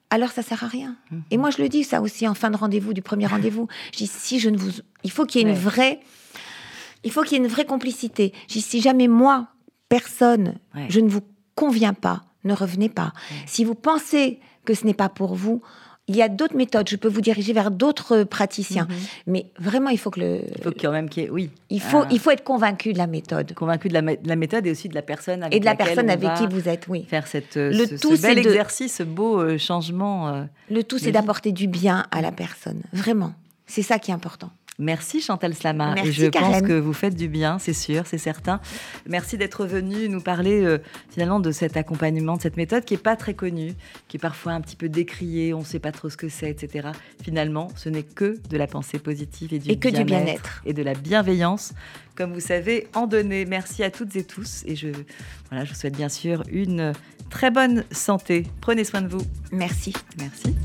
alors 0.09 0.31
ça 0.31 0.41
sert 0.41 0.63
à 0.63 0.67
rien. 0.67 0.95
Mhm. 1.11 1.23
Et 1.31 1.37
moi, 1.37 1.49
je 1.49 1.61
le 1.61 1.69
dis 1.69 1.83
ça 1.83 2.01
aussi 2.01 2.27
en 2.27 2.33
fin 2.33 2.49
de 2.49 2.57
rendez-vous, 2.57 2.93
du 2.93 3.01
premier 3.01 3.27
rendez-vous. 3.27 3.67
Je 3.91 3.97
dis 3.97 4.07
si 4.07 4.39
je 4.39 4.49
ne 4.49 4.57
vous, 4.57 4.71
il 5.03 5.11
faut 5.11 5.25
qu'il 5.25 5.41
y 5.41 5.43
ait 5.43 5.49
une 5.49 5.55
vraie, 5.55 5.99
il 7.03 7.11
faut 7.11 7.23
qu'il 7.23 7.33
y 7.33 7.35
ait 7.41 7.43
une 7.43 7.49
vraie 7.51 7.65
complicité. 7.65 8.33
Je 8.47 8.53
dis 8.53 8.61
si 8.61 8.81
jamais 8.81 9.07
moi, 9.07 9.47
personne, 9.89 10.55
Ouais. 10.75 10.87
je 10.89 10.99
ne 10.99 11.09
vous 11.09 11.21
conviens 11.55 11.93
pas, 11.93 12.23
ne 12.43 12.53
revenez 12.53 12.89
pas. 12.89 13.13
Ouais. 13.31 13.37
Si 13.47 13.63
vous 13.65 13.75
pensez 13.75 14.39
que 14.65 14.73
ce 14.73 14.85
n'est 14.85 14.93
pas 14.93 15.09
pour 15.09 15.35
vous, 15.35 15.61
il 16.07 16.15
y 16.15 16.21
a 16.21 16.29
d'autres 16.29 16.55
méthodes. 16.55 16.87
Je 16.89 16.95
peux 16.95 17.07
vous 17.07 17.21
diriger 17.21 17.53
vers 17.53 17.69
d'autres 17.71 18.23
praticiens. 18.23 18.85
Mhm. 18.89 18.95
Mais 19.27 19.45
vraiment, 19.59 19.89
il 19.89 19.97
faut 19.97 20.09
que 20.09 20.19
le, 20.19 20.41
Il 20.57 20.63
faut 20.63 20.71
quand 20.71 20.91
même 20.91 21.09
qu'il 21.09 21.23
y 21.23 21.25
ait, 21.25 21.29
oui, 21.29 21.49
il 21.69 21.81
faut, 21.81 22.01
Ah. 22.03 22.07
il 22.09 22.19
faut 22.19 22.31
être 22.31 22.43
convaincu 22.43 22.93
de 22.93 22.97
la 22.97 23.07
méthode 23.07 23.53
convaincu 23.53 23.89
de 23.89 23.93
la, 23.93 24.01
mé- 24.01 24.21
de 24.21 24.27
la 24.27 24.35
méthode 24.35 24.65
et 24.67 24.71
aussi 24.71 24.87
de 24.89 24.95
la 24.95 25.01
personne 25.01 25.43
avec 25.43 25.55
et 25.55 25.59
de 25.59 25.65
la 25.65 25.75
personne 25.75 26.05
on 26.09 26.13
avec 26.13 26.33
qui 26.35 26.47
vous 26.47 26.69
êtes. 26.69 26.87
Oui. 26.87 27.05
faire 27.09 27.27
cette, 27.27 27.57
euh, 27.57 27.71
Le 27.71 27.85
ce, 27.85 27.95
tout, 27.95 28.15
ce 28.15 28.21
bel 28.21 28.35
c'est 28.37 28.41
de- 28.43 28.47
exercice, 28.49 28.95
ce 28.95 29.03
beau 29.03 29.39
euh, 29.41 29.57
changement. 29.57 30.29
euh. 30.29 30.43
Le 30.71 30.83
tout, 30.83 30.97
c'est 30.97 31.11
d'apporter 31.11 31.51
du 31.51 31.67
bien 31.67 32.05
à 32.11 32.21
la 32.21 32.31
personne. 32.31 32.81
Vraiment. 32.93 33.33
C'est 33.65 33.81
ça 33.81 33.99
qui 33.99 34.11
est 34.11 34.13
important. 34.13 34.49
Merci 34.79 35.21
Chantal 35.21 35.55
Slama. 35.55 35.95
Merci, 35.95 36.09
et 36.09 36.11
je 36.11 36.25
pense 36.27 36.61
que 36.61 36.79
vous 36.79 36.93
faites 36.93 37.15
du 37.15 37.27
bien, 37.27 37.57
c'est 37.57 37.73
sûr, 37.73 38.05
c'est 38.05 38.19
certain. 38.19 38.59
Merci 39.07 39.35
d'être 39.37 39.65
venu 39.65 40.07
nous 40.07 40.21
parler 40.21 40.63
euh, 40.63 40.77
finalement 41.09 41.39
de 41.39 41.51
cet 41.51 41.77
accompagnement, 41.77 42.37
de 42.37 42.41
cette 42.43 42.57
méthode 42.57 42.85
qui 42.85 42.93
est 42.93 43.01
pas 43.01 43.15
très 43.15 43.33
connue, 43.33 43.73
qui 44.07 44.17
est 44.17 44.19
parfois 44.19 44.53
un 44.53 44.61
petit 44.61 44.75
peu 44.75 44.87
décriée, 44.87 45.53
on 45.55 45.59
ne 45.59 45.65
sait 45.65 45.79
pas 45.79 45.91
trop 45.91 46.09
ce 46.09 46.17
que 46.17 46.29
c'est, 46.29 46.51
etc. 46.51 46.89
Finalement, 47.23 47.69
ce 47.75 47.89
n'est 47.89 48.03
que 48.03 48.37
de 48.49 48.57
la 48.57 48.67
pensée 48.67 48.99
positive 48.99 49.51
et 49.51 49.59
du 49.59 49.71
Et 49.71 49.79
que 49.79 49.89
du 49.89 50.03
bien-être 50.03 50.25
bien-être. 50.25 50.61
et 50.65 50.73
de 50.73 50.83
la 50.83 50.93
bienveillance, 50.93 51.73
comme 52.15 52.33
vous 52.33 52.39
savez 52.39 52.87
en 52.93 53.07
donner. 53.07 53.45
Merci 53.45 53.83
à 53.83 53.89
toutes 53.89 54.15
et 54.15 54.23
tous 54.23 54.63
et 54.67 54.75
je, 54.75 54.89
voilà, 55.49 55.65
je 55.65 55.73
vous 55.73 55.79
souhaite 55.79 55.97
bien 55.97 56.09
sûr 56.09 56.43
une 56.51 56.93
très 57.31 57.49
bonne 57.49 57.83
santé. 57.91 58.45
Prenez 58.61 58.83
soin 58.83 59.01
de 59.01 59.07
vous. 59.07 59.25
Merci. 59.51 59.93
Merci. 60.19 60.55